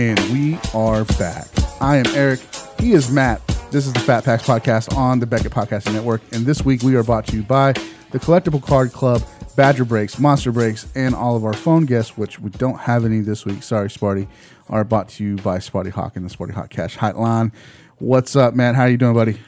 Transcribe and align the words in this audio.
and 0.00 0.18
we 0.32 0.58
are 0.72 1.04
back. 1.18 1.46
I 1.78 1.98
am 1.98 2.06
Eric. 2.14 2.40
He 2.78 2.92
is 2.92 3.10
Matt. 3.10 3.46
This 3.70 3.86
is 3.86 3.92
the 3.92 4.00
Fat 4.00 4.24
Packs 4.24 4.44
podcast 4.44 4.96
on 4.96 5.20
the 5.20 5.26
Beckett 5.26 5.52
Podcasting 5.52 5.92
Network, 5.92 6.22
and 6.32 6.46
this 6.46 6.64
week 6.64 6.82
we 6.82 6.96
are 6.96 7.02
brought 7.02 7.26
to 7.26 7.36
you 7.36 7.42
by 7.42 7.74
the 8.10 8.18
Collectible 8.18 8.62
Card 8.62 8.94
Club, 8.94 9.22
Badger 9.56 9.84
Breaks, 9.84 10.18
Monster 10.18 10.52
Breaks, 10.52 10.86
and 10.94 11.14
all 11.14 11.36
of 11.36 11.44
our 11.44 11.52
phone 11.52 11.84
guests, 11.84 12.16
which 12.16 12.40
we 12.40 12.48
don't 12.48 12.78
have 12.78 13.04
any 13.04 13.20
this 13.20 13.44
week. 13.44 13.62
Sorry, 13.62 13.88
Sparty. 13.88 14.26
Are 14.70 14.84
brought 14.84 15.10
to 15.10 15.24
you 15.24 15.36
by 15.36 15.58
Sparty 15.58 15.90
Hawk 15.90 16.16
and 16.16 16.24
the 16.24 16.34
Sparty 16.34 16.52
Hawk 16.52 16.70
Cash 16.70 16.96
Hotline. 16.96 17.52
What's 17.98 18.34
up, 18.34 18.54
Matt? 18.54 18.76
How 18.76 18.86
you 18.86 18.96
doing, 18.96 19.12
buddy? 19.12 19.38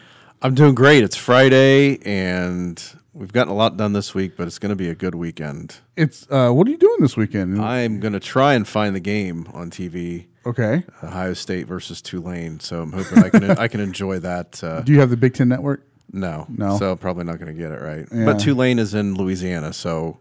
I'm 0.43 0.55
doing 0.55 0.75
great. 0.75 1.03
It's 1.03 1.17
Friday, 1.17 1.99
and 2.05 2.83
we've 3.15 3.33
gotten 3.33 3.51
a 3.51 3.57
lot 3.57 3.79
done 3.79 3.95
this 3.95 4.15
week, 4.15 4.37
but 4.37 4.47
it's 4.47 4.59
going 4.59 4.69
to 4.69 4.77
be 4.77 4.91
a 4.91 4.95
good 4.95 5.15
weekend. 5.15 5.77
It's 5.97 6.27
uh, 6.31 6.51
what 6.51 6.67
are 6.67 6.71
you 6.71 6.77
doing 6.77 6.99
this 7.01 7.17
weekend? 7.17 7.59
I'm 7.59 8.01
going 8.01 8.13
to 8.13 8.21
try 8.21 8.53
and 8.53 8.69
find 8.69 8.95
the 8.95 9.01
game 9.01 9.49
on 9.55 9.71
TV. 9.71 10.27
Okay. 10.47 10.85
Ohio 11.03 11.35
State 11.35 11.67
versus 11.67 12.01
Tulane. 12.03 12.61
So 12.61 12.83
I'm 12.83 12.93
hoping 12.93 13.19
I 13.23 13.29
can 13.31 13.51
I 13.51 13.69
can 13.69 13.81
enjoy 13.81 14.19
that. 14.21 14.63
Uh, 14.63 14.81
Do 14.85 14.93
you 14.93 15.01
have 15.01 15.11
the 15.11 15.17
Big 15.17 15.35
Ten 15.35 15.49
Network? 15.49 15.87
no, 16.13 16.47
No. 16.49 16.79
So 16.79 16.95
probably 16.97 17.25
not 17.25 17.39
going 17.39 17.55
to 17.55 17.61
get 17.61 17.73
it 17.73 17.81
right. 17.81 18.07
Yeah. 18.13 18.25
But 18.27 18.39
Tulane 18.41 18.79
is 18.79 18.95
in 18.95 19.15
Louisiana, 19.15 19.73
so 19.73 20.19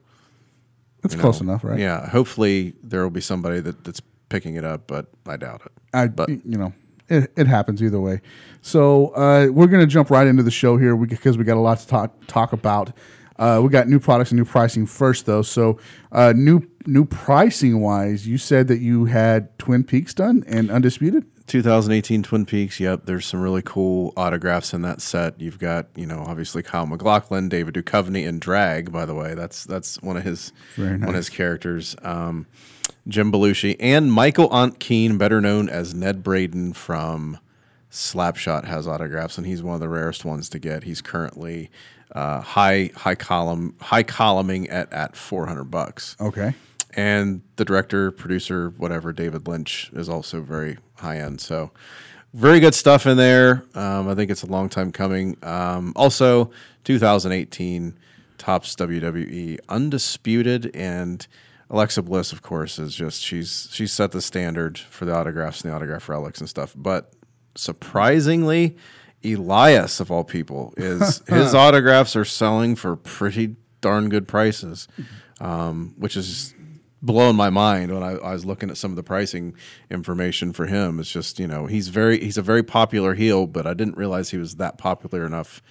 It's 1.03 1.13
you 1.13 1.17
know, 1.17 1.21
close 1.23 1.41
enough, 1.41 1.63
right? 1.63 1.79
Yeah. 1.79 2.07
Hopefully 2.09 2.73
there 2.83 3.03
will 3.03 3.09
be 3.09 3.21
somebody 3.21 3.59
that, 3.59 3.83
that's 3.83 4.01
picking 4.29 4.55
it 4.55 4.63
up, 4.63 4.87
but 4.87 5.07
I 5.27 5.35
doubt 5.37 5.63
it. 5.65 5.71
I, 5.93 6.07
But- 6.07 6.29
you 6.29 6.57
know, 6.57 6.73
it, 7.09 7.29
it 7.35 7.47
happens 7.47 7.83
either 7.83 7.99
way. 7.99 8.21
So 8.61 9.07
uh, 9.09 9.47
we're 9.51 9.67
going 9.67 9.81
to 9.81 9.87
jump 9.87 10.09
right 10.09 10.25
into 10.27 10.43
the 10.43 10.51
show 10.51 10.77
here 10.77 10.95
because 10.95 11.37
we 11.37 11.43
got 11.43 11.57
a 11.57 11.59
lot 11.59 11.79
to 11.79 11.87
talk 11.87 12.13
talk 12.27 12.53
about. 12.53 12.93
Uh, 13.37 13.59
we 13.63 13.69
got 13.69 13.87
new 13.87 13.99
products 13.99 14.31
and 14.31 14.39
new 14.39 14.45
pricing 14.45 14.85
first, 14.85 15.25
though. 15.25 15.41
So 15.41 15.79
uh, 16.11 16.33
new 16.35 16.67
new 16.85 17.05
pricing 17.05 17.79
wise, 17.81 18.27
you 18.27 18.37
said 18.37 18.67
that 18.67 18.79
you 18.79 19.05
had 19.05 19.57
Twin 19.57 19.83
Peaks 19.83 20.13
done 20.13 20.43
and 20.47 20.69
Undisputed. 20.69 21.25
2018 21.47 22.23
Twin 22.23 22.45
Peaks. 22.45 22.79
Yep, 22.79 23.05
there's 23.05 23.25
some 23.25 23.41
really 23.41 23.61
cool 23.61 24.13
autographs 24.15 24.73
in 24.73 24.83
that 24.83 25.01
set. 25.01 25.39
You've 25.39 25.59
got, 25.59 25.87
you 25.95 26.05
know, 26.05 26.23
obviously 26.25 26.63
Kyle 26.63 26.85
MacLachlan, 26.85 27.49
David 27.49 27.73
Duchovny, 27.73 28.25
and 28.25 28.39
Drag. 28.39 28.91
By 28.91 29.05
the 29.05 29.15
way, 29.15 29.33
that's 29.33 29.65
that's 29.65 30.01
one 30.01 30.15
of 30.15 30.23
his 30.23 30.53
Very 30.75 30.97
one 30.97 31.09
of 31.09 31.15
his 31.15 31.29
characters. 31.29 31.95
Um, 32.03 32.47
Jim 33.07 33.31
Belushi 33.31 33.75
and 33.79 34.13
Michael 34.13 34.49
Ontkean, 34.49 35.17
better 35.17 35.41
known 35.41 35.67
as 35.67 35.93
Ned 35.93 36.23
Braden 36.23 36.73
from 36.73 37.39
Slapshot, 37.91 38.65
has 38.65 38.87
autographs, 38.87 39.37
and 39.37 39.45
he's 39.45 39.61
one 39.63 39.73
of 39.73 39.81
the 39.81 39.89
rarest 39.89 40.23
ones 40.23 40.47
to 40.49 40.59
get. 40.59 40.83
He's 40.83 41.01
currently 41.01 41.69
uh, 42.13 42.41
high 42.41 42.91
high 42.95 43.15
column 43.15 43.75
high 43.81 44.03
columning 44.03 44.69
at 44.69 44.91
at 44.93 45.15
400 45.15 45.65
bucks 45.65 46.15
Okay. 46.19 46.53
and 46.95 47.41
the 47.55 47.65
director, 47.65 48.11
producer, 48.11 48.69
whatever, 48.77 49.13
David 49.13 49.47
Lynch 49.47 49.89
is 49.93 50.09
also 50.09 50.41
very 50.41 50.77
high 50.95 51.17
end. 51.19 51.39
So, 51.41 51.71
very 52.33 52.59
good 52.59 52.75
stuff 52.75 53.05
in 53.07 53.17
there. 53.17 53.63
Um, 53.75 54.07
I 54.09 54.15
think 54.15 54.31
it's 54.31 54.43
a 54.43 54.47
long 54.47 54.69
time 54.69 54.91
coming. 54.91 55.37
Um, 55.43 55.93
also, 55.95 56.51
2018 56.85 57.97
Topps 58.37 58.75
WWE 58.75 59.59
undisputed, 59.69 60.75
and 60.75 61.25
Alexa 61.69 62.01
Bliss, 62.01 62.31
of 62.33 62.41
course, 62.41 62.79
is 62.79 62.95
just 62.95 63.21
she's 63.21 63.69
she's 63.71 63.91
set 63.93 64.11
the 64.11 64.21
standard 64.21 64.77
for 64.79 65.05
the 65.05 65.13
autographs 65.15 65.61
and 65.61 65.71
the 65.71 65.75
autograph 65.75 66.09
relics 66.09 66.39
and 66.39 66.49
stuff. 66.49 66.73
But 66.75 67.13
surprisingly, 67.55 68.77
Elias 69.23 69.99
of 69.99 70.11
all 70.11 70.23
people 70.23 70.73
is 70.77 71.21
his 71.27 71.53
autographs 71.53 72.15
are 72.15 72.25
selling 72.25 72.75
for 72.75 72.95
pretty 72.95 73.55
darn 73.81 74.09
good 74.09 74.27
prices, 74.27 74.87
um, 75.39 75.93
which 75.97 76.15
is 76.15 76.53
blowing 77.01 77.35
my 77.35 77.49
mind 77.49 77.91
when 77.93 78.03
I, 78.03 78.11
I 78.11 78.33
was 78.33 78.45
looking 78.45 78.69
at 78.69 78.77
some 78.77 78.91
of 78.91 78.95
the 78.95 79.03
pricing 79.03 79.55
information 79.89 80.53
for 80.53 80.67
him. 80.67 80.99
It's 80.99 81.11
just 81.11 81.39
you 81.39 81.47
know 81.47 81.65
he's 81.65 81.87
very 81.89 82.19
he's 82.19 82.37
a 82.37 82.41
very 82.41 82.63
popular 82.63 83.13
heel, 83.13 83.47
but 83.47 83.65
I 83.67 83.73
didn't 83.73 83.97
realize 83.97 84.29
he 84.29 84.37
was 84.37 84.55
that 84.55 84.77
popular 84.77 85.25
enough 85.25 85.61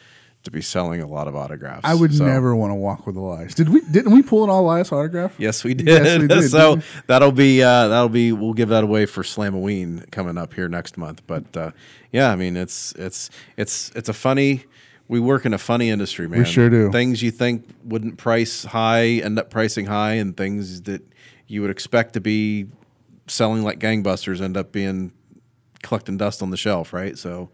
to 0.44 0.50
be 0.50 0.62
selling 0.62 1.02
a 1.02 1.06
lot 1.06 1.28
of 1.28 1.36
autographs. 1.36 1.82
I 1.84 1.94
would 1.94 2.14
So- 2.14 2.24
never 2.24 2.56
want 2.56 2.70
to 2.70 2.74
walk 2.74 3.06
with 3.06 3.16
Elias. 3.16 3.54
Did 3.54 3.68
we? 3.68 3.80
Didn't 3.82 4.12
we 4.12 4.22
pull 4.22 4.44
an 4.44 4.50
Elias 4.50 4.90
autograph? 4.92 5.34
Yes, 5.38 5.62
we 5.64 5.74
did. 5.74 5.86
Yes, 5.86 6.18
we 6.18 6.28
did, 6.28 6.42
so 6.50 6.76
didn't 6.76 6.84
that'll 7.06 7.32
be 7.32 7.62
uh, 7.62 7.88
that'll 7.88 8.08
be 8.08 8.32
we'll 8.32 8.54
give 8.54 8.70
that 8.70 8.82
away 8.84 9.06
for 9.06 9.22
Slamoween 9.22 10.10
coming 10.10 10.38
up 10.38 10.54
here 10.54 10.68
next 10.68 10.96
month. 10.96 11.22
But 11.26 11.56
uh, 11.56 11.70
yeah, 12.12 12.30
I 12.30 12.36
mean 12.36 12.56
it's 12.56 12.92
it's 12.92 13.28
it's 13.56 13.90
it's 13.94 14.08
a 14.08 14.14
funny. 14.14 14.64
We 15.08 15.18
work 15.18 15.44
in 15.44 15.52
a 15.52 15.58
funny 15.58 15.90
industry, 15.90 16.28
man. 16.28 16.38
We 16.40 16.44
sure 16.44 16.70
do. 16.70 16.90
Things 16.92 17.20
you 17.20 17.32
think 17.32 17.68
wouldn't 17.84 18.16
price 18.16 18.64
high 18.64 19.06
end 19.06 19.38
up 19.38 19.50
pricing 19.50 19.86
high, 19.86 20.14
and 20.14 20.36
things 20.36 20.82
that 20.82 21.02
you 21.48 21.60
would 21.62 21.70
expect 21.70 22.12
to 22.14 22.20
be 22.20 22.68
selling 23.26 23.62
like 23.62 23.78
gangbusters 23.80 24.40
end 24.40 24.56
up 24.56 24.72
being 24.72 25.12
collecting 25.82 26.16
dust 26.16 26.42
on 26.42 26.50
the 26.50 26.56
shelf, 26.56 26.92
right? 26.92 27.18
So 27.18 27.50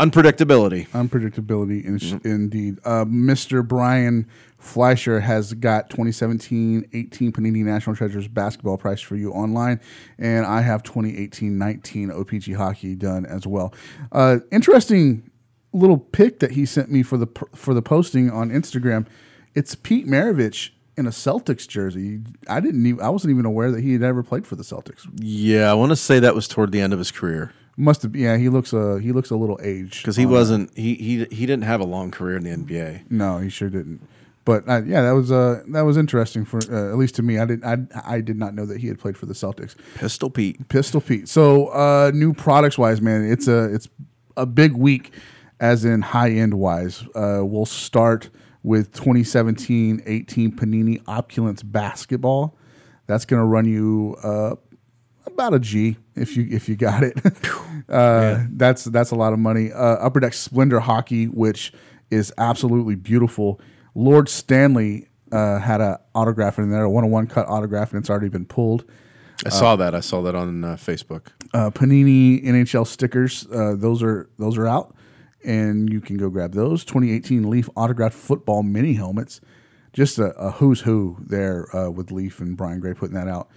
unpredictability. 0.00 0.88
Unpredictability, 0.88 1.84
in, 1.84 2.20
indeed. 2.24 2.78
Uh, 2.84 3.04
Mr. 3.04 3.66
Brian 3.66 4.26
Fleischer 4.58 5.20
has 5.20 5.54
got 5.54 5.90
2017 5.90 6.88
18 6.92 7.32
Panini 7.32 7.64
National 7.64 7.94
Treasures 7.94 8.28
basketball 8.28 8.76
price 8.76 9.00
for 9.00 9.16
you 9.16 9.32
online, 9.32 9.80
and 10.18 10.46
I 10.46 10.62
have 10.62 10.82
2018 10.82 11.56
19 11.56 12.10
OPG 12.10 12.56
hockey 12.56 12.94
done 12.94 13.26
as 13.26 13.46
well. 13.46 13.72
Uh, 14.12 14.38
interesting 14.50 15.30
little 15.72 15.98
pic 15.98 16.40
that 16.40 16.52
he 16.52 16.66
sent 16.66 16.90
me 16.90 17.02
for 17.02 17.16
the 17.16 17.28
for 17.54 17.74
the 17.74 17.82
posting 17.82 18.30
on 18.30 18.50
Instagram. 18.50 19.06
It's 19.54 19.74
Pete 19.74 20.06
Maravich 20.06 20.70
in 20.96 21.06
a 21.06 21.10
Celtics 21.10 21.66
jersey. 21.66 22.20
I 22.48 22.60
didn't 22.60 22.84
even 22.86 23.02
I 23.02 23.08
wasn't 23.08 23.32
even 23.32 23.46
aware 23.46 23.70
that 23.70 23.80
he 23.80 23.94
had 23.94 24.02
ever 24.02 24.22
played 24.22 24.46
for 24.46 24.56
the 24.56 24.62
Celtics. 24.62 25.08
Yeah, 25.16 25.70
I 25.70 25.74
want 25.74 25.90
to 25.90 25.96
say 25.96 26.18
that 26.18 26.34
was 26.34 26.46
toward 26.48 26.72
the 26.72 26.80
end 26.80 26.92
of 26.92 26.98
his 26.98 27.10
career. 27.10 27.52
Must 27.80 28.02
have 28.02 28.14
yeah, 28.14 28.36
he 28.36 28.50
looks 28.50 28.74
uh 28.74 28.96
he 28.96 29.12
looks 29.12 29.30
a 29.30 29.36
little 29.36 29.58
aged 29.62 30.02
because 30.02 30.16
he 30.16 30.26
wasn't 30.26 30.76
he, 30.76 30.94
he 30.96 31.24
he 31.24 31.46
didn't 31.46 31.62
have 31.62 31.80
a 31.80 31.84
long 31.84 32.10
career 32.10 32.36
in 32.36 32.44
the 32.44 32.50
NBA. 32.50 33.10
No, 33.10 33.38
he 33.38 33.48
sure 33.48 33.70
didn't. 33.70 34.06
But 34.44 34.68
uh, 34.68 34.82
yeah, 34.82 35.02
that 35.02 35.12
was 35.12 35.32
uh, 35.32 35.62
that 35.68 35.82
was 35.82 35.96
interesting 35.96 36.44
for 36.44 36.58
uh, 36.70 36.90
at 36.90 36.98
least 36.98 37.14
to 37.16 37.22
me. 37.22 37.38
I 37.38 37.44
did 37.44 37.64
I, 37.64 37.78
I 38.04 38.20
did 38.20 38.36
not 38.36 38.54
know 38.54 38.66
that 38.66 38.80
he 38.80 38.88
had 38.88 38.98
played 38.98 39.16
for 39.16 39.26
the 39.26 39.32
Celtics. 39.32 39.76
Pistol 39.94 40.28
Pete. 40.28 40.68
Pistol 40.68 41.00
Pete. 41.00 41.28
So 41.28 41.68
uh, 41.68 42.10
new 42.12 42.34
products 42.34 42.76
wise, 42.76 43.00
man, 43.00 43.24
it's 43.30 43.48
a 43.48 43.72
it's 43.72 43.88
a 44.36 44.46
big 44.46 44.72
week, 44.72 45.12
as 45.58 45.84
in 45.84 46.02
high 46.02 46.30
end 46.30 46.54
wise. 46.54 47.02
Uh, 47.14 47.40
we'll 47.42 47.66
start 47.66 48.28
with 48.62 48.92
2017-18 48.92 50.54
Panini 50.54 51.02
Opulence 51.06 51.62
basketball. 51.62 52.56
That's 53.06 53.24
going 53.24 53.40
to 53.40 53.46
run 53.46 53.66
you 53.66 54.16
uh, 54.22 54.56
about 55.32 55.54
a 55.54 55.58
G 55.58 55.96
if 56.14 56.36
you 56.36 56.46
if 56.50 56.68
you 56.68 56.76
got 56.76 57.02
it. 57.02 57.18
uh, 57.88 58.44
That's 58.50 58.84
that's 58.84 59.10
a 59.10 59.16
lot 59.16 59.32
of 59.32 59.38
money. 59.38 59.72
Uh, 59.72 59.96
Upper 59.96 60.20
Deck 60.20 60.34
Splendor 60.34 60.80
Hockey, 60.80 61.26
which 61.26 61.72
is 62.10 62.32
absolutely 62.38 62.96
beautiful. 62.96 63.60
Lord 63.94 64.28
Stanley 64.28 65.08
uh, 65.32 65.58
had 65.58 65.80
an 65.80 65.96
autograph 66.14 66.58
in 66.58 66.70
there, 66.70 66.84
a 66.84 66.90
one 66.90 67.04
on 67.04 67.10
one 67.10 67.26
cut 67.26 67.46
autograph, 67.48 67.92
and 67.92 68.00
it's 68.00 68.10
already 68.10 68.28
been 68.28 68.46
pulled. 68.46 68.84
I 69.44 69.48
saw 69.48 69.76
that. 69.76 69.94
I 69.94 70.00
saw 70.00 70.20
that 70.22 70.34
on 70.34 70.64
uh, 70.64 70.76
Facebook. 70.76 71.28
Uh, 71.54 71.70
Panini 71.70 72.44
NHL 72.44 72.86
stickers, 72.86 73.46
uh, 73.52 73.74
those 73.76 74.02
are 74.02 74.28
those 74.38 74.58
are 74.58 74.66
out, 74.66 74.94
and 75.44 75.90
you 75.90 76.00
can 76.00 76.16
go 76.16 76.28
grab 76.28 76.52
those. 76.52 76.84
2018 76.84 77.48
Leaf 77.48 77.68
autographed 77.74 78.14
football 78.14 78.62
mini 78.62 78.94
helmets, 78.94 79.40
just 79.92 80.18
a, 80.18 80.32
a 80.36 80.50
who's 80.52 80.82
who 80.82 81.16
there 81.20 81.74
uh, 81.74 81.90
with 81.90 82.10
Leaf 82.10 82.40
and 82.40 82.56
Brian 82.56 82.80
Gray 82.80 82.92
putting 82.92 83.14
that 83.14 83.28
out. 83.28 83.48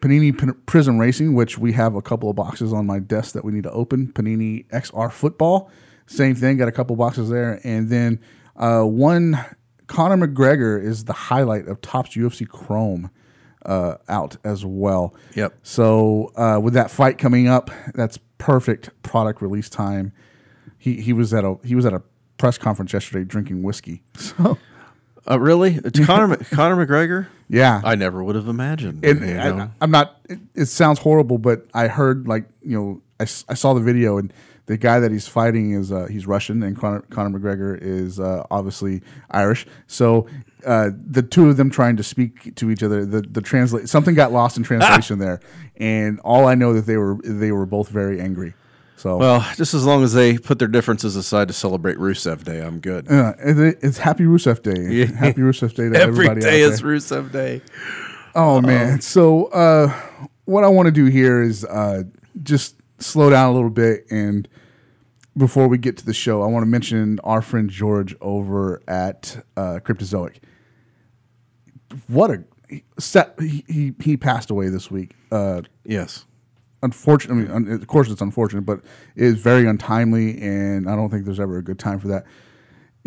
Panini 0.00 0.32
P- 0.38 0.46
Prizm 0.66 0.98
Racing, 1.00 1.34
which 1.34 1.58
we 1.58 1.72
have 1.72 1.94
a 1.94 2.02
couple 2.02 2.28
of 2.30 2.36
boxes 2.36 2.72
on 2.72 2.86
my 2.86 2.98
desk 2.98 3.32
that 3.34 3.44
we 3.44 3.52
need 3.52 3.62
to 3.64 3.70
open. 3.72 4.08
Panini 4.12 4.66
XR 4.68 5.10
Football, 5.12 5.70
same 6.06 6.34
thing, 6.34 6.56
got 6.56 6.68
a 6.68 6.72
couple 6.72 6.94
boxes 6.96 7.30
there. 7.30 7.60
And 7.64 7.88
then 7.88 8.20
uh, 8.56 8.82
one, 8.82 9.42
Conor 9.86 10.26
McGregor 10.26 10.82
is 10.82 11.04
the 11.04 11.12
highlight 11.12 11.66
of 11.66 11.80
Topps 11.80 12.10
UFC 12.16 12.46
Chrome 12.48 13.10
uh, 13.64 13.96
out 14.08 14.36
as 14.44 14.64
well. 14.64 15.14
Yep. 15.34 15.54
So 15.62 16.32
uh, 16.36 16.60
with 16.62 16.74
that 16.74 16.90
fight 16.90 17.18
coming 17.18 17.48
up, 17.48 17.70
that's 17.94 18.18
perfect 18.38 18.90
product 19.02 19.40
release 19.42 19.68
time. 19.70 20.12
He 20.78 21.00
he 21.00 21.12
was 21.12 21.32
at 21.34 21.44
a 21.44 21.56
he 21.64 21.74
was 21.74 21.86
at 21.86 21.94
a 21.94 22.02
press 22.36 22.58
conference 22.58 22.92
yesterday 22.92 23.24
drinking 23.24 23.62
whiskey. 23.62 24.02
So 24.18 24.58
Uh, 25.28 25.40
really? 25.40 25.80
It's 25.84 25.98
Conor 26.06 26.36
Conor 26.52 26.86
McGregor. 26.86 27.26
Yeah, 27.48 27.80
I 27.84 27.94
never 27.94 28.22
would 28.22 28.36
have 28.36 28.48
imagined. 28.48 29.04
you 29.04 29.38
I, 29.38 29.50
know? 29.50 29.70
I'm 29.80 29.90
not. 29.90 30.20
It, 30.28 30.40
it 30.54 30.66
sounds 30.66 30.98
horrible, 30.98 31.38
but 31.38 31.66
I 31.74 31.88
heard 31.88 32.26
like 32.26 32.46
you 32.62 32.76
know 32.76 33.02
I 33.20 33.24
saw 33.24 33.72
the 33.74 33.80
video 33.80 34.18
and 34.18 34.32
the 34.66 34.76
guy 34.76 34.98
that 35.00 35.12
he's 35.12 35.28
fighting 35.28 35.72
is 35.72 35.92
uh, 35.92 36.06
he's 36.10 36.26
Russian 36.26 36.62
and 36.62 36.76
Conor, 36.76 37.02
Conor 37.10 37.38
McGregor 37.38 37.78
is 37.80 38.18
uh, 38.18 38.44
obviously 38.50 39.00
Irish. 39.30 39.66
So 39.86 40.26
uh, 40.66 40.90
the 41.06 41.22
two 41.22 41.48
of 41.48 41.56
them 41.56 41.70
trying 41.70 41.96
to 41.96 42.02
speak 42.02 42.54
to 42.56 42.70
each 42.70 42.82
other, 42.82 43.06
the 43.06 43.22
the 43.22 43.40
translate 43.40 43.88
something 43.88 44.14
got 44.14 44.32
lost 44.32 44.56
in 44.56 44.64
translation 44.64 45.18
there, 45.20 45.40
and 45.76 46.20
all 46.20 46.46
I 46.46 46.56
know 46.56 46.72
that 46.74 46.86
they 46.86 46.96
were 46.96 47.16
they 47.22 47.52
were 47.52 47.66
both 47.66 47.88
very 47.88 48.20
angry. 48.20 48.54
So 48.98 49.16
well, 49.18 49.46
just 49.56 49.74
as 49.74 49.84
long 49.84 50.02
as 50.02 50.12
they 50.14 50.38
put 50.38 50.58
their 50.58 50.68
differences 50.68 51.16
aside 51.16 51.48
to 51.48 51.54
celebrate 51.54 51.98
Rusev 51.98 52.44
Day, 52.44 52.60
I'm 52.62 52.80
good. 52.80 53.10
uh, 53.10 53.34
it- 53.38 53.78
it's 53.82 53.98
Happy 53.98 54.24
Rusev 54.24 54.62
Day. 54.62 55.06
Happy 55.06 55.42
Rusev 55.42 55.74
Day 55.74 55.90
to 55.90 55.96
Every 56.00 56.24
everybody 56.26 56.40
day 56.40 56.64
out 56.64 56.72
is. 56.72 56.82
Rusev 56.82 57.30
Day. 57.30 57.60
Oh 58.34 58.60
man! 58.60 59.00
So 59.02 59.46
uh, 59.46 59.88
what 60.46 60.64
I 60.64 60.68
want 60.68 60.86
to 60.86 60.92
do 60.92 61.04
here 61.06 61.42
is 61.42 61.64
uh, 61.64 62.04
just 62.42 62.76
slow 62.98 63.28
down 63.30 63.50
a 63.50 63.52
little 63.54 63.70
bit 63.70 64.06
and 64.10 64.48
before 65.36 65.68
we 65.68 65.76
get 65.76 65.98
to 65.98 66.06
the 66.06 66.14
show, 66.14 66.42
I 66.42 66.46
want 66.46 66.62
to 66.62 66.66
mention 66.70 67.20
our 67.22 67.42
friend 67.42 67.68
George 67.68 68.16
over 68.22 68.82
at 68.88 69.44
uh, 69.58 69.80
Cryptozoic. 69.84 70.36
What 72.08 72.30
a 72.30 72.44
he, 73.38 73.64
he 73.68 73.92
he 74.02 74.16
passed 74.16 74.48
away 74.50 74.68
this 74.70 74.90
week. 74.90 75.14
Uh, 75.30 75.60
Yes. 75.84 76.24
Unfortunately, 76.82 77.74
of 77.74 77.86
course, 77.86 78.10
it's 78.10 78.20
unfortunate, 78.20 78.62
but 78.62 78.80
it 79.14 79.24
is 79.24 79.38
very 79.38 79.66
untimely, 79.66 80.40
and 80.40 80.88
I 80.88 80.96
don't 80.96 81.10
think 81.10 81.24
there's 81.24 81.40
ever 81.40 81.58
a 81.58 81.62
good 81.62 81.78
time 81.78 81.98
for 81.98 82.08
that. 82.08 82.24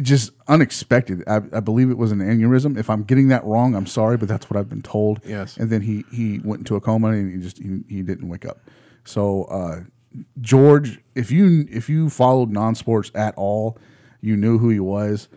Just 0.01 0.31
unexpected. 0.47 1.23
I, 1.27 1.41
I 1.51 1.59
believe 1.59 1.89
it 1.89 1.97
was 1.97 2.11
an 2.11 2.19
aneurysm. 2.19 2.77
If 2.77 2.89
I'm 2.89 3.03
getting 3.03 3.27
that 3.29 3.43
wrong, 3.43 3.75
I'm 3.75 3.85
sorry, 3.85 4.17
but 4.17 4.29
that's 4.29 4.49
what 4.49 4.57
I've 4.57 4.69
been 4.69 4.81
told. 4.81 5.19
Yes. 5.25 5.57
And 5.57 5.69
then 5.69 5.81
he 5.81 6.05
he 6.11 6.39
went 6.39 6.59
into 6.59 6.77
a 6.77 6.81
coma 6.81 7.09
and 7.09 7.33
he 7.33 7.41
just 7.41 7.57
he, 7.57 7.81
he 7.89 8.01
didn't 8.01 8.29
wake 8.29 8.45
up. 8.45 8.61
So 9.03 9.43
uh, 9.45 9.81
George, 10.39 10.99
if 11.15 11.31
you 11.31 11.67
if 11.69 11.89
you 11.89 12.09
followed 12.09 12.49
non 12.49 12.75
sports 12.75 13.11
at 13.13 13.35
all, 13.35 13.77
you 14.21 14.37
knew 14.37 14.57
who 14.57 14.69
he 14.69 14.79
was. 14.79 15.27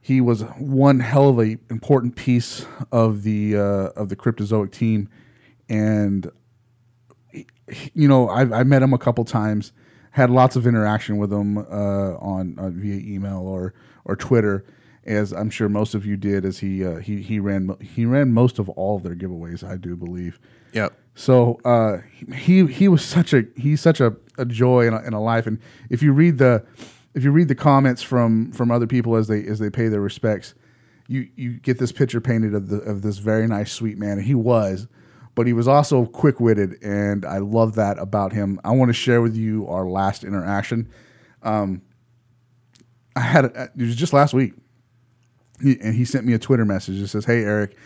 He 0.00 0.20
was 0.20 0.42
one 0.58 1.00
hell 1.00 1.30
of 1.30 1.38
a 1.38 1.56
important 1.70 2.14
piece 2.14 2.66
of 2.92 3.22
the 3.22 3.56
uh, 3.56 3.88
of 3.96 4.10
the 4.10 4.16
cryptozoic 4.16 4.70
team, 4.70 5.08
and 5.70 6.30
you 7.94 8.08
know, 8.08 8.28
I've, 8.28 8.52
I 8.52 8.62
met 8.62 8.82
him 8.82 8.92
a 8.92 8.98
couple 8.98 9.24
times, 9.24 9.72
had 10.10 10.30
lots 10.30 10.56
of 10.56 10.66
interaction 10.66 11.18
with 11.18 11.32
him 11.32 11.58
uh, 11.58 12.16
on 12.16 12.58
uh, 12.58 12.70
via 12.70 12.96
email 12.96 13.46
or 13.46 13.74
or 14.04 14.16
Twitter, 14.16 14.64
as 15.04 15.32
I'm 15.32 15.50
sure 15.50 15.68
most 15.68 15.94
of 15.94 16.04
you 16.04 16.16
did. 16.16 16.44
As 16.44 16.58
he 16.58 16.84
uh, 16.84 16.96
he 16.96 17.22
he 17.22 17.38
ran 17.38 17.76
he 17.80 18.04
ran 18.06 18.32
most 18.32 18.58
of 18.58 18.68
all 18.70 18.96
of 18.96 19.02
their 19.02 19.14
giveaways, 19.14 19.68
I 19.68 19.76
do 19.76 19.96
believe. 19.96 20.38
Yep. 20.72 20.92
So 21.14 21.60
uh, 21.64 21.98
he 22.34 22.66
he 22.66 22.88
was 22.88 23.04
such 23.04 23.32
a 23.32 23.44
he's 23.56 23.80
such 23.80 24.00
a, 24.00 24.14
a 24.36 24.44
joy 24.44 24.86
in 24.86 24.94
a, 24.94 25.02
in 25.02 25.12
a 25.12 25.22
life, 25.22 25.46
and 25.46 25.58
if 25.88 26.02
you 26.02 26.12
read 26.12 26.38
the 26.38 26.64
if 27.14 27.22
you 27.22 27.30
read 27.30 27.48
the 27.48 27.54
comments 27.54 28.02
from 28.02 28.50
from 28.52 28.70
other 28.70 28.86
people 28.86 29.16
as 29.16 29.28
they 29.28 29.44
as 29.44 29.58
they 29.58 29.70
pay 29.70 29.88
their 29.88 30.00
respects, 30.00 30.54
you 31.06 31.28
you 31.36 31.54
get 31.54 31.78
this 31.78 31.92
picture 31.92 32.20
painted 32.20 32.54
of 32.54 32.68
the 32.68 32.78
of 32.78 33.02
this 33.02 33.18
very 33.18 33.46
nice 33.46 33.72
sweet 33.72 33.96
man, 33.98 34.18
and 34.18 34.26
he 34.26 34.34
was, 34.34 34.88
but 35.34 35.46
he 35.46 35.52
was 35.52 35.66
also 35.66 36.06
quick 36.06 36.40
witted, 36.40 36.82
and 36.82 37.24
I 37.24 37.38
love 37.38 37.74
that 37.74 37.98
about 37.98 38.32
him. 38.32 38.60
I 38.64 38.70
want 38.72 38.88
to 38.88 38.94
share 38.94 39.20
with 39.20 39.36
you 39.36 39.66
our 39.68 39.88
last 39.88 40.24
interaction. 40.24 40.88
Um, 41.42 41.82
I 43.16 43.20
had 43.20 43.44
a, 43.44 43.70
it 43.76 43.82
was 43.82 43.96
just 43.96 44.12
last 44.12 44.34
week, 44.34 44.54
and 45.60 45.94
he 45.94 46.04
sent 46.04 46.24
me 46.24 46.32
a 46.32 46.38
Twitter 46.38 46.64
message. 46.64 47.00
It 47.00 47.08
says, 47.08 47.24
"Hey 47.24 47.42
Eric." 47.42 47.76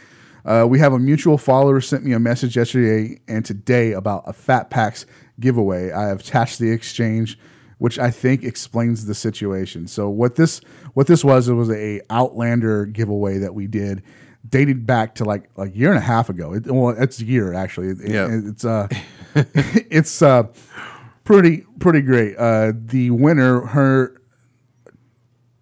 Uh, 0.44 0.64
we 0.66 0.78
have 0.78 0.94
a 0.94 0.98
mutual 0.98 1.36
follower 1.36 1.80
sent 1.80 2.04
me 2.04 2.12
a 2.12 2.18
message 2.18 2.56
yesterday 2.56 3.20
and 3.28 3.44
today 3.44 3.92
about 3.92 4.22
a 4.26 4.32
Fat 4.32 4.70
Packs 4.70 5.04
giveaway. 5.38 5.90
I 5.90 6.06
have 6.06 6.20
attached 6.20 6.58
the 6.58 6.70
exchange, 6.70 7.38
which 7.78 7.98
I 7.98 8.10
think 8.10 8.44
explains 8.44 9.04
the 9.04 9.14
situation. 9.14 9.86
So 9.88 10.08
what 10.08 10.36
this 10.36 10.60
what 10.94 11.06
this 11.06 11.24
was, 11.24 11.48
it 11.48 11.54
was 11.54 11.70
a 11.70 12.00
Outlander 12.08 12.86
giveaway 12.86 13.38
that 13.38 13.54
we 13.54 13.66
did, 13.66 14.02
dated 14.48 14.86
back 14.86 15.14
to 15.16 15.24
like 15.24 15.50
like 15.56 15.74
a 15.74 15.76
year 15.76 15.90
and 15.90 15.98
a 15.98 16.02
half 16.02 16.28
ago. 16.28 16.54
It, 16.54 16.66
well, 16.70 16.90
it's 16.96 17.20
a 17.20 17.24
year 17.24 17.52
actually. 17.54 17.88
It- 17.88 18.10
Yeah. 18.10 18.28
it's 18.30 18.64
uh, 18.64 18.88
it's 19.34 20.22
uh, 20.22 20.44
pretty 21.24 21.64
pretty 21.78 22.00
great. 22.02 22.36
Uh, 22.36 22.72
the 22.74 23.10
winner, 23.10 23.60
her 23.66 24.14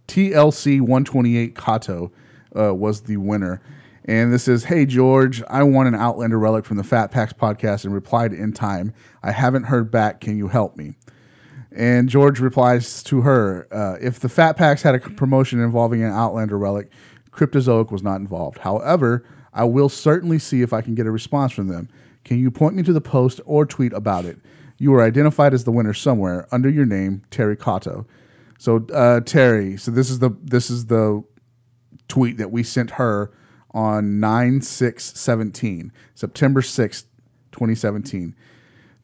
TLC 0.08 0.80
128 0.80 1.56
Kato 1.56 2.12
uh, 2.58 2.74
was 2.74 3.02
the 3.02 3.16
winner. 3.16 3.60
And 4.08 4.32
this 4.32 4.46
is, 4.46 4.64
hey, 4.64 4.86
George, 4.86 5.42
I 5.48 5.64
won 5.64 5.88
an 5.88 5.96
Outlander 5.96 6.38
relic 6.38 6.64
from 6.64 6.76
the 6.76 6.84
Fat 6.84 7.10
Packs 7.10 7.32
podcast 7.32 7.84
and 7.84 7.92
replied 7.92 8.32
in 8.32 8.52
time. 8.52 8.94
I 9.24 9.32
haven't 9.32 9.64
heard 9.64 9.90
back. 9.90 10.20
Can 10.20 10.38
you 10.38 10.46
help 10.46 10.76
me? 10.76 10.94
And 11.72 12.08
George 12.08 12.38
replies 12.38 13.02
to 13.04 13.22
her, 13.22 13.66
uh, 13.72 13.96
if 14.00 14.20
the 14.20 14.28
Fat 14.28 14.56
Packs 14.56 14.82
had 14.82 14.94
a 14.94 15.00
promotion 15.00 15.60
involving 15.60 16.04
an 16.04 16.12
Outlander 16.12 16.56
relic, 16.56 16.90
Cryptozoic 17.36 17.90
was 17.90 18.02
not 18.02 18.20
involved. 18.20 18.58
However, 18.58 19.24
I 19.52 19.64
will 19.64 19.88
certainly 19.88 20.38
see 20.38 20.62
if 20.62 20.72
I 20.72 20.80
can 20.80 20.94
get 20.94 21.06
a 21.06 21.10
response 21.10 21.52
from 21.52 21.68
them. 21.68 21.88
Can 22.24 22.38
you 22.38 22.50
point 22.50 22.74
me 22.74 22.82
to 22.82 22.92
the 22.92 23.00
post 23.00 23.40
or 23.44 23.64
tweet 23.64 23.92
about 23.92 24.24
it? 24.24 24.38
You 24.78 24.90
were 24.90 25.02
identified 25.02 25.54
as 25.54 25.64
the 25.64 25.72
winner 25.72 25.94
somewhere 25.94 26.48
under 26.50 26.68
your 26.68 26.86
name, 26.86 27.22
Terry 27.30 27.56
Cotto. 27.56 28.06
So 28.58 28.86
uh, 28.92 29.20
Terry, 29.20 29.76
so 29.76 29.90
this 29.90 30.10
is 30.10 30.18
the 30.18 30.30
this 30.42 30.70
is 30.70 30.86
the 30.86 31.22
tweet 32.08 32.38
that 32.38 32.50
we 32.50 32.62
sent 32.62 32.92
her 32.92 33.32
on 33.72 34.20
9 34.20 34.62
6 34.62 35.04
17, 35.04 35.92
September 36.14 36.60
6th, 36.62 37.04
2017. 37.52 38.34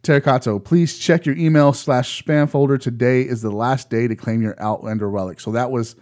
Terracato, 0.02 0.62
please 0.62 0.98
check 0.98 1.26
your 1.26 1.36
email 1.36 1.72
slash 1.72 2.22
spam 2.22 2.50
folder. 2.50 2.76
Today 2.76 3.22
is 3.22 3.40
the 3.40 3.50
last 3.50 3.88
day 3.88 4.08
to 4.08 4.16
claim 4.16 4.42
your 4.42 4.60
Outlander 4.60 5.08
relic. 5.08 5.38
So 5.38 5.52
that 5.52 5.70
was, 5.70 5.94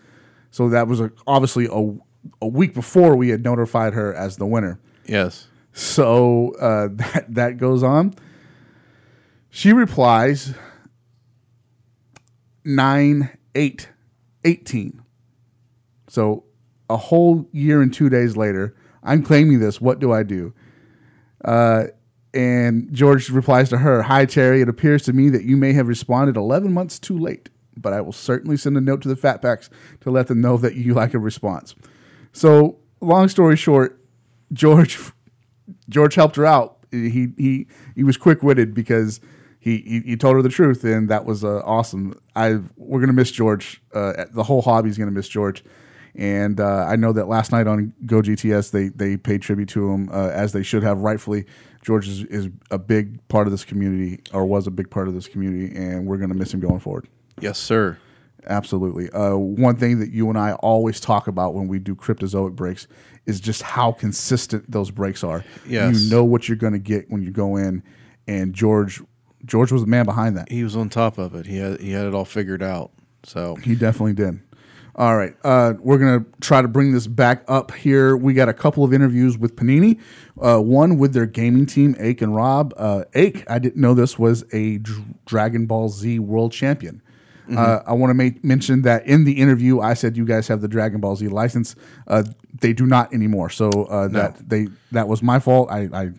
so 0.51 0.71
that 0.71 0.89
was 0.89 1.01
a, 1.01 1.13
obviously 1.27 1.67
a, 1.67 1.99
a 2.41 2.47
week 2.47 2.75
before 2.75 3.17
we 3.17 3.31
had 3.31 3.43
notified 3.43 3.95
her 3.95 4.15
as 4.15 4.37
the 4.37 4.47
winner. 4.47 4.79
Yes. 5.07 5.49
So 5.73 6.55
uh, 6.61 6.89
that 6.93 7.27
that 7.35 7.57
goes 7.59 7.83
on. 7.83 8.15
She 9.51 9.73
replies 9.73 10.55
nine 12.65 13.31
eight 13.55 13.89
eighteen. 14.45 15.03
So 16.09 16.45
a 16.89 16.97
whole 16.97 17.49
year 17.53 17.83
and 17.83 17.93
two 17.93 18.09
days 18.09 18.37
later, 18.37 18.75
I'm 19.03 19.23
claiming 19.23 19.61
this. 19.61 19.81
What 19.81 20.01
do 20.01 20.13
I 20.13 20.23
do? 20.23 20.53
Uh, 21.45 21.85
and 22.33 22.93
George 22.93 23.29
replies 23.31 23.69
to 23.71 23.79
her, 23.79 24.03
"Hi 24.03 24.25
Terry. 24.25 24.61
It 24.61 24.69
appears 24.69 25.03
to 25.05 25.13
me 25.13 25.31
that 25.31 25.45
you 25.45 25.57
may 25.57 25.73
have 25.73 25.89
responded 25.89 26.37
11 26.37 26.73
months 26.73 26.99
too 26.99 27.19
late, 27.19 27.49
but 27.77 27.93
I 27.93 28.01
will 28.01 28.13
certainly 28.13 28.57
send 28.57 28.77
a 28.77 28.81
note 28.81 29.03
to 29.03 29.09
the 29.09 29.17
Fat 29.17 29.43
Packs 29.43 29.69
to 30.01 30.11
let 30.11 30.29
them 30.29 30.41
know 30.41 30.57
that 30.59 30.75
you 30.77 30.95
like 30.95 31.15
a 31.15 31.19
response." 31.19 31.75
So, 32.33 32.79
long 33.01 33.29
story 33.29 33.57
short, 33.57 34.01
George 34.53 34.99
George 35.89 36.15
helped 36.15 36.37
her 36.37 36.47
out. 36.47 36.79
He 36.91 37.29
he 37.37 37.67
he 37.95 38.05
was 38.05 38.17
quick 38.17 38.43
witted 38.43 38.75
because 38.75 39.21
he, 39.61 39.79
he 39.79 40.01
he 40.01 40.17
told 40.17 40.37
her 40.37 40.43
the 40.43 40.49
truth, 40.49 40.83
and 40.85 41.09
that 41.11 41.25
was 41.25 41.45
uh, 41.45 41.61
awesome. 41.65 42.19
I 42.35 42.59
we're 42.77 43.01
gonna 43.01 43.13
miss 43.13 43.31
George. 43.31 43.83
Uh, 43.95 44.25
the 44.33 44.43
whole 44.43 44.63
hobby's 44.63 44.99
gonna 44.99 45.11
miss 45.11 45.29
George, 45.29 45.63
and 46.15 46.59
uh, 46.59 46.87
I 46.89 46.97
know 46.97 47.13
that 47.13 47.29
last 47.29 47.53
night 47.53 47.67
on 47.67 47.93
Go 48.07 48.23
GTS 48.23 48.71
they 48.71 48.89
they 48.89 49.17
paid 49.17 49.43
tribute 49.43 49.69
to 49.71 49.93
him 49.93 50.09
uh, 50.11 50.29
as 50.29 50.53
they 50.53 50.63
should 50.63 50.83
have 50.83 50.99
rightfully. 51.01 51.45
George 51.83 52.09
is, 52.09 52.25
is 52.25 52.49
a 52.71 52.79
big 52.79 53.27
part 53.29 53.47
of 53.47 53.53
this 53.53 53.65
community, 53.65 54.23
or 54.33 54.45
was 54.45 54.67
a 54.67 54.71
big 54.71 54.91
part 54.91 55.09
of 55.09 55.15
this 55.15 55.29
community, 55.29 55.75
and 55.77 56.07
we're 56.07 56.19
gonna 56.19 56.35
miss 56.35 56.53
him 56.53 56.61
going 56.61 56.81
forward. 56.81 57.07
Yes, 57.39 57.59
sir. 57.59 57.99
Absolutely. 58.47 59.11
Uh, 59.11 59.37
one 59.37 59.77
thing 59.77 60.01
that 60.01 60.11
you 60.11 60.29
and 60.29 60.39
I 60.39 60.53
always 60.55 61.01
talk 61.01 61.27
about 61.27 61.55
when 61.55 61.69
we 61.69 61.79
do 61.79 61.95
cryptozoic 61.95 62.55
breaks 62.57 62.87
is 63.27 63.41
just 63.41 63.63
how 63.63 63.93
consistent 63.93 64.71
those 64.71 64.91
breaks 64.91 65.23
are. 65.23 65.45
Yes. 65.67 66.01
You 66.03 66.11
know 66.11 66.25
what 66.25 66.49
you're 66.49 66.57
going 66.57 66.73
to 66.73 66.79
get 66.79 67.11
when 67.11 67.23
you 67.23 67.31
go 67.31 67.57
in, 67.57 67.83
and 68.27 68.55
George 68.55 69.03
George 69.45 69.73
was 69.73 69.83
the 69.83 69.89
man 69.89 70.05
behind 70.05 70.37
that. 70.37 70.51
He 70.51 70.65
was 70.65 70.77
on 70.77 70.89
top 70.89 71.19
of 71.19 71.35
it. 71.35 71.47
He 71.47 71.59
had 71.59 71.81
he 71.81 71.93
had 71.93 72.07
it 72.07 72.15
all 72.15 72.25
figured 72.25 72.63
out. 72.63 72.93
So 73.25 73.57
He 73.57 73.75
definitely 73.75 74.15
did. 74.15 74.41
All 74.97 75.17
right, 75.17 75.35
uh, 75.45 75.75
we're 75.79 75.99
gonna 75.99 76.25
try 76.41 76.61
to 76.61 76.69
bring 76.69 76.93
this 76.93 77.07
back 77.07 77.45
up 77.49 77.73
here. 77.73 78.17
We 78.17 78.35
got 78.35 78.49
a 78.49 78.53
couple 78.53 78.83
of 78.85 78.93
interviews 78.93 79.39
with 79.39 79.55
Panini. 79.55 80.01
Uh, 80.39 80.59
one 80.59 80.99
with 80.99 81.15
their 81.15 81.27
gaming 81.27 81.65
team, 81.65 81.95
Ake 81.99 82.21
and 82.21 82.35
Rob. 82.35 82.75
Uh, 82.77 83.05
Ake, 83.15 83.45
I 83.49 83.59
didn't 83.61 83.81
know 83.81 83.95
this 83.95 84.19
was 84.19 84.45
a 84.53 84.79
Dr- 84.79 85.05
Dragon 85.27 85.67
Ball 85.67 85.89
Z 85.89 86.19
World 86.19 86.53
Champion. 86.53 87.03
Uh, 87.59 87.83
I 87.87 87.93
want 87.93 88.11
to 88.11 88.15
make 88.15 88.45
mention 88.45 88.83
that 88.83 89.07
in 89.07 89.25
the 89.25 89.33
interview, 89.33 89.81
I 89.81 89.95
said 89.95 90.17
you 90.17 90.25
guys 90.25 90.49
have 90.49 90.61
the 90.61 90.69
Dragon 90.69 91.01
Ball 91.01 91.17
Z 91.17 91.29
license. 91.29 91.77
Uh, 92.07 92.25
they 92.61 92.73
do 92.73 92.87
not 92.87 93.13
anymore. 93.13 93.51
So 93.51 93.69
uh, 93.71 94.09
that 94.09 94.49
they 94.49 94.69
that 94.93 95.09
was 95.09 95.23
my 95.23 95.39
fault. 95.39 95.71
I 95.71 95.89
I, 95.93 96.11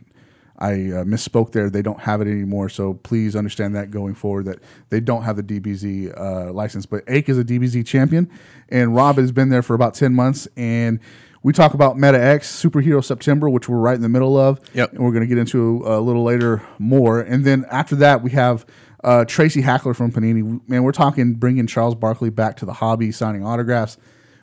I 0.57 0.71
uh, 0.71 1.03
misspoke 1.03 1.51
there. 1.51 1.69
They 1.69 1.81
don't 1.81 2.01
have 2.01 2.21
it 2.21 2.27
anymore. 2.27 2.69
So 2.69 2.93
please 2.95 3.35
understand 3.35 3.75
that 3.75 3.91
going 3.91 4.15
forward 4.15 4.45
that 4.45 4.59
they 4.89 4.99
don't 4.99 5.23
have 5.23 5.35
the 5.35 5.43
DBZ 5.43 6.19
uh, 6.19 6.51
license. 6.51 6.85
But 6.85 7.03
Ake 7.07 7.29
is 7.29 7.37
a 7.37 7.43
DBZ 7.43 7.85
champion, 7.85 8.29
and 8.69 8.95
Rob 8.95 9.17
has 9.17 9.31
been 9.31 9.49
there 9.49 9.63
for 9.63 9.73
about 9.73 9.93
ten 9.93 10.13
months. 10.13 10.47
And 10.55 10.99
we 11.43 11.53
talk 11.53 11.73
about 11.73 11.97
Meta 11.97 12.23
X 12.23 12.63
Superhero 12.63 13.03
September, 13.03 13.49
which 13.49 13.67
we're 13.67 13.79
right 13.79 13.95
in 13.95 14.01
the 14.01 14.09
middle 14.09 14.37
of. 14.37 14.59
Yep. 14.73 14.93
And 14.93 14.99
we're 15.03 15.11
going 15.11 15.23
to 15.23 15.27
get 15.27 15.37
into 15.37 15.81
a 15.85 15.99
little 15.99 16.23
later 16.23 16.61
more. 16.77 17.19
And 17.19 17.43
then 17.43 17.65
after 17.71 17.95
that, 17.97 18.21
we 18.21 18.31
have 18.31 18.65
uh, 19.03 19.25
Tracy 19.25 19.61
Hackler 19.61 19.93
from 19.93 20.11
Panini. 20.11 20.61
Man, 20.67 20.83
we're 20.83 20.91
talking 20.91 21.33
bringing 21.33 21.67
Charles 21.67 21.95
Barkley 21.95 22.29
back 22.29 22.57
to 22.57 22.65
the 22.65 22.73
hobby, 22.73 23.11
signing 23.11 23.45
autographs, 23.45 23.97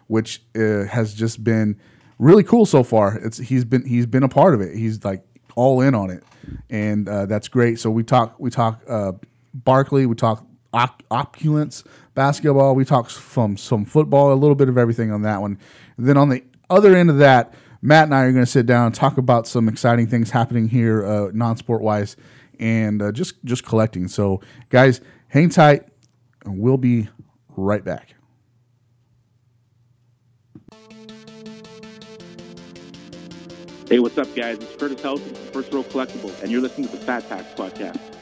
which 0.07 0.43
uh, 0.57 0.85
has 0.85 1.15
just 1.15 1.43
been 1.45 1.79
really 2.19 2.43
cool 2.43 2.67
so 2.67 2.83
far. 2.83 3.17
It's 3.17 3.39
he's 3.39 3.65
been 3.65 3.85
he's 3.87 4.07
been 4.07 4.23
a 4.23 4.29
part 4.29 4.55
of 4.55 4.61
it. 4.61 4.77
He's 4.77 5.05
like 5.05 5.25
all 5.55 5.81
in 5.81 5.95
on 5.95 6.11
it, 6.11 6.23
and 6.71 7.09
uh, 7.09 7.27
that's 7.27 7.49
great. 7.49 7.79
So 7.79 7.91
we 7.91 8.03
talk 8.03 8.39
we 8.39 8.51
talk 8.51 8.83
uh, 8.89 9.13
Barkley, 9.55 10.07
we 10.07 10.15
talk 10.15 10.47
op- 10.73 11.03
opulence 11.11 11.85
basketball, 12.15 12.75
we 12.75 12.85
talk 12.85 13.11
from 13.11 13.57
some 13.57 13.85
football, 13.85 14.33
a 14.33 14.35
little 14.35 14.57
bit 14.57 14.69
of 14.69 14.79
everything 14.79 15.11
on 15.13 15.23
that 15.23 15.41
one. 15.41 15.59
And 15.97 16.07
then 16.07 16.17
on 16.17 16.29
the 16.29 16.43
other 16.71 16.95
end 16.97 17.11
of 17.11 17.19
that, 17.19 17.55
Matt 17.81 18.05
and 18.05 18.15
I 18.15 18.23
are 18.25 18.33
going 18.33 18.45
to 18.45 18.51
sit 18.51 18.67
down 18.67 18.87
and 18.87 18.95
talk 18.95 19.19
about 19.19 19.47
some 19.47 19.69
exciting 19.69 20.09
things 20.09 20.31
happening 20.31 20.69
here, 20.69 21.07
uh, 21.07 21.31
non-sport 21.33 21.81
wise, 21.81 22.17
and 22.59 23.03
uh, 23.03 23.13
just 23.13 23.43
just 23.45 23.65
collecting. 23.65 24.09
So, 24.09 24.41
guys, 24.69 25.01
hang 25.29 25.49
tight, 25.49 25.85
and 26.45 26.59
we'll 26.59 26.77
be 26.77 27.09
right 27.57 27.85
back. 27.85 28.15
Hey, 33.89 34.01
what's 34.01 34.19
up, 34.19 34.29
guys? 34.37 34.59
It's 34.59 34.77
Curtis 34.77 35.01
Helton, 35.01 35.35
First 35.51 35.73
Row 35.73 35.83
Collectible, 35.83 36.43
and 36.43 36.53
you're 36.53 36.61
listening 36.61 36.89
to 36.89 36.97
the 36.97 37.03
Fat 37.03 37.27
Packs 37.29 37.59
Podcast. 37.59 38.18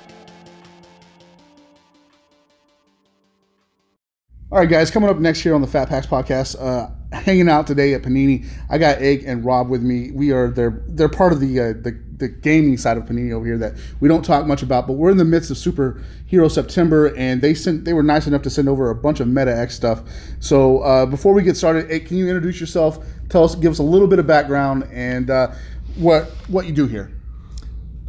All 4.53 4.59
right, 4.59 4.69
guys, 4.69 4.93
coming 4.93 5.11
up 5.11 5.19
next 5.19 5.41
here 5.41 5.57
on 5.57 5.61
the 5.61 5.67
Fat 5.67 5.89
Packs 5.89 6.07
podcast, 6.07 6.55
uh, 6.61 6.89
hanging 7.13 7.49
out 7.49 7.67
today 7.67 7.95
at 7.95 8.03
Panini. 8.03 8.47
I 8.71 8.79
got 8.79 9.03
Ake 9.03 9.25
and 9.27 9.45
Rob 9.45 9.69
with 9.69 9.83
me. 9.83 10.13
We 10.13 10.31
are 10.31 10.51
they're 10.51 10.85
they're 10.87 11.09
part 11.09 11.33
of 11.33 11.41
the 11.41 11.59
uh, 11.59 11.73
the 11.73 12.01
the 12.19 12.29
gaming 12.29 12.77
side 12.77 12.97
of 12.97 13.07
Panini 13.07 13.33
over 13.33 13.45
here 13.45 13.59
that 13.59 13.75
we 13.99 14.09
don't 14.09 14.25
talk 14.25 14.47
much 14.47 14.63
about, 14.63 14.87
but 14.87 14.93
we're 14.93 15.11
in 15.11 15.17
the 15.17 15.25
midst 15.25 15.51
of 15.51 15.57
Superhero 15.57 16.49
September, 16.49 17.13
and 17.17 17.43
they 17.43 17.55
sent 17.55 17.85
they 17.85 17.93
were 17.93 18.05
nice 18.05 18.29
enough 18.29 18.43
to 18.43 18.51
send 18.51 18.69
over 18.69 18.89
a 18.89 18.95
bunch 18.95 19.19
of 19.19 19.27
Meta 19.27 19.51
X 19.51 19.75
stuff. 19.75 20.05
So 20.39 20.79
uh, 20.79 21.07
before 21.07 21.33
we 21.33 21.43
get 21.43 21.57
started, 21.57 21.91
Ake, 21.91 22.07
can 22.07 22.17
you 22.17 22.29
introduce 22.29 22.61
yourself? 22.61 23.05
Tell 23.29 23.43
us, 23.43 23.57
give 23.57 23.73
us 23.73 23.81
a 23.81 23.83
little 23.83 24.07
bit 24.07 24.21
of 24.21 24.29
background 24.29 24.89
and 24.93 25.29
uh, 25.29 25.51
what 25.97 26.27
what 26.47 26.67
you 26.67 26.73
do 26.73 26.87
here. 26.87 27.11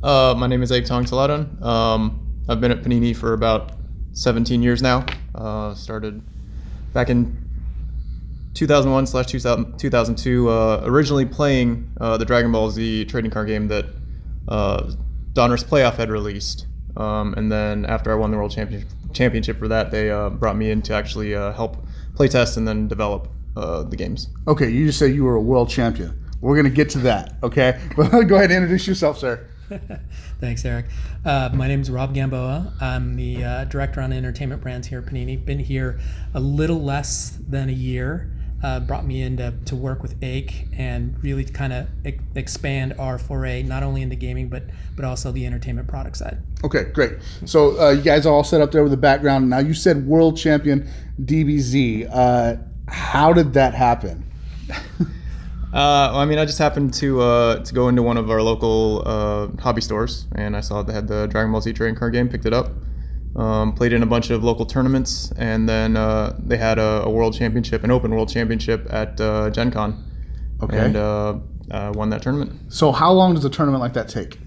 Uh, 0.03 0.35
my 0.37 0.45
name 0.45 0.61
is 0.61 0.71
Ake 0.71 0.85
Tong. 0.85 1.03
Um, 1.63 2.43
I've 2.47 2.61
been 2.61 2.71
at 2.71 2.83
Panini 2.83 3.15
for 3.15 3.33
about 3.33 3.76
17 4.17 4.63
years 4.63 4.81
now. 4.81 5.05
Uh, 5.35 5.75
started 5.75 6.23
back 6.91 7.09
in 7.09 7.37
2001 8.55 9.05
slash 9.05 9.27
2002. 9.27 10.49
Uh, 10.49 10.81
originally 10.85 11.25
playing 11.25 11.91
uh, 12.01 12.17
the 12.17 12.25
Dragon 12.25 12.51
Ball 12.51 12.71
Z 12.71 13.05
trading 13.05 13.29
card 13.29 13.47
game 13.47 13.67
that 13.67 13.85
uh, 14.47 14.91
Donruss 15.33 15.63
Playoff 15.63 15.97
had 15.97 16.09
released, 16.09 16.65
um, 16.95 17.35
and 17.35 17.51
then 17.51 17.85
after 17.85 18.11
I 18.11 18.15
won 18.15 18.31
the 18.31 18.37
World 18.37 18.51
Championship 18.51 18.89
championship 19.13 19.59
for 19.59 19.67
that, 19.67 19.91
they 19.91 20.09
uh, 20.09 20.29
brought 20.29 20.57
me 20.57 20.71
in 20.71 20.81
to 20.83 20.93
actually 20.93 21.35
uh, 21.35 21.53
help 21.53 21.85
playtest 22.13 22.57
and 22.57 22.67
then 22.67 22.87
develop 22.87 23.29
uh, 23.55 23.83
the 23.83 23.95
games. 23.95 24.29
Okay, 24.47 24.69
you 24.69 24.87
just 24.87 24.97
said 24.97 25.13
you 25.13 25.23
were 25.25 25.35
a 25.35 25.41
world 25.41 25.69
champion. 25.69 26.19
We're 26.41 26.55
gonna 26.55 26.71
get 26.71 26.89
to 26.91 26.99
that. 26.99 27.35
Okay, 27.43 27.79
go 27.95 28.01
ahead 28.03 28.51
and 28.51 28.63
introduce 28.63 28.87
yourself, 28.87 29.19
sir. 29.19 29.47
Thanks, 30.39 30.63
Eric. 30.63 30.85
Uh, 31.25 31.49
my 31.53 31.67
name 31.67 31.81
is 31.81 31.91
Rob 31.91 32.13
Gamboa. 32.13 32.73
I'm 32.79 33.15
the 33.15 33.43
uh, 33.43 33.65
director 33.65 34.01
on 34.01 34.13
entertainment 34.13 34.61
brands 34.61 34.87
here 34.87 34.99
at 34.99 35.05
Panini. 35.05 35.43
Been 35.43 35.59
here 35.59 35.99
a 36.33 36.39
little 36.39 36.81
less 36.81 37.37
than 37.47 37.69
a 37.69 37.73
year. 37.73 38.31
Uh, 38.63 38.79
brought 38.79 39.05
me 39.05 39.21
in 39.21 39.37
to, 39.37 39.53
to 39.65 39.75
work 39.75 40.01
with 40.01 40.15
Ake 40.23 40.67
and 40.75 41.21
really 41.21 41.43
kind 41.45 41.71
of 41.71 41.87
e- 42.05 42.17
expand 42.33 42.95
our 42.97 43.19
foray 43.19 43.61
not 43.61 43.83
only 43.83 44.01
into 44.01 44.15
gaming 44.15 44.49
but 44.49 44.63
but 44.95 45.05
also 45.05 45.31
the 45.31 45.45
entertainment 45.45 45.87
product 45.87 46.17
side. 46.17 46.39
Okay, 46.63 46.85
great. 46.85 47.19
So 47.45 47.79
uh, 47.79 47.91
you 47.91 48.01
guys 48.01 48.25
are 48.25 48.33
all 48.33 48.43
set 48.43 48.59
up 48.59 48.71
there 48.71 48.81
with 48.81 48.91
the 48.91 48.97
background. 48.97 49.47
Now 49.47 49.59
you 49.59 49.75
said 49.75 50.07
world 50.07 50.37
champion 50.37 50.89
DBZ. 51.21 52.09
Uh, 52.11 52.55
how 52.87 53.31
did 53.31 53.53
that 53.53 53.75
happen? 53.75 54.25
Uh, 55.73 56.11
I 56.13 56.25
mean, 56.25 56.39
I 56.39 56.45
just 56.45 56.59
happened 56.59 56.93
to 56.95 57.21
uh, 57.21 57.63
to 57.63 57.73
go 57.73 57.89
into 57.89 58.01
one 58.01 58.17
of 58.17 58.31
our 58.31 58.41
local 58.41 59.03
uh, 59.05 59.47
hobby 59.61 59.81
stores, 59.81 60.27
and 60.35 60.55
I 60.55 60.61
saw 60.61 60.81
they 60.81 60.93
had 60.93 61.07
the 61.07 61.27
Dragon 61.27 61.51
Ball 61.51 61.61
Z 61.61 61.73
trading 61.73 61.95
card 61.95 62.13
game. 62.13 62.29
Picked 62.29 62.45
it 62.45 62.53
up, 62.53 62.71
um, 63.35 63.73
played 63.73 63.91
in 63.91 64.01
a 64.01 64.05
bunch 64.05 64.29
of 64.29 64.43
local 64.43 64.65
tournaments, 64.65 65.31
and 65.37 65.67
then 65.67 65.97
uh, 65.97 66.37
they 66.39 66.55
had 66.55 66.79
a, 66.79 67.03
a, 67.03 67.09
world 67.09 67.37
championship, 67.37 67.83
an 67.83 67.91
open 67.91 68.11
world 68.11 68.29
championship 68.29 68.87
at 68.89 69.19
uh, 69.19 69.49
Gen 69.49 69.71
Con. 69.71 70.05
Okay. 70.63 70.77
And 70.77 70.95
uh, 70.95 71.37
won 71.93 72.09
that 72.11 72.21
tournament. 72.21 72.71
So 72.71 72.93
how 72.93 73.11
long 73.11 73.35
does 73.35 73.43
a 73.43 73.49
tournament 73.49 73.81
like 73.81 73.93
that 73.93 74.07
take? 74.07 74.39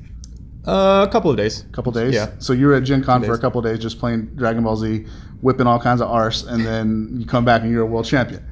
a 0.65 1.09
couple 1.11 1.31
of 1.31 1.37
days. 1.37 1.65
A 1.65 1.73
couple 1.73 1.93
days. 1.93 2.15
Yeah. 2.15 2.31
So 2.39 2.53
you 2.53 2.67
were 2.67 2.75
at 2.75 2.85
Gen 2.85 3.03
Con 3.05 3.23
for 3.25 3.35
a 3.35 3.39
couple 3.39 3.61
days, 3.61 3.79
just 3.79 3.99
playing 3.99 4.27
Dragon 4.37 4.65
Ball 4.65 4.77
Z, 4.77 5.07
whipping 5.43 5.67
all 5.67 5.79
kinds 5.79 6.01
of 6.01 6.09
arse, 6.09 6.45
and 6.45 6.65
then 6.65 7.09
you 7.13 7.27
come 7.27 7.45
back 7.45 7.63
and 7.63 7.71
you're 7.71 7.83
a 7.83 7.87
world 7.87 8.07
champion 8.07 8.50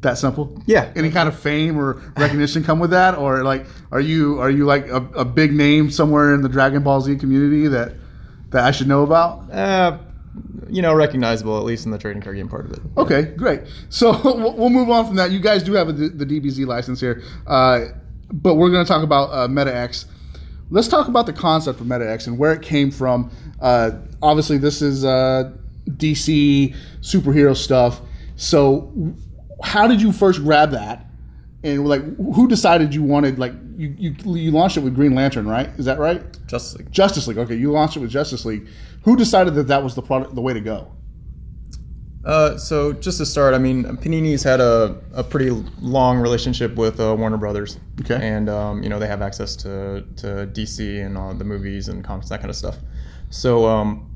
that 0.00 0.18
simple? 0.18 0.60
Yeah. 0.66 0.92
Any 0.94 1.10
kind 1.10 1.28
of 1.28 1.38
fame 1.38 1.78
or 1.78 1.94
recognition 2.16 2.62
come 2.62 2.78
with 2.78 2.90
that? 2.90 3.16
Or 3.16 3.42
like 3.42 3.66
are 3.90 4.00
you 4.00 4.40
are 4.40 4.50
you 4.50 4.64
like 4.64 4.88
a, 4.88 4.96
a, 5.14 5.24
big 5.24 5.52
name 5.52 5.90
somewhere 5.90 6.34
in 6.34 6.42
the 6.42 6.48
dragon 6.48 6.82
ball 6.82 7.00
z 7.00 7.16
community 7.16 7.66
that 7.68 7.94
that 8.50 8.64
i 8.64 8.70
should 8.70 8.88
know 8.88 9.02
about? 9.02 9.50
Uh, 9.50 9.98
you 10.68 10.82
know 10.82 10.94
recognizable 10.94 11.58
at 11.58 11.64
least 11.64 11.86
in 11.86 11.90
the 11.90 11.98
trading 11.98 12.22
card 12.22 12.36
game 12.36 12.48
part 12.48 12.66
of 12.66 12.72
it. 12.72 12.80
Okay 12.96 13.22
great. 13.36 13.62
So 13.88 14.20
we'll 14.24 14.70
move 14.70 14.90
on 14.90 15.06
from 15.06 15.16
that. 15.16 15.30
You 15.30 15.40
guys 15.40 15.62
do 15.62 15.72
have 15.72 15.88
a, 15.88 15.92
the 15.92 16.26
dbz 16.26 16.64
license 16.66 17.00
here 17.00 17.22
uh, 17.46 17.86
but 18.30 18.54
we're 18.54 18.70
going 18.70 18.84
to 18.84 18.88
talk 18.88 19.02
about 19.02 19.32
uh, 19.32 19.48
meta 19.48 19.74
x. 19.74 20.06
Let's 20.70 20.86
talk 20.86 21.08
about 21.08 21.26
the 21.26 21.32
concept 21.32 21.80
of 21.80 21.88
meta 21.88 22.08
x 22.08 22.26
and 22.26 22.38
where 22.38 22.52
it 22.52 22.62
came 22.62 22.90
from. 22.90 23.30
Uh, 23.60 23.92
obviously 24.22 24.58
this 24.58 24.82
is 24.82 25.04
uh, 25.04 25.52
dc 25.88 26.74
superhero 27.00 27.56
stuff. 27.56 28.00
So 28.36 28.92
how 29.62 29.86
did 29.86 30.00
you 30.00 30.12
first 30.12 30.42
grab 30.42 30.70
that? 30.70 31.06
And 31.64 31.86
like, 31.86 32.02
who 32.16 32.46
decided 32.48 32.94
you 32.94 33.02
wanted 33.02 33.38
like 33.38 33.52
you, 33.76 33.94
you 33.98 34.14
you 34.34 34.50
launched 34.50 34.76
it 34.76 34.80
with 34.80 34.94
Green 34.94 35.14
Lantern, 35.14 35.46
right? 35.46 35.68
Is 35.78 35.86
that 35.86 35.98
right? 35.98 36.22
Justice 36.46 36.78
League. 36.78 36.92
Justice 36.92 37.26
League. 37.26 37.38
Okay, 37.38 37.56
you 37.56 37.72
launched 37.72 37.96
it 37.96 38.00
with 38.00 38.10
Justice 38.10 38.44
League. 38.44 38.68
Who 39.02 39.16
decided 39.16 39.54
that 39.54 39.68
that 39.68 39.82
was 39.82 39.94
the 39.94 40.02
product, 40.02 40.34
the 40.34 40.40
way 40.40 40.52
to 40.52 40.60
go? 40.60 40.92
Uh, 42.24 42.58
so 42.58 42.92
just 42.92 43.18
to 43.18 43.26
start, 43.26 43.54
I 43.54 43.58
mean, 43.58 43.84
Panini's 43.84 44.42
had 44.42 44.60
a, 44.60 45.00
a 45.14 45.24
pretty 45.24 45.50
long 45.80 46.18
relationship 46.18 46.74
with 46.74 47.00
uh, 47.00 47.14
Warner 47.16 47.38
Brothers. 47.38 47.78
Okay. 48.00 48.18
And 48.20 48.48
um, 48.50 48.82
you 48.82 48.88
know 48.88 48.98
they 48.98 49.06
have 49.06 49.22
access 49.22 49.56
to, 49.56 50.04
to 50.16 50.26
DC 50.52 51.04
and 51.04 51.16
all 51.16 51.32
the 51.32 51.44
movies 51.44 51.88
and 51.88 52.04
comics 52.04 52.28
that 52.28 52.40
kind 52.40 52.50
of 52.50 52.56
stuff. 52.56 52.76
So 53.30 53.66
um, 53.66 54.10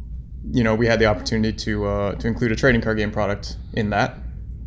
you 0.50 0.62
know 0.64 0.74
we 0.74 0.86
had 0.86 0.98
the 0.98 1.06
opportunity 1.06 1.56
to 1.64 1.86
uh, 1.86 2.14
to 2.16 2.28
include 2.28 2.52
a 2.52 2.56
trading 2.56 2.80
card 2.80 2.98
game 2.98 3.10
product 3.10 3.56
in 3.74 3.90
that, 3.90 4.18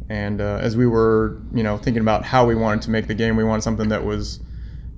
and 0.09 0.41
uh, 0.41 0.59
as 0.61 0.77
we 0.77 0.85
were, 0.85 1.41
you 1.53 1.63
know, 1.63 1.77
thinking 1.77 2.01
about 2.01 2.23
how 2.23 2.45
we 2.45 2.55
wanted 2.55 2.81
to 2.83 2.91
make 2.91 3.07
the 3.07 3.15
game, 3.15 3.35
we 3.35 3.43
wanted 3.43 3.61
something 3.61 3.89
that 3.89 4.03
was 4.03 4.39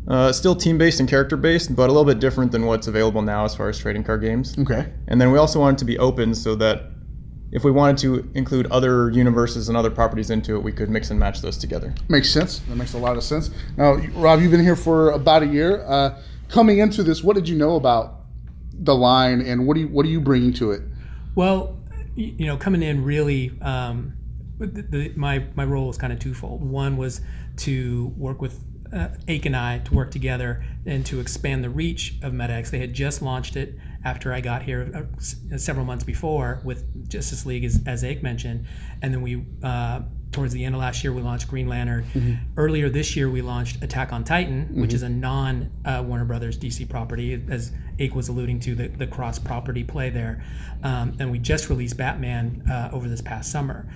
uh, 0.08 0.32
still 0.32 0.56
team-based 0.56 1.00
and 1.00 1.10
character-based, 1.10 1.76
but 1.76 1.90
a 1.90 1.94
little 1.94 2.06
bit 2.06 2.20
different 2.20 2.52
than 2.52 2.66
what's 2.66 2.88
available 2.88 3.22
now 3.22 3.46
as 3.46 3.56
far 3.56 3.70
as 3.70 3.78
trading 3.78 4.04
card 4.04 4.22
games. 4.22 4.58
Okay. 4.58 4.92
And 5.08 5.20
then 5.20 5.32
we 5.32 5.38
also 5.38 5.60
wanted 5.60 5.78
to 5.80 5.86
be 5.86 5.98
open 5.98 6.34
so 6.34 6.56
that 6.56 6.92
if 7.52 7.64
we 7.64 7.72
wanted 7.72 7.98
to 8.00 8.30
include 8.34 8.68
other 8.68 9.10
universes 9.10 9.70
and 9.70 9.78
other 9.78 9.90
properties 9.90 10.30
into 10.30 10.56
it, 10.56 10.64
we 10.64 10.72
could 10.72 10.90
mix 10.90 11.12
and 11.12 11.20
match 11.20 11.42
those 11.42 11.58
together. 11.58 11.94
Makes 12.10 12.30
sense. 12.30 12.60
That 12.60 12.76
makes 12.76 12.94
a 12.94 12.98
lot 12.98 13.16
of 13.16 13.24
sense. 13.24 13.50
Now, 13.78 13.96
Rob, 14.16 14.42
you've 14.42 14.52
been 14.52 14.64
here 14.64 14.76
for 14.76 15.12
about 15.12 15.44
a 15.44 15.48
year. 15.48 15.84
Uh, 15.86 16.22
coming 16.50 16.80
into 16.80 17.04
this, 17.04 17.24
what 17.24 17.36
did 17.36 17.48
you 17.48 17.58
know 17.58 17.76
about 17.76 18.16
the 18.74 18.94
line, 18.94 19.42
and 19.42 19.66
what 19.66 19.76
do 19.76 19.80
you 19.82 19.88
what 19.88 20.06
are 20.06 20.10
you 20.10 20.20
bringing 20.20 20.54
to 20.54 20.72
it? 20.72 20.82
Well, 21.36 21.80
you 22.16 22.46
know, 22.46 22.58
coming 22.58 22.84
in 22.84 23.04
really. 23.04 23.58
Um, 23.62 24.16
the, 24.60 24.82
the, 24.82 25.14
my 25.16 25.46
my 25.56 25.66
role 25.66 25.88
was 25.88 25.98
kind 25.98 26.12
of 26.12 26.20
twofold. 26.20 26.64
One 26.64 26.98
was 26.98 27.22
to 27.58 28.14
work 28.18 28.42
with 28.42 28.64
uh, 28.94 29.10
Ake 29.28 29.46
and 29.46 29.56
I 29.56 29.80
to 29.80 29.94
work 29.94 30.12
together 30.12 30.64
and 30.86 31.06
to 31.08 31.20
expand 31.20 31.64
the 31.64 31.70
reach 31.70 32.16
of 32.22 32.34
MetaX. 32.34 32.70
They 32.70 32.80
had 32.80 32.94
just 32.94 33.22
launched 33.22 33.56
it 33.56 33.76
after 34.04 34.34
I 34.34 34.42
got 34.42 34.64
here 34.64 34.92
uh, 34.96 35.58
several 35.58 35.86
months 35.86 36.04
before 36.04 36.62
with 36.64 37.10
Justice 37.10 37.46
League, 37.46 37.66
as, 37.66 37.82
as 37.86 38.04
Ake 38.04 38.24
mentioned, 38.24 38.66
and 39.02 39.14
then 39.14 39.22
we. 39.22 39.46
Uh, 39.64 40.02
towards 40.30 40.52
the 40.52 40.66
end 40.66 40.76
of 40.76 40.82
last 40.82 41.06
year, 41.06 41.14
we 41.14 41.22
launched 41.22 41.48
Green 41.48 41.70
Lantern. 41.70 42.04
Mm-hmm. 42.14 42.34
Earlier 42.58 42.90
this 42.90 43.16
year, 43.16 43.30
we 43.30 43.42
launched 43.42 43.82
Attack 43.82 44.12
on 44.12 44.26
Titan, 44.26 44.66
mm-hmm. 44.66 44.82
which 44.82 44.94
is 44.94 45.02
a 45.02 45.10
non 45.10 45.72
uh, 45.86 46.04
Warner 46.06 46.26
Brothers 46.26 46.58
DC 46.58 46.88
property, 46.90 47.42
as 47.50 47.72
Ake 47.98 48.14
was 48.14 48.28
alluding 48.28 48.60
to 48.62 48.76
the, 48.76 48.88
the 48.90 49.08
cross 49.08 49.40
property 49.40 49.86
play 49.86 50.10
there. 50.10 50.44
Um, 50.84 51.16
and 51.20 51.32
we 51.32 51.40
just 51.40 51.70
released 51.70 51.98
Batman 51.98 52.64
uh, 52.70 52.90
over 52.92 53.08
this 53.08 53.22
past 53.22 53.52
summer. 53.52 53.88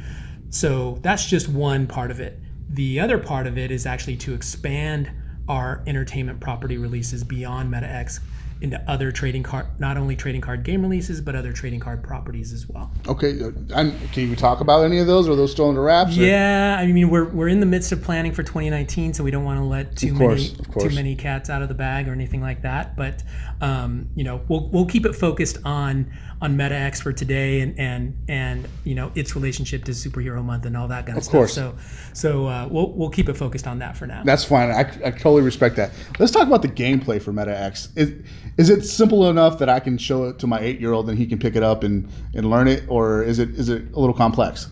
So 0.52 1.00
that's 1.02 1.26
just 1.26 1.50
one 1.50 1.88
part 1.88 2.12
of 2.12 2.20
it. 2.20 2.40
The 2.70 3.00
other 3.00 3.18
part 3.18 3.48
of 3.48 3.58
it 3.58 3.72
is 3.72 3.86
actually 3.86 4.18
to 4.18 4.34
expand 4.34 5.10
our 5.48 5.82
entertainment 5.88 6.40
property 6.40 6.78
releases 6.78 7.24
beyond 7.24 7.74
MetaX 7.74 8.20
into 8.62 8.80
other 8.88 9.12
trading 9.12 9.42
card, 9.42 9.66
not 9.80 9.98
only 9.98 10.16
trading 10.16 10.40
card 10.40 10.64
game 10.64 10.84
releases, 10.84 11.20
but 11.20 11.36
other 11.36 11.52
trading 11.52 11.80
card 11.80 12.04
properties 12.04 12.54
as 12.54 12.70
well. 12.70 12.92
Okay, 13.08 13.42
uh, 13.42 13.92
can 14.12 14.30
you 14.30 14.36
talk 14.36 14.62
about 14.62 14.84
any 14.84 15.00
of 15.00 15.08
those? 15.08 15.28
Or 15.28 15.32
are 15.32 15.36
those 15.36 15.52
still 15.52 15.70
under 15.70 15.82
wraps? 15.82 16.16
Or? 16.16 16.22
Yeah, 16.22 16.78
I 16.80 16.86
mean 16.86 17.10
we're, 17.10 17.26
we're 17.26 17.48
in 17.48 17.60
the 17.60 17.66
midst 17.66 17.92
of 17.92 18.04
planning 18.04 18.34
for 18.34 18.44
2019, 18.44 19.16
so 19.16 19.24
we 19.24 19.32
don't 19.32 19.44
want 19.44 19.60
to 19.60 19.64
let 19.64 19.96
too 19.96 20.16
course, 20.16 20.54
many 20.56 20.90
too 20.90 20.96
many 20.96 21.16
cats 21.16 21.50
out 21.50 21.64
of 21.64 21.70
the 21.70 21.76
bag 21.76 22.08
or 22.08 22.12
anything 22.12 22.42
like 22.42 22.62
that. 22.62 22.96
But 22.96 23.24
um, 23.62 24.10
you 24.16 24.24
know 24.24 24.42
we'll 24.48 24.68
we'll 24.70 24.86
keep 24.86 25.06
it 25.06 25.14
focused 25.14 25.60
on 25.64 26.12
on 26.42 26.58
MetaX 26.58 27.02
for 27.02 27.14
today 27.14 27.62
and 27.62 27.80
and 27.80 28.18
and 28.28 28.68
you 28.84 28.96
know 28.96 29.12
its 29.14 29.36
relationship 29.36 29.84
to 29.86 29.92
Superhero 29.92 30.44
Month 30.44 30.66
and 30.66 30.76
all 30.76 30.88
that 30.88 31.06
kind 31.06 31.18
of, 31.18 31.22
of 31.22 31.24
stuff. 31.24 31.34
Course. 31.34 31.54
So 31.54 31.76
so 32.14 32.48
uh, 32.48 32.68
we'll 32.70 32.92
we'll 32.94 33.12
keep 33.12 33.30
it 33.30 33.36
focused 33.36 33.68
on 33.68 33.80
that 33.80 33.96
for 33.96 34.08
now. 34.08 34.24
That's 34.24 34.44
fine. 34.44 34.72
I, 34.72 34.80
I 34.80 35.12
totally 35.12 35.44
respect 35.44 35.76
that. 35.76 35.92
Let's 36.20 36.32
talk 36.32 36.48
about 36.48 36.64
the 36.64 36.68
gameplay 36.68 37.22
for 37.22 37.32
MetaX. 37.32 37.96
Is, 37.96 38.14
is 38.58 38.70
it 38.70 38.84
simple 38.84 39.30
enough 39.30 39.60
that 39.60 39.70
I 39.70 39.80
can 39.80 39.98
show 39.98 40.26
it 40.26 40.40
to 40.40 40.48
my 40.48 40.60
eight 40.60 40.80
year 40.80 40.94
old 40.94 41.08
and 41.10 41.18
he 41.18 41.28
can 41.28 41.38
pick 41.38 41.56
it 41.56 41.64
up 41.64 41.84
and, 41.84 42.10
and 42.34 42.50
learn 42.50 42.68
it, 42.68 42.84
or 42.88 43.24
is 43.24 43.38
it 43.38 43.50
is 43.52 43.70
it 43.70 43.84
a 43.94 44.00
little 44.00 44.16
complex? 44.16 44.70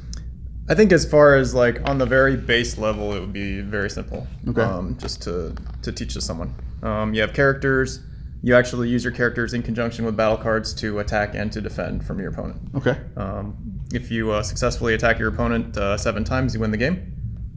I 0.67 0.75
think 0.75 0.91
as 0.91 1.09
far 1.09 1.35
as 1.35 1.53
like 1.53 1.87
on 1.87 1.97
the 1.99 2.05
very 2.05 2.35
base 2.35 2.77
level, 2.77 3.13
it 3.13 3.19
would 3.19 3.33
be 3.33 3.61
very 3.61 3.89
simple. 3.89 4.27
Okay. 4.47 4.61
Um, 4.61 4.97
just 4.97 5.21
to 5.23 5.55
to 5.83 5.91
teach 5.91 6.13
to 6.15 6.21
someone. 6.21 6.55
Um, 6.81 7.13
you 7.13 7.21
have 7.21 7.33
characters. 7.33 7.99
You 8.41 8.55
actually 8.55 8.89
use 8.89 9.03
your 9.03 9.13
characters 9.13 9.53
in 9.53 9.63
conjunction 9.63 10.05
with 10.05 10.15
battle 10.15 10.37
cards 10.37 10.73
to 10.75 10.99
attack 10.99 11.35
and 11.35 11.51
to 11.51 11.61
defend 11.61 12.05
from 12.05 12.19
your 12.19 12.29
opponent. 12.29 12.61
Okay. 12.75 12.97
Um, 13.17 13.81
if 13.93 14.09
you 14.11 14.31
uh, 14.31 14.43
successfully 14.43 14.93
attack 14.93 15.19
your 15.19 15.27
opponent 15.27 15.77
uh, 15.77 15.97
seven 15.97 16.23
times, 16.23 16.53
you 16.53 16.59
win 16.61 16.71
the 16.71 16.77
game. 16.77 17.15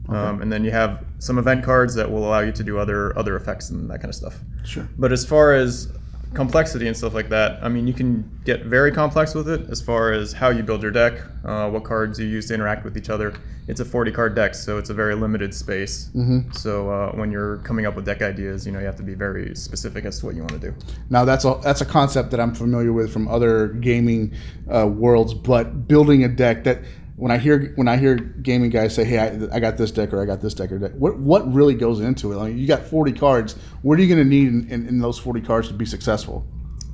Um, 0.09 0.41
and 0.41 0.51
then 0.51 0.65
you 0.65 0.71
have 0.71 1.05
some 1.19 1.37
event 1.37 1.63
cards 1.63 1.95
that 1.95 2.11
will 2.11 2.27
allow 2.27 2.41
you 2.41 2.51
to 2.51 2.63
do 2.63 2.77
other 2.77 3.17
other 3.17 3.37
effects 3.37 3.69
and 3.69 3.89
that 3.89 3.99
kind 3.99 4.09
of 4.09 4.15
stuff. 4.15 4.39
Sure. 4.65 4.87
But 4.97 5.13
as 5.13 5.25
far 5.25 5.53
as 5.53 5.91
complexity 6.33 6.87
and 6.87 6.95
stuff 6.95 7.13
like 7.13 7.29
that, 7.29 7.63
I 7.63 7.69
mean, 7.69 7.87
you 7.87 7.93
can 7.93 8.29
get 8.43 8.65
very 8.65 8.91
complex 8.91 9.33
with 9.33 9.47
it 9.47 9.69
as 9.69 9.81
far 9.81 10.11
as 10.11 10.33
how 10.33 10.49
you 10.49 10.63
build 10.63 10.81
your 10.81 10.91
deck, 10.91 11.21
uh, 11.45 11.69
what 11.69 11.83
cards 11.83 12.19
you 12.19 12.25
use 12.25 12.47
to 12.47 12.53
interact 12.53 12.83
with 12.83 12.97
each 12.97 13.09
other. 13.09 13.33
It's 13.67 13.79
a 13.79 13.85
40 13.85 14.11
card 14.11 14.35
deck, 14.35 14.55
so 14.55 14.77
it's 14.77 14.89
a 14.89 14.93
very 14.93 15.15
limited 15.15 15.53
space. 15.53 16.09
Mm-hmm. 16.15 16.51
So 16.51 16.89
uh, 16.89 17.11
when 17.11 17.31
you're 17.31 17.57
coming 17.57 17.85
up 17.85 17.95
with 17.95 18.05
deck 18.05 18.21
ideas, 18.21 18.65
you 18.65 18.71
know, 18.71 18.79
you 18.79 18.85
have 18.85 18.97
to 18.97 19.03
be 19.03 19.13
very 19.13 19.55
specific 19.55 20.05
as 20.05 20.19
to 20.19 20.25
what 20.25 20.35
you 20.35 20.41
want 20.41 20.53
to 20.53 20.59
do. 20.59 20.75
Now 21.09 21.23
that's 21.23 21.45
a 21.45 21.57
that's 21.63 21.81
a 21.81 21.85
concept 21.85 22.31
that 22.31 22.39
I'm 22.39 22.53
familiar 22.53 22.91
with 22.91 23.13
from 23.13 23.27
other 23.27 23.69
gaming 23.69 24.33
uh, 24.73 24.87
worlds, 24.87 25.33
but 25.33 25.87
building 25.87 26.25
a 26.25 26.27
deck 26.27 26.65
that 26.65 26.79
when 27.15 27.31
I 27.31 27.37
hear 27.37 27.73
when 27.75 27.87
I 27.87 27.97
hear 27.97 28.15
gaming 28.15 28.69
guys 28.69 28.95
say, 28.95 29.03
"Hey, 29.03 29.19
I, 29.19 29.55
I 29.55 29.59
got 29.59 29.77
this 29.77 29.91
deck 29.91 30.13
or 30.13 30.21
I 30.21 30.25
got 30.25 30.41
this 30.41 30.53
deck 30.53 30.71
or 30.71 30.79
deck," 30.79 30.93
what 30.93 31.17
what 31.19 31.51
really 31.53 31.75
goes 31.75 31.99
into 31.99 32.31
it? 32.31 32.37
Like, 32.37 32.55
you 32.55 32.67
got 32.67 32.83
40 32.83 33.13
cards. 33.13 33.55
What 33.81 33.99
are 33.99 34.01
you 34.01 34.13
going 34.13 34.23
to 34.23 34.29
need 34.29 34.47
in, 34.47 34.69
in, 34.69 34.87
in 34.87 34.99
those 34.99 35.19
40 35.19 35.41
cards 35.41 35.67
to 35.67 35.73
be 35.73 35.85
successful? 35.85 36.45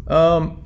Um, 0.07 0.63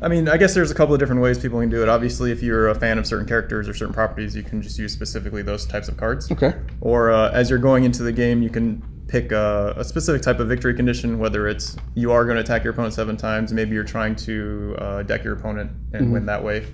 I 0.00 0.08
mean, 0.08 0.28
I 0.28 0.36
guess 0.36 0.54
there's 0.54 0.70
a 0.70 0.74
couple 0.74 0.94
of 0.94 1.00
different 1.00 1.22
ways 1.22 1.38
people 1.38 1.60
can 1.60 1.70
do 1.70 1.82
it. 1.82 1.88
Obviously, 1.88 2.30
if 2.30 2.42
you're 2.42 2.68
a 2.68 2.74
fan 2.74 2.98
of 2.98 3.06
certain 3.06 3.26
characters 3.26 3.68
or 3.68 3.74
certain 3.74 3.94
properties, 3.94 4.36
you 4.36 4.42
can 4.42 4.60
just 4.62 4.78
use 4.78 4.92
specifically 4.92 5.42
those 5.42 5.66
types 5.66 5.88
of 5.88 5.96
cards. 5.96 6.30
Okay. 6.30 6.54
Or 6.80 7.10
uh, 7.10 7.30
as 7.32 7.48
you're 7.48 7.58
going 7.58 7.84
into 7.84 8.02
the 8.02 8.12
game, 8.12 8.42
you 8.42 8.50
can 8.50 8.82
pick 9.08 9.32
a, 9.32 9.74
a 9.76 9.84
specific 9.84 10.20
type 10.20 10.40
of 10.40 10.48
victory 10.48 10.74
condition, 10.74 11.18
whether 11.18 11.46
it's 11.46 11.76
you 11.94 12.12
are 12.12 12.24
going 12.24 12.36
to 12.36 12.42
attack 12.42 12.64
your 12.64 12.72
opponent 12.72 12.92
seven 12.92 13.16
times, 13.16 13.52
maybe 13.52 13.74
you're 13.74 13.84
trying 13.84 14.16
to 14.16 14.76
uh, 14.78 15.02
deck 15.02 15.24
your 15.24 15.34
opponent 15.34 15.70
and 15.92 16.12
win 16.12 16.26
that 16.26 16.42
way. 16.42 16.66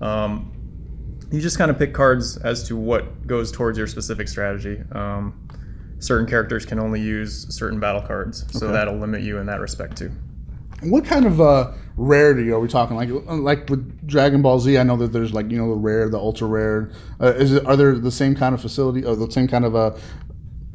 Um, 0.00 0.52
you 1.30 1.40
just 1.40 1.58
kind 1.58 1.70
of 1.70 1.78
pick 1.78 1.92
cards 1.94 2.36
as 2.38 2.62
to 2.68 2.76
what 2.76 3.26
goes 3.26 3.50
towards 3.50 3.76
your 3.78 3.86
specific 3.86 4.28
strategy. 4.28 4.80
Um, 4.92 5.34
certain 5.98 6.26
characters 6.26 6.64
can 6.66 6.78
only 6.78 7.00
use 7.00 7.46
certain 7.54 7.80
battle 7.80 8.02
cards, 8.02 8.44
so 8.50 8.66
Okay. 8.66 8.72
that'll 8.72 8.98
limit 8.98 9.22
you 9.22 9.38
in 9.38 9.46
that 9.46 9.60
respect 9.60 9.96
too. 9.96 10.10
What 10.82 11.04
kind 11.06 11.24
of 11.24 11.40
uh, 11.40 11.72
rarity 11.96 12.50
are 12.52 12.60
we 12.60 12.68
talking? 12.68 12.96
Like 12.96 13.08
like 13.28 13.68
with 13.70 14.06
Dragon 14.06 14.42
Ball 14.42 14.60
Z, 14.60 14.76
I 14.76 14.82
know 14.82 14.96
that 14.98 15.12
there's 15.12 15.32
like 15.32 15.50
you 15.50 15.56
know 15.58 15.70
the 15.70 15.80
rare, 15.80 16.08
the 16.10 16.18
ultra 16.18 16.46
rare. 16.46 16.90
Uh, 17.20 17.28
is 17.34 17.52
it 17.54 17.64
are 17.66 17.76
there 17.76 17.94
the 17.98 18.10
same 18.10 18.34
kind 18.34 18.54
of 18.54 18.60
facility 18.60 19.02
or 19.04 19.16
the 19.16 19.30
same 19.30 19.48
kind 19.48 19.64
of 19.64 19.74
uh, 19.74 19.92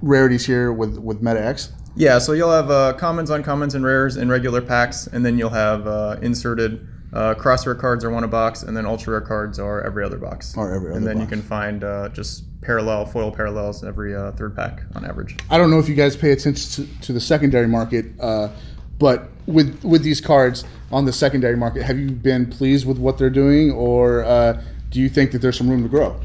rarities 0.02 0.46
here 0.46 0.74
with 0.74 0.98
with 0.98 1.22
Meta 1.22 1.44
X? 1.46 1.72
Yeah, 1.96 2.18
so 2.20 2.32
you'll 2.32 2.52
have 2.52 2.72
uh, 2.72 2.94
commons, 2.94 3.30
uncommons, 3.30 3.76
and 3.76 3.86
rares 3.86 4.18
in 4.18 4.30
regular 4.30 4.62
packs, 4.62 5.08
and 5.08 5.26
then 5.26 5.38
you'll 5.38 5.50
have 5.50 5.86
uh, 5.88 6.16
inserted 6.22 6.88
uh, 7.14 7.34
cross 7.34 7.66
rare 7.66 7.76
cards 7.76 8.04
are 8.04 8.10
one 8.10 8.24
a 8.24 8.28
box, 8.28 8.64
and 8.64 8.76
then 8.76 8.86
ultra 8.86 9.14
rare 9.14 9.22
cards 9.22 9.60
are 9.60 9.82
every 9.82 10.04
other 10.04 10.18
box. 10.18 10.56
Or 10.58 10.74
every 10.74 10.94
and 10.96 11.04
other 11.04 11.14
then 11.14 11.22
you 11.22 11.28
can 11.28 11.42
find 11.42 11.84
uh, 11.84 12.10
just 12.10 12.44
parallel 12.62 13.06
foil 13.06 13.32
parallels 13.32 13.84
every 13.84 14.16
uh, 14.16 14.32
third 14.34 14.56
pack 14.56 14.84
on 14.96 15.04
average. 15.04 15.36
I 15.50 15.58
don't 15.58 15.72
know 15.72 15.80
if 15.80 15.90
you 15.90 15.96
guys 15.96 16.16
pay 16.16 16.32
attention 16.32 16.86
to, 16.86 17.02
to 17.02 17.14
the 17.14 17.20
secondary 17.20 17.68
market, 17.68 18.06
uh, 18.20 18.50
but 18.98 19.30
with 19.46 19.84
with 19.84 20.04
these 20.04 20.22
cards 20.22 20.64
on 20.92 21.06
the 21.06 21.14
secondary 21.14 21.58
market, 21.58 21.84
have 21.84 22.00
you 22.00 22.12
been 22.12 22.46
pleased 22.46 22.86
with 22.86 22.98
what 22.98 23.18
they're 23.18 23.30
doing, 23.30 23.72
or 23.72 24.24
uh, 24.24 24.62
do 24.90 25.00
you 25.00 25.10
think 25.10 25.32
that 25.32 25.40
there's 25.40 25.58
some 25.58 25.70
room 25.70 25.84
to 25.84 25.90
grow? 25.90 26.20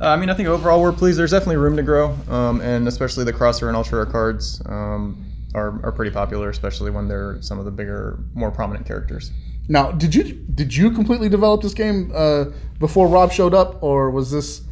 Uh, 0.00 0.08
I 0.08 0.16
mean, 0.16 0.30
I 0.30 0.34
think 0.34 0.48
overall 0.48 0.80
we're 0.80 0.92
pleased. 0.92 1.18
There's 1.18 1.32
definitely 1.32 1.56
room 1.56 1.76
to 1.76 1.82
grow, 1.82 2.16
um, 2.28 2.60
and 2.60 2.86
especially 2.86 3.24
the 3.24 3.32
cross 3.32 3.62
rare 3.62 3.68
and 3.68 3.76
ultra 3.76 3.98
rare 3.98 4.06
cards 4.06 4.62
um, 4.66 5.24
are, 5.54 5.84
are 5.84 5.92
pretty 5.92 6.10
popular, 6.10 6.50
especially 6.50 6.90
when 6.90 7.08
they're 7.08 7.38
some 7.40 7.58
of 7.58 7.64
the 7.64 7.70
bigger, 7.70 8.18
more 8.34 8.50
prominent 8.50 8.86
characters. 8.86 9.32
Now, 9.68 9.92
did 9.92 10.14
you 10.14 10.24
did 10.54 10.74
you 10.74 10.90
completely 10.90 11.28
develop 11.28 11.62
this 11.62 11.74
game 11.74 12.10
uh, 12.14 12.46
before 12.78 13.06
Rob 13.06 13.30
showed 13.32 13.54
up, 13.54 13.82
or 13.82 14.10
was 14.10 14.30
this 14.30 14.62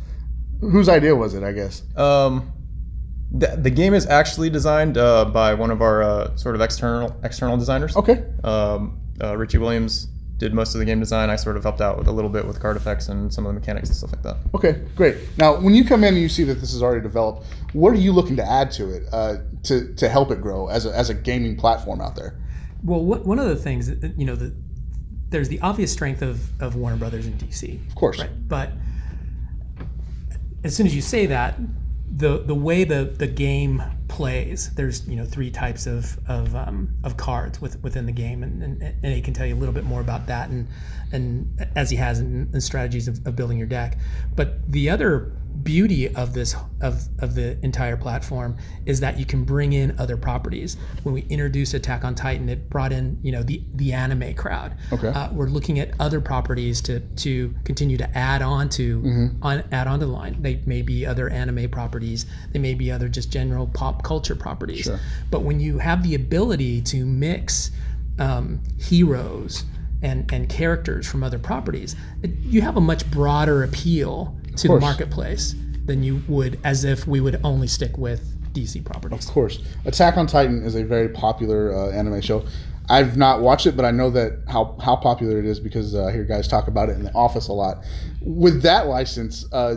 whose 0.60 0.88
idea 0.88 1.14
was 1.14 1.34
it? 1.34 1.42
I 1.42 1.52
guess. 1.52 1.82
Um, 1.96 2.52
the, 3.30 3.48
the 3.58 3.70
game 3.70 3.92
is 3.92 4.06
actually 4.06 4.50
designed 4.50 4.96
uh, 4.96 5.26
by 5.26 5.52
one 5.52 5.70
of 5.70 5.82
our 5.82 6.02
uh, 6.02 6.36
sort 6.36 6.54
of 6.54 6.60
external 6.60 7.14
external 7.24 7.56
designers. 7.56 7.94
Okay. 7.96 8.24
Um, 8.42 9.00
uh, 9.22 9.36
Richie 9.36 9.58
Williams 9.58 10.08
did 10.38 10.52
most 10.52 10.74
of 10.74 10.78
the 10.78 10.84
game 10.84 11.00
design. 11.00 11.30
I 11.30 11.36
sort 11.36 11.56
of 11.56 11.62
helped 11.62 11.80
out 11.80 11.96
with 11.98 12.08
a 12.08 12.12
little 12.12 12.30
bit 12.30 12.46
with 12.46 12.60
card 12.60 12.76
effects 12.76 13.08
and 13.08 13.32
some 13.32 13.46
of 13.46 13.54
the 13.54 13.60
mechanics 13.60 13.88
and 13.88 13.96
stuff 13.96 14.12
like 14.12 14.22
that. 14.22 14.36
Okay, 14.54 14.82
great. 14.94 15.16
Now, 15.38 15.58
when 15.58 15.74
you 15.74 15.84
come 15.84 16.04
in 16.04 16.14
and 16.14 16.22
you 16.22 16.28
see 16.28 16.44
that 16.44 16.60
this 16.60 16.74
is 16.74 16.82
already 16.82 17.02
developed, 17.02 17.46
what 17.72 17.92
are 17.94 17.98
you 17.98 18.12
looking 18.12 18.36
to 18.36 18.44
add 18.44 18.70
to 18.72 18.90
it 18.90 19.04
uh, 19.12 19.36
to 19.64 19.94
to 19.94 20.08
help 20.08 20.30
it 20.30 20.40
grow 20.40 20.68
as 20.68 20.86
a, 20.86 20.96
as 20.96 21.10
a 21.10 21.14
gaming 21.14 21.56
platform 21.56 22.00
out 22.00 22.16
there? 22.16 22.38
Well, 22.84 23.02
what, 23.02 23.24
one 23.24 23.38
of 23.38 23.48
the 23.48 23.56
things, 23.56 23.90
you 24.16 24.26
know, 24.26 24.36
the, 24.36 24.54
there's 25.30 25.48
the 25.48 25.60
obvious 25.60 25.92
strength 25.92 26.22
of, 26.22 26.62
of 26.62 26.76
Warner 26.76 26.96
Brothers 26.96 27.26
and 27.26 27.38
DC. 27.38 27.86
Of 27.88 27.94
course. 27.94 28.18
Right. 28.18 28.48
But 28.48 28.72
as 30.62 30.76
soon 30.76 30.86
as 30.86 30.94
you 30.94 31.02
say 31.02 31.26
that, 31.26 31.58
the 32.08 32.38
the 32.38 32.54
way 32.54 32.84
the 32.84 33.04
the 33.04 33.26
game 33.26 33.82
plays, 34.08 34.72
there's 34.74 35.06
you 35.08 35.16
know 35.16 35.24
three 35.24 35.50
types 35.50 35.86
of 35.86 36.18
of, 36.28 36.54
um, 36.54 36.88
of 37.04 37.16
cards 37.16 37.60
with, 37.60 37.82
within 37.82 38.06
the 38.06 38.12
game, 38.12 38.42
and, 38.42 38.62
and 38.62 38.82
and 38.82 39.12
he 39.14 39.20
can 39.20 39.34
tell 39.34 39.46
you 39.46 39.54
a 39.54 39.58
little 39.58 39.74
bit 39.74 39.84
more 39.84 40.00
about 40.00 40.26
that, 40.26 40.48
and 40.48 40.68
and 41.12 41.66
as 41.76 41.90
he 41.90 41.96
has 41.96 42.20
in, 42.20 42.50
in 42.52 42.60
strategies 42.60 43.08
of, 43.08 43.26
of 43.26 43.36
building 43.36 43.58
your 43.58 43.66
deck. 43.66 43.98
But 44.34 44.70
the 44.70 44.90
other 44.90 45.32
beauty 45.62 46.14
of 46.14 46.34
this 46.34 46.54
of 46.82 47.08
of 47.20 47.34
the 47.34 47.58
entire 47.64 47.96
platform 47.96 48.56
is 48.84 49.00
that 49.00 49.18
you 49.18 49.24
can 49.24 49.42
bring 49.42 49.72
in 49.72 49.98
other 49.98 50.16
properties. 50.16 50.76
When 51.02 51.14
we 51.14 51.22
introduced 51.22 51.72
Attack 51.74 52.04
on 52.04 52.14
Titan, 52.14 52.48
it 52.48 52.68
brought 52.68 52.92
in 52.92 53.18
you 53.22 53.32
know 53.32 53.42
the 53.42 53.62
the 53.74 53.92
anime 53.92 54.34
crowd. 54.34 54.76
Okay. 54.92 55.08
Uh, 55.08 55.32
we're 55.32 55.48
looking 55.48 55.78
at 55.80 55.92
other 55.98 56.20
properties 56.20 56.80
to 56.82 57.00
to 57.00 57.54
continue 57.64 57.96
to 57.96 58.18
add 58.18 58.42
on 58.42 58.68
to 58.70 58.86
Mm-hmm. 59.00 59.42
on 59.42 59.64
add 59.72 59.86
on 59.86 59.98
to 60.00 60.06
the 60.06 60.12
line. 60.12 60.36
They 60.40 60.62
may 60.66 60.82
be 60.82 61.06
other 61.06 61.28
anime 61.30 61.70
properties. 61.70 62.26
They 62.52 62.58
may 62.58 62.74
be 62.74 62.90
other 62.90 63.08
just 63.08 63.32
general 63.32 63.66
pop 63.66 63.95
culture 64.02 64.34
properties. 64.34 64.84
Sure. 64.84 65.00
But 65.30 65.42
when 65.42 65.60
you 65.60 65.78
have 65.78 66.02
the 66.02 66.14
ability 66.14 66.82
to 66.82 67.04
mix 67.04 67.70
um, 68.18 68.60
heroes 68.78 69.64
and 70.02 70.30
and 70.32 70.48
characters 70.48 71.06
from 71.06 71.22
other 71.22 71.38
properties, 71.38 71.96
it, 72.22 72.30
you 72.40 72.62
have 72.62 72.76
a 72.76 72.80
much 72.80 73.10
broader 73.10 73.62
appeal 73.64 74.36
to 74.56 74.68
the 74.68 74.80
marketplace 74.80 75.54
than 75.84 76.02
you 76.02 76.22
would 76.28 76.58
as 76.64 76.84
if 76.84 77.06
we 77.06 77.20
would 77.20 77.40
only 77.44 77.66
stick 77.66 77.96
with 77.96 78.32
DC 78.52 78.84
properties. 78.84 79.26
Of 79.26 79.32
course, 79.32 79.62
Attack 79.84 80.16
on 80.16 80.26
Titan 80.26 80.62
is 80.64 80.74
a 80.74 80.84
very 80.84 81.08
popular 81.08 81.74
uh, 81.74 81.90
anime 81.90 82.20
show. 82.20 82.44
I've 82.88 83.16
not 83.16 83.40
watched 83.40 83.66
it, 83.66 83.76
but 83.76 83.84
I 83.84 83.90
know 83.90 84.10
that 84.10 84.42
how 84.48 84.76
how 84.80 84.96
popular 84.96 85.38
it 85.38 85.44
is 85.44 85.58
because 85.58 85.94
uh, 85.94 86.04
I 86.04 86.12
hear 86.12 86.24
guys 86.24 86.46
talk 86.46 86.68
about 86.68 86.88
it 86.88 86.92
in 86.92 87.02
the 87.02 87.12
office 87.14 87.48
a 87.48 87.52
lot. 87.52 87.84
With 88.20 88.62
that 88.62 88.86
license, 88.86 89.44
uh, 89.52 89.76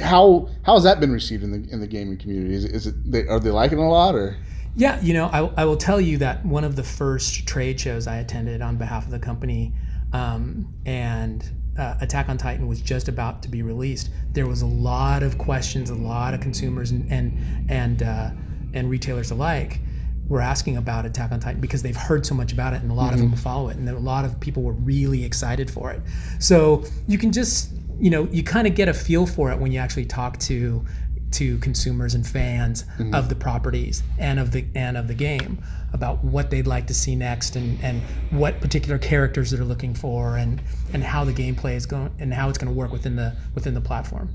how 0.00 0.48
how 0.62 0.74
has 0.74 0.84
that 0.84 1.00
been 1.00 1.12
received 1.12 1.42
in 1.42 1.50
the 1.50 1.70
in 1.72 1.80
the 1.80 1.86
gaming 1.86 2.18
community? 2.18 2.54
Is, 2.54 2.64
it- 2.64 2.74
is 2.74 2.86
it 2.86 3.10
they, 3.10 3.26
are 3.26 3.40
they 3.40 3.50
liking 3.50 3.78
it 3.78 3.82
a 3.82 3.88
lot 3.88 4.14
or? 4.14 4.36
Yeah, 4.76 5.00
you 5.00 5.12
know, 5.12 5.26
I, 5.26 5.62
I 5.62 5.64
will 5.64 5.76
tell 5.76 6.00
you 6.00 6.18
that 6.18 6.44
one 6.44 6.62
of 6.62 6.76
the 6.76 6.84
first 6.84 7.46
trade 7.48 7.80
shows 7.80 8.06
I 8.06 8.18
attended 8.18 8.62
on 8.62 8.76
behalf 8.76 9.04
of 9.06 9.10
the 9.10 9.18
company, 9.18 9.72
um, 10.12 10.72
and 10.86 11.48
uh, 11.76 11.96
Attack 12.00 12.28
on 12.28 12.38
Titan 12.38 12.68
was 12.68 12.80
just 12.80 13.08
about 13.08 13.42
to 13.42 13.48
be 13.48 13.62
released. 13.62 14.10
There 14.32 14.46
was 14.46 14.62
a 14.62 14.66
lot 14.66 15.24
of 15.24 15.36
questions, 15.36 15.90
a 15.90 15.94
lot 15.96 16.32
of 16.34 16.40
consumers 16.40 16.92
and 16.92 17.10
and 17.10 17.68
and, 17.70 18.02
uh, 18.02 18.30
and 18.74 18.88
retailers 18.88 19.32
alike 19.32 19.80
were 20.28 20.42
asking 20.42 20.76
about 20.76 21.06
Attack 21.06 21.32
on 21.32 21.40
Titan 21.40 21.60
because 21.60 21.82
they've 21.82 21.96
heard 21.96 22.24
so 22.24 22.34
much 22.34 22.52
about 22.52 22.72
it, 22.74 22.82
and 22.82 22.90
a 22.90 22.94
lot 22.94 23.14
of 23.14 23.18
them 23.18 23.32
follow 23.34 23.70
it, 23.70 23.78
and 23.78 23.88
a 23.88 23.98
lot 23.98 24.24
of 24.24 24.38
people 24.38 24.62
were 24.62 24.74
really 24.74 25.24
excited 25.24 25.70
for 25.70 25.90
it. 25.90 26.02
So 26.38 26.84
you 27.08 27.16
can 27.18 27.32
just, 27.32 27.72
you 28.00 28.10
know, 28.10 28.28
you 28.30 28.42
kind 28.42 28.66
of 28.66 28.74
get 28.74 28.88
a 28.88 28.94
feel 28.94 29.26
for 29.26 29.50
it 29.50 29.58
when 29.58 29.72
you 29.72 29.78
actually 29.78 30.06
talk 30.06 30.38
to 30.40 30.84
to 31.30 31.58
consumers 31.58 32.14
and 32.14 32.26
fans 32.26 32.84
mm-hmm. 32.98 33.14
of 33.14 33.28
the 33.28 33.34
properties 33.34 34.02
and 34.18 34.40
of 34.40 34.50
the 34.50 34.64
and 34.74 34.96
of 34.96 35.08
the 35.08 35.14
game 35.14 35.62
about 35.92 36.24
what 36.24 36.50
they'd 36.50 36.66
like 36.66 36.86
to 36.86 36.94
see 36.94 37.14
next 37.14 37.56
and 37.56 37.78
and 37.82 38.00
what 38.30 38.60
particular 38.60 38.98
characters 38.98 39.50
they're 39.50 39.64
looking 39.64 39.94
for 39.94 40.38
and 40.38 40.60
and 40.92 41.04
how 41.04 41.24
the 41.24 41.32
gameplay 41.32 41.74
is 41.74 41.84
going 41.86 42.10
and 42.18 42.32
how 42.32 42.48
it's 42.48 42.56
going 42.56 42.72
to 42.72 42.78
work 42.78 42.92
within 42.92 43.16
the 43.16 43.36
within 43.54 43.74
the 43.74 43.80
platform. 43.80 44.34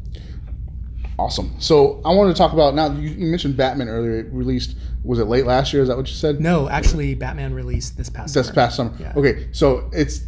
Awesome. 1.17 1.53
So 1.59 2.01
I 2.05 2.13
wanted 2.13 2.33
to 2.33 2.37
talk 2.37 2.53
about 2.53 2.73
now. 2.73 2.91
You, 2.91 3.09
you 3.09 3.27
mentioned 3.27 3.55
Batman 3.55 3.87
earlier. 3.87 4.19
It 4.19 4.27
released 4.31 4.75
was 5.03 5.19
it 5.19 5.25
late 5.25 5.45
last 5.45 5.73
year? 5.73 5.81
Is 5.81 5.89
that 5.89 5.97
what 5.97 6.07
you 6.07 6.15
said? 6.15 6.39
No, 6.39 6.69
actually, 6.69 7.13
Batman 7.15 7.53
released 7.53 7.97
this 7.97 8.09
past 8.09 8.33
this 8.33 8.47
summer. 8.47 8.55
past 8.55 8.75
summer. 8.75 8.93
Yeah. 8.99 9.13
Okay, 9.15 9.47
so 9.51 9.89
it's 9.93 10.21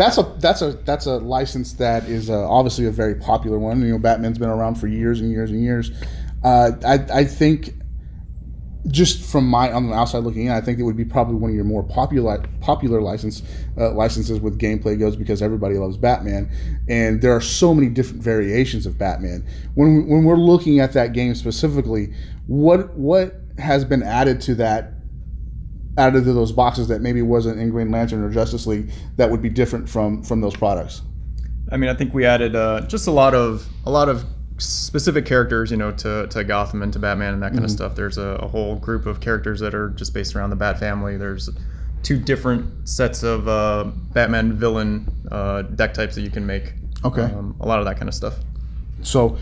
that's 0.00 0.16
a 0.16 0.22
that's 0.38 0.62
a 0.62 0.72
that's 0.84 1.06
a 1.06 1.18
license 1.18 1.74
that 1.74 2.04
is 2.04 2.30
uh, 2.30 2.48
obviously 2.48 2.86
a 2.86 2.90
very 2.90 3.14
popular 3.14 3.58
one. 3.58 3.80
You 3.82 3.92
know, 3.92 3.98
Batman's 3.98 4.38
been 4.38 4.48
around 4.48 4.76
for 4.76 4.86
years 4.86 5.20
and 5.20 5.30
years 5.30 5.50
and 5.50 5.62
years. 5.62 5.90
Uh, 6.42 6.72
I 6.84 7.20
I 7.20 7.24
think 7.24 7.74
just 8.86 9.30
from 9.30 9.46
my 9.46 9.70
on 9.70 9.88
the 9.88 9.94
outside 9.94 10.20
looking 10.20 10.46
in, 10.46 10.52
I 10.52 10.62
think 10.62 10.78
it 10.78 10.84
would 10.84 10.96
be 10.96 11.04
probably 11.04 11.34
one 11.34 11.50
of 11.50 11.54
your 11.54 11.66
more 11.66 11.82
popular 11.82 12.42
popular 12.60 13.02
license 13.02 13.42
uh, 13.76 13.92
licenses 13.92 14.40
with 14.40 14.58
gameplay 14.58 14.98
goes 14.98 15.16
because 15.16 15.42
everybody 15.42 15.76
loves 15.76 15.98
Batman, 15.98 16.50
and 16.88 17.20
there 17.20 17.36
are 17.36 17.42
so 17.42 17.74
many 17.74 17.88
different 17.88 18.22
variations 18.22 18.86
of 18.86 18.96
Batman. 18.96 19.46
When 19.74 19.96
we, 19.96 20.14
when 20.14 20.24
we're 20.24 20.36
looking 20.36 20.80
at 20.80 20.94
that 20.94 21.12
game 21.12 21.34
specifically, 21.34 22.14
what 22.46 22.94
what 22.94 23.34
has 23.58 23.84
been 23.84 24.02
added 24.02 24.40
to 24.40 24.54
that 24.54 24.94
added 25.96 26.24
to 26.24 26.32
those 26.32 26.52
boxes 26.52 26.88
that 26.88 27.00
maybe 27.00 27.22
wasn't 27.22 27.58
in 27.58 27.70
Green 27.70 27.90
Lantern 27.90 28.22
or 28.22 28.30
Justice 28.30 28.66
League 28.66 28.90
that 29.16 29.30
would 29.30 29.42
be 29.42 29.48
different 29.48 29.88
from 29.88 30.22
from 30.22 30.40
those 30.40 30.56
products? 30.56 31.02
I 31.72 31.76
mean, 31.76 31.90
I 31.90 31.94
think 31.94 32.14
we 32.14 32.24
added 32.24 32.56
uh, 32.56 32.82
just 32.82 33.06
a 33.06 33.12
lot 33.12 33.34
of 33.34 33.66
a 33.86 33.90
lot 33.90 34.08
of 34.08 34.24
specific 34.60 35.24
characters, 35.24 35.70
you 35.70 35.76
know, 35.76 35.90
to, 35.92 36.26
to 36.28 36.44
Gotham 36.44 36.82
and 36.82 36.92
to 36.92 36.98
Batman 36.98 37.34
and 37.34 37.42
that 37.42 37.52
kind 37.52 37.64
of 37.64 37.70
stuff. 37.70 37.94
There's 37.94 38.18
a, 38.18 38.38
a 38.42 38.46
whole 38.46 38.76
group 38.76 39.06
of 39.06 39.20
characters 39.20 39.60
that 39.60 39.74
are 39.74 39.90
just 39.90 40.12
based 40.12 40.36
around 40.36 40.50
the 40.50 40.56
Bat 40.56 40.78
family. 40.78 41.16
There's 41.16 41.48
two 42.02 42.18
different 42.18 42.88
sets 42.88 43.22
of 43.22 43.48
uh, 43.48 43.84
Batman 44.12 44.52
villain 44.52 45.10
uh, 45.30 45.62
deck 45.62 45.94
types 45.94 46.14
that 46.14 46.22
you 46.22 46.30
can 46.30 46.46
make. 46.46 46.74
Okay. 47.04 47.22
Um, 47.22 47.56
a 47.60 47.66
lot 47.66 47.78
of 47.78 47.84
that 47.86 47.96
kind 47.96 48.08
of 48.08 48.14
stuff. 48.14 48.34
So, 49.02 49.38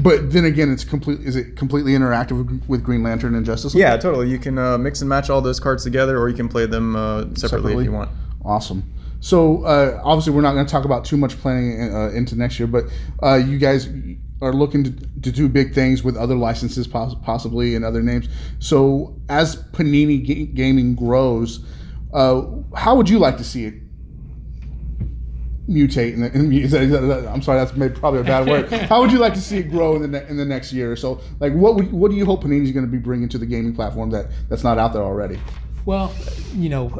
but 0.00 0.32
then 0.32 0.44
again, 0.44 0.72
it's 0.72 0.84
complete. 0.84 1.20
Is 1.20 1.36
it 1.36 1.56
completely 1.56 1.92
interactive 1.92 2.66
with, 2.68 2.82
Green 2.82 3.02
Lantern 3.02 3.34
and 3.34 3.44
Justice 3.44 3.74
League? 3.74 3.80
Yeah, 3.82 3.96
totally. 3.96 4.28
You 4.30 4.38
can 4.38 4.58
uh, 4.58 4.78
mix 4.78 5.00
and 5.00 5.08
match 5.08 5.30
all 5.30 5.40
those 5.40 5.60
cards 5.60 5.84
together, 5.84 6.18
or 6.18 6.28
you 6.28 6.36
can 6.36 6.48
play 6.48 6.66
them 6.66 6.96
uh, 6.96 7.22
separately, 7.34 7.38
Separately? 7.38 7.84
if 7.84 7.84
you 7.84 7.92
want. 7.92 8.10
Awesome. 8.44 8.82
So 9.20 9.64
uh, 9.64 10.00
obviously, 10.04 10.32
we're 10.32 10.42
not 10.42 10.54
going 10.54 10.66
to 10.66 10.70
talk 10.72 10.84
about 10.84 11.04
too 11.04 11.16
much 11.16 11.38
planning 11.38 11.94
uh, 11.94 12.08
into 12.10 12.34
next 12.36 12.58
year, 12.58 12.66
but 12.66 12.84
uh, 13.22 13.34
you 13.36 13.58
guys 13.58 13.88
are 14.40 14.52
looking 14.52 14.82
to, 14.82 14.90
to 15.20 15.30
do 15.30 15.48
big 15.48 15.72
things 15.72 16.02
with 16.02 16.16
other 16.16 16.34
licenses, 16.34 16.88
poss- 16.88 17.14
possibly 17.22 17.76
and 17.76 17.84
other 17.84 18.02
names. 18.02 18.28
So 18.58 19.14
as 19.28 19.56
Panini 19.70 20.26
Ga- 20.26 20.46
Gaming 20.46 20.96
grows, 20.96 21.64
uh, 22.12 22.42
how 22.74 22.96
would 22.96 23.08
you 23.08 23.20
like 23.20 23.36
to 23.36 23.44
see 23.44 23.64
it 23.66 23.74
mutate? 25.68 26.14
And, 26.14 26.24
and 26.24 27.28
I'm 27.28 27.42
sorry, 27.42 27.58
that's 27.58 27.74
maybe 27.76 27.94
probably 27.94 28.20
a 28.20 28.24
bad 28.24 28.46
word. 28.48 28.70
How 28.88 29.00
would 29.00 29.12
you 29.12 29.18
like 29.18 29.34
to 29.34 29.40
see 29.40 29.58
it 29.58 29.70
grow 29.70 29.96
in 29.96 30.02
the 30.02 30.08
ne- 30.08 30.28
in 30.28 30.36
the 30.36 30.44
next 30.44 30.72
year 30.72 30.90
or 30.90 30.96
so? 30.96 31.20
Like, 31.40 31.52
what 31.52 31.74
would, 31.76 31.92
what 31.92 32.10
do 32.10 32.16
you 32.16 32.24
hope 32.24 32.44
Panini's 32.44 32.72
going 32.72 32.86
to 32.86 32.90
be 32.90 32.98
bringing 32.98 33.28
to 33.30 33.38
the 33.38 33.46
gaming 33.46 33.74
platform 33.74 34.10
that 34.10 34.26
that's 34.48 34.64
not 34.64 34.78
out 34.78 34.92
there 34.92 35.02
already? 35.02 35.38
Well, 35.84 36.12
you 36.54 36.68
know, 36.68 36.90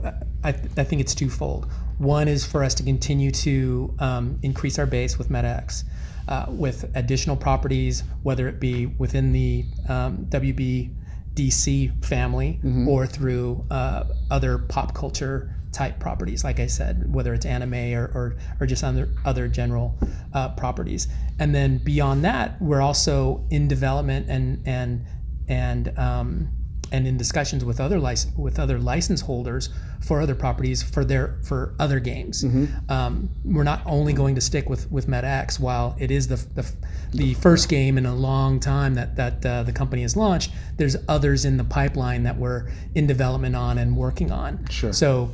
I, 0.43 0.49
I 0.49 0.85
think 0.85 1.01
it's 1.01 1.15
twofold. 1.15 1.71
One 1.99 2.27
is 2.27 2.45
for 2.45 2.65
us 2.65 2.75
to 2.75 2.83
continue 2.83 3.31
to 3.31 3.95
um, 4.01 4.39
increase 4.43 4.79
our 4.79 4.87
base 4.87 5.19
with 5.19 5.29
MetaX, 5.29 5.85
uh, 6.27 6.47
with 6.49 6.91
additional 6.97 7.37
properties, 7.37 8.03
whether 8.23 8.49
it 8.49 8.59
be 8.59 8.87
within 8.87 9.33
the 9.33 9.65
um, 9.89 10.27
WB 10.29 10.95
DC 11.35 12.05
family 12.05 12.61
or 12.89 13.07
through 13.07 13.65
uh, 13.71 14.05
other 14.31 14.59
pop 14.59 14.95
culture 14.95 15.55
type 15.73 15.99
properties, 15.99 16.45
like 16.45 16.61
I 16.61 16.67
said, 16.67 17.13
whether 17.13 17.33
it's 17.33 17.47
anime 17.47 17.95
or, 17.95 18.11
or, 18.15 18.37
or 18.61 18.67
just 18.67 18.85
other, 18.85 19.09
other 19.25 19.49
general 19.49 19.99
uh, 20.35 20.51
properties. 20.51 21.09
And 21.39 21.55
then 21.55 21.79
beyond 21.79 22.25
that, 22.25 22.61
we're 22.61 22.83
also 22.83 23.47
in 23.51 23.69
development 23.69 24.29
and, 24.29 24.63
and, 24.67 25.07
and, 25.49 25.99
um, 25.99 26.51
and 26.93 27.07
in 27.07 27.17
discussions 27.17 27.65
with 27.65 27.81
other 27.81 27.99
license 27.99 28.37
with 28.37 28.59
other 28.59 28.79
license 28.79 29.23
holders 29.23 29.71
for 30.01 30.21
other 30.21 30.35
properties 30.35 30.83
for 30.83 31.05
their 31.05 31.39
for 31.43 31.75
other 31.79 31.99
games. 32.01 32.45
Um, 32.89 33.31
we're 33.45 33.65
not 33.65 33.83
only 33.87 34.13
going 34.13 34.35
to 34.35 34.41
stick 34.41 34.69
with 34.69 34.91
with 34.93 35.07
MetaX 35.09 35.59
while 35.59 35.97
it 35.99 36.11
is 36.11 36.29
the 36.29 36.37
the, 36.55 36.71
the 37.13 37.35
first 37.35 37.69
game 37.69 37.99
in 37.99 38.07
a 38.07 38.15
long 38.15 38.61
time 38.61 38.95
that 38.95 39.17
that 39.17 39.45
uh, 39.45 39.63
the 39.65 39.73
company 39.73 40.03
has 40.03 40.17
launched. 40.17 40.53
There's 40.77 40.97
others 41.09 41.45
in 41.45 41.57
the 41.57 41.65
pipeline 41.65 42.23
that 42.25 42.37
we're 42.37 42.71
in 42.95 43.07
development 43.07 43.57
on 43.57 43.79
and 43.79 43.97
working 43.97 44.31
on. 44.31 44.67
Sure. 44.69 44.93
So 44.93 45.31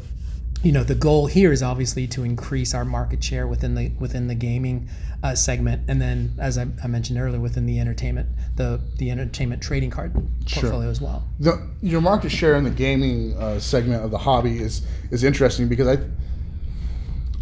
you 0.62 0.72
know 0.72 0.82
the 0.82 0.94
goal 0.94 1.26
here 1.26 1.52
is 1.52 1.62
obviously 1.62 2.06
to 2.08 2.24
increase 2.24 2.74
our 2.74 2.84
market 2.84 3.22
share 3.22 3.46
within 3.46 3.74
the 3.74 3.92
within 4.00 4.26
the 4.26 4.34
gaming 4.34 4.88
uh, 5.22 5.34
segment, 5.34 5.82
and 5.88 6.00
then 6.00 6.32
as 6.38 6.58
I, 6.58 6.66
I 6.82 6.86
mentioned 6.86 7.18
earlier, 7.18 7.40
within 7.40 7.66
the 7.66 7.78
entertainment 7.78 8.28
the 8.56 8.80
the 8.96 9.10
entertainment 9.10 9.62
trading 9.62 9.90
card 9.90 10.14
portfolio 10.50 10.88
as 10.88 11.00
well. 11.00 11.24
the, 11.38 11.68
your 11.80 12.00
market 12.00 12.30
share 12.30 12.56
in 12.56 12.64
the 12.64 12.70
gaming 12.70 13.36
uh, 13.36 13.58
segment 13.60 14.04
of 14.04 14.10
the 14.10 14.18
hobby 14.18 14.58
is 14.58 14.86
is 15.10 15.22
interesting 15.22 15.68
because 15.68 15.86
I 15.86 15.98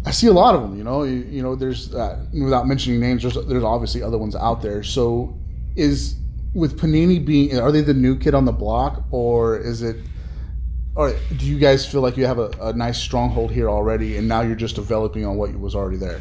I 0.05 0.11
see 0.11 0.27
a 0.27 0.33
lot 0.33 0.55
of 0.55 0.61
them. 0.61 0.77
You 0.77 0.83
know, 0.83 1.03
you, 1.03 1.25
you 1.29 1.41
know, 1.41 1.55
there's 1.55 1.93
uh, 1.93 2.23
without 2.33 2.67
mentioning 2.67 2.99
names, 2.99 3.23
there's 3.23 3.35
there's 3.47 3.63
obviously 3.63 4.03
other 4.03 4.17
ones 4.17 4.35
out 4.35 4.61
there. 4.61 4.83
So 4.83 5.35
is 5.75 6.15
with 6.53 6.79
Panini 6.79 7.23
being 7.23 7.59
are 7.59 7.71
they 7.71 7.81
the 7.81 7.93
new 7.93 8.17
kid 8.17 8.35
on 8.35 8.45
the 8.45 8.51
block 8.51 9.03
or 9.11 9.57
is 9.57 9.81
it? 9.81 9.97
Or 10.97 11.13
do 11.37 11.45
you 11.45 11.59
guys 11.59 11.85
feel 11.85 12.01
like 12.01 12.17
you 12.17 12.25
have 12.25 12.39
a, 12.39 12.49
a 12.59 12.73
nice 12.73 12.97
stronghold 12.97 13.51
here 13.51 13.69
already, 13.69 14.17
and 14.17 14.27
now 14.27 14.41
you're 14.41 14.55
just 14.55 14.75
developing 14.75 15.27
on 15.27 15.37
what 15.37 15.57
was 15.59 15.75
already 15.75 15.97
there? 15.97 16.19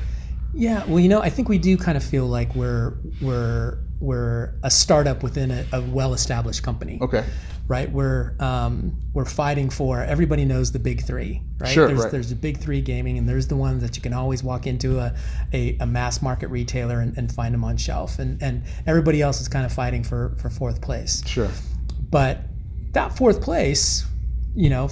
Yeah, 0.52 0.84
well, 0.84 1.00
you 1.00 1.08
know, 1.08 1.22
I 1.22 1.30
think 1.30 1.48
we 1.48 1.56
do 1.56 1.78
kind 1.78 1.96
of 1.96 2.04
feel 2.04 2.26
like 2.26 2.54
we're 2.54 2.98
we're 3.22 3.78
we're 4.00 4.52
a 4.62 4.70
startup 4.70 5.22
within 5.22 5.50
a, 5.50 5.66
a 5.72 5.80
well-established 5.80 6.62
company. 6.62 6.98
Okay, 7.00 7.24
right? 7.68 7.90
We're 7.90 8.34
um, 8.38 8.98
we're 9.14 9.24
fighting 9.24 9.70
for. 9.70 10.02
Everybody 10.02 10.44
knows 10.44 10.72
the 10.72 10.78
big 10.78 11.02
three, 11.02 11.42
right? 11.58 11.70
Sure, 11.70 11.86
There's 11.88 12.02
right. 12.02 12.12
there's 12.12 12.28
the 12.28 12.36
big 12.36 12.58
three 12.58 12.82
gaming, 12.82 13.16
and 13.16 13.26
there's 13.26 13.48
the 13.48 13.56
ones 13.56 13.80
that 13.82 13.96
you 13.96 14.02
can 14.02 14.12
always 14.12 14.42
walk 14.42 14.66
into 14.66 14.98
a, 14.98 15.14
a, 15.54 15.76
a 15.80 15.86
mass 15.86 16.20
market 16.20 16.48
retailer 16.48 17.00
and, 17.00 17.16
and 17.16 17.32
find 17.32 17.54
them 17.54 17.64
on 17.64 17.78
shelf, 17.78 18.18
and 18.18 18.42
and 18.42 18.62
everybody 18.86 19.22
else 19.22 19.40
is 19.40 19.48
kind 19.48 19.64
of 19.64 19.72
fighting 19.72 20.04
for 20.04 20.36
for 20.38 20.50
fourth 20.50 20.82
place. 20.82 21.26
sure. 21.26 21.48
But 22.10 22.40
that 22.92 23.16
fourth 23.16 23.40
place, 23.42 24.04
you 24.56 24.70
know, 24.70 24.88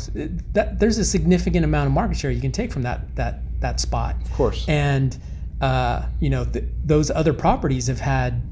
that 0.52 0.78
there's 0.78 0.98
a 0.98 1.04
significant 1.04 1.64
amount 1.64 1.86
of 1.86 1.92
market 1.92 2.18
share 2.18 2.30
you 2.30 2.40
can 2.40 2.52
take 2.52 2.70
from 2.70 2.82
that 2.82 3.16
that 3.16 3.40
that 3.60 3.80
spot. 3.80 4.14
Of 4.22 4.32
course. 4.32 4.68
And 4.68 5.18
uh, 5.60 6.06
you 6.20 6.28
know, 6.28 6.44
th- 6.44 6.66
those 6.84 7.10
other 7.10 7.32
properties 7.32 7.86
have 7.86 8.00
had, 8.00 8.42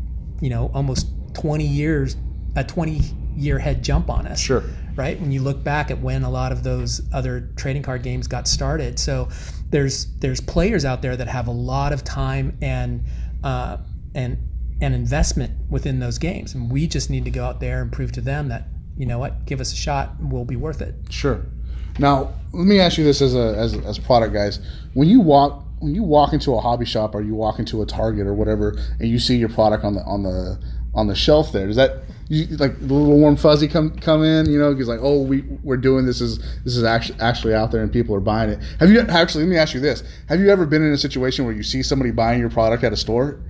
you 0.40 0.48
know, 0.48 0.70
almost 0.72 1.08
20 1.34 1.66
years, 1.66 2.16
a 2.56 2.64
20 2.64 3.00
year 3.36 3.58
head 3.58 3.84
jump 3.84 4.08
on 4.08 4.26
us. 4.26 4.40
Sure. 4.40 4.64
Right. 4.96 5.20
When 5.20 5.32
you 5.32 5.42
look 5.42 5.62
back 5.62 5.90
at 5.90 6.00
when 6.00 6.22
a 6.22 6.30
lot 6.30 6.52
of 6.52 6.62
those 6.62 7.00
other 7.12 7.50
trading 7.56 7.82
card 7.82 8.02
games 8.02 8.26
got 8.26 8.48
started, 8.48 8.98
so 8.98 9.28
there's 9.70 10.06
there's 10.18 10.40
players 10.40 10.84
out 10.84 11.00
there 11.00 11.16
that 11.16 11.28
have 11.28 11.46
a 11.46 11.52
lot 11.52 11.92
of 11.92 12.04
time 12.04 12.56
and 12.60 13.02
uh, 13.42 13.78
and 14.14 14.36
and 14.82 14.94
investment 14.94 15.52
within 15.70 15.98
those 15.98 16.18
games, 16.18 16.54
and 16.54 16.70
we 16.70 16.86
just 16.86 17.08
need 17.08 17.24
to 17.24 17.30
go 17.30 17.44
out 17.44 17.58
there 17.58 17.80
and 17.80 17.90
prove 17.90 18.12
to 18.12 18.20
them 18.20 18.48
that 18.48 18.68
you 18.96 19.06
know 19.06 19.18
what, 19.18 19.44
give 19.46 19.60
us 19.60 19.72
a 19.72 19.76
shot, 19.76 20.12
we'll 20.20 20.44
be 20.44 20.56
worth 20.56 20.80
it. 20.80 20.94
Sure. 21.10 21.44
Now, 21.98 22.32
let 22.52 22.66
me 22.66 22.80
ask 22.80 22.98
you 22.98 23.04
this 23.04 23.20
as 23.20 23.34
a 23.34 23.54
as, 23.56 23.74
as 23.74 23.98
product 23.98 24.32
guys. 24.32 24.60
When 24.94 25.08
you 25.08 25.20
walk 25.20 25.64
when 25.80 25.94
you 25.94 26.02
walk 26.02 26.32
into 26.32 26.54
a 26.54 26.60
hobby 26.60 26.84
shop 26.84 27.14
or 27.14 27.22
you 27.22 27.34
walk 27.34 27.58
into 27.58 27.82
a 27.82 27.86
Target 27.86 28.26
or 28.26 28.34
whatever, 28.34 28.78
and 29.00 29.08
you 29.08 29.18
see 29.18 29.36
your 29.36 29.48
product 29.48 29.84
on 29.84 29.94
the 29.94 30.02
on 30.02 30.22
the 30.22 30.60
on 30.94 31.06
the 31.06 31.14
shelf 31.14 31.52
there, 31.52 31.66
does 31.66 31.76
that 31.76 32.02
you, 32.28 32.46
like 32.56 32.78
the 32.78 32.86
little 32.86 33.18
warm 33.18 33.36
fuzzy 33.36 33.68
come 33.68 33.96
come 33.98 34.22
in? 34.22 34.50
You 34.50 34.58
know, 34.58 34.72
because 34.72 34.88
like 34.88 35.00
oh 35.02 35.22
we 35.22 35.42
we're 35.62 35.76
doing 35.76 36.06
this 36.06 36.20
is 36.20 36.38
this 36.64 36.76
is 36.76 36.84
actually 36.84 37.20
actually 37.20 37.54
out 37.54 37.72
there 37.72 37.82
and 37.82 37.92
people 37.92 38.14
are 38.14 38.20
buying 38.20 38.50
it. 38.50 38.60
Have 38.80 38.90
you 38.90 39.00
actually? 39.00 39.44
Let 39.44 39.50
me 39.50 39.58
ask 39.58 39.74
you 39.74 39.80
this: 39.80 40.02
Have 40.28 40.40
you 40.40 40.48
ever 40.48 40.64
been 40.64 40.82
in 40.82 40.92
a 40.92 40.98
situation 40.98 41.44
where 41.44 41.54
you 41.54 41.62
see 41.62 41.82
somebody 41.82 42.10
buying 42.10 42.40
your 42.40 42.50
product 42.50 42.84
at 42.84 42.92
a 42.92 42.96
store? 42.96 43.40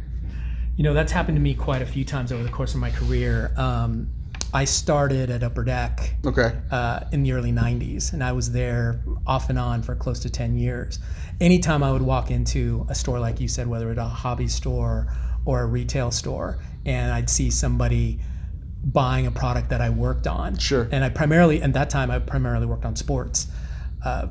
You 0.77 0.85
know, 0.85 0.95
that's 0.95 1.13
happened 1.13 1.37
to 1.37 1.41
me 1.41 1.55
quite 1.55 1.83
a 1.83 1.87
few 1.87 2.05
times 2.05 2.33
over 2.33 2.43
the 2.43 2.49
course 2.49 2.75
of 2.75 2.81
my 2.81 2.91
career. 2.91 3.53
Um, 3.57 4.09
I 4.55 4.65
started 4.65 5.31
at 5.31 5.43
Upper 5.43 5.65
Deck 5.65 6.15
Okay. 6.27 6.53
uh, 6.71 7.01
in 7.11 7.23
the 7.23 7.33
early 7.33 7.53
90s, 7.53 8.13
and 8.13 8.23
I 8.23 8.33
was 8.33 8.53
there 8.53 9.01
off 9.27 9.49
and 9.49 9.59
on 9.59 9.83
for 9.83 9.95
close 9.95 10.21
to 10.21 10.31
10 10.31 10.57
years. 10.57 10.99
Anytime 11.41 11.83
I 11.83 11.91
would 11.91 12.03
walk 12.03 12.31
into 12.31 12.87
a 12.91 12.95
store, 12.95 13.19
like 13.19 13.41
you 13.41 13.49
said, 13.49 13.67
whether 13.67 13.91
it's 13.91 13.99
a 13.99 14.05
hobby 14.05 14.49
store 14.49 15.07
or 15.47 15.63
a 15.63 15.67
retail 15.67 16.11
store, 16.11 16.59
and 16.85 17.13
I'd 17.13 17.31
see 17.31 17.51
somebody 17.51 18.21
buying 18.85 19.27
a 19.27 19.31
product 19.31 19.71
that 19.71 19.81
I 19.81 19.89
worked 19.91 20.27
on. 20.27 20.59
Sure. 20.59 20.87
And 20.93 21.03
I 21.03 21.09
primarily, 21.09 21.63
at 21.63 21.73
that 21.73 21.89
time, 21.89 22.11
I 22.11 22.19
primarily 22.19 22.67
worked 22.67 22.85
on 22.85 22.95
sports. 22.97 23.47
Uh, 24.05 24.27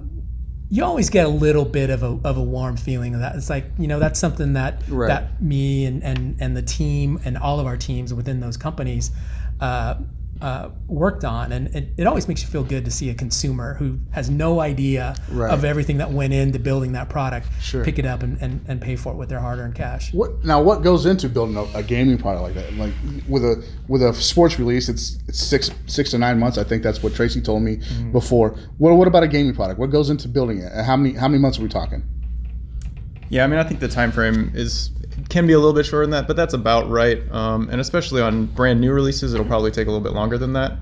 you 0.69 0.85
always 0.85 1.09
get 1.09 1.25
a 1.25 1.29
little 1.29 1.65
bit 1.65 1.89
of 1.89 2.03
a, 2.03 2.19
of 2.23 2.37
a 2.37 2.43
warm 2.43 2.77
feeling 2.77 3.13
of 3.15 3.21
that. 3.21 3.35
It's 3.35 3.49
like, 3.49 3.65
you 3.77 3.87
know, 3.87 3.99
that's 3.99 4.19
something 4.19 4.53
that 4.53 4.81
Right. 4.87 5.07
that 5.07 5.41
me 5.41 5.85
and, 5.85 6.01
and, 6.03 6.37
and 6.39 6.55
the 6.55 6.61
team 6.61 7.19
and 7.25 7.37
all 7.37 7.59
of 7.59 7.65
our 7.65 7.75
teams 7.75 8.13
within 8.13 8.39
those 8.39 8.55
companies 8.55 9.11
uh, 9.61 9.95
uh, 10.41 10.69
worked 10.87 11.23
on. 11.23 11.51
And 11.51 11.67
it, 11.75 11.89
it 11.97 12.07
always 12.07 12.27
makes 12.27 12.41
you 12.41 12.47
feel 12.47 12.63
good 12.63 12.83
to 12.85 12.89
see 12.89 13.11
a 13.11 13.13
consumer 13.13 13.75
who 13.75 13.99
has 14.09 14.27
no 14.27 14.59
idea 14.59 15.13
Right. 15.29 15.51
of 15.53 15.63
everything 15.63 15.97
that 15.99 16.09
went 16.11 16.33
into 16.33 16.57
building 16.57 16.93
that 16.93 17.09
product 17.09 17.47
Sure. 17.61 17.85
pick 17.85 17.99
it 17.99 18.07
up 18.07 18.23
and, 18.23 18.41
and, 18.41 18.65
and 18.67 18.81
pay 18.81 18.95
for 18.95 19.13
it 19.13 19.17
with 19.17 19.29
their 19.29 19.39
hard 19.39 19.59
earned 19.59 19.75
cash. 19.75 20.11
What 20.15 20.43
now? 20.43 20.59
What 20.59 20.81
goes 20.81 21.05
into 21.05 21.29
building 21.29 21.57
a, 21.57 21.65
a 21.77 21.83
gaming 21.83 22.17
product 22.17 22.41
like 22.43 22.53
that? 22.55 22.73
Like 22.73 22.93
with 23.29 23.43
a 23.45 23.63
with 23.87 24.01
a 24.01 24.15
sports 24.15 24.57
release, 24.57 24.89
it's 24.89 25.19
it's 25.27 25.39
six 25.39 25.69
six 25.85 26.09
to 26.09 26.17
nine 26.17 26.39
months. 26.39 26.57
I 26.57 26.63
think 26.63 26.81
that's 26.81 27.03
what 27.03 27.13
Tracy 27.13 27.39
told 27.39 27.61
me 27.61 27.77
before. 28.11 28.57
What 28.79 28.95
what 28.95 29.07
about 29.07 29.21
a 29.21 29.27
gaming 29.27 29.53
product? 29.53 29.79
What 29.79 29.91
goes 29.91 30.09
into 30.09 30.27
building 30.27 30.57
it? 30.57 30.71
And 30.73 30.83
How 30.87 30.97
many 30.97 31.13
how 31.13 31.27
many 31.27 31.39
months 31.39 31.59
are 31.59 31.61
we 31.61 31.69
talking? 31.69 32.01
Yeah, 33.29 33.43
I 33.43 33.47
mean, 33.47 33.59
I 33.59 33.63
think 33.63 33.79
the 33.79 33.87
time 33.87 34.11
frame 34.11 34.51
is 34.55 34.89
can 35.29 35.47
be 35.47 35.53
a 35.53 35.57
little 35.59 35.73
bit 35.73 35.85
shorter 35.85 36.05
than 36.05 36.11
that, 36.11 36.27
but 36.27 36.35
that's 36.35 36.53
about 36.53 36.89
right. 36.89 37.19
Um, 37.31 37.69
and 37.69 37.81
especially 37.81 38.21
on 38.21 38.45
brand 38.47 38.79
new 38.81 38.91
releases, 38.91 39.33
it'll 39.33 39.45
probably 39.45 39.71
take 39.71 39.87
a 39.87 39.91
little 39.91 40.03
bit 40.03 40.13
longer 40.13 40.37
than 40.37 40.53
that. 40.53 40.73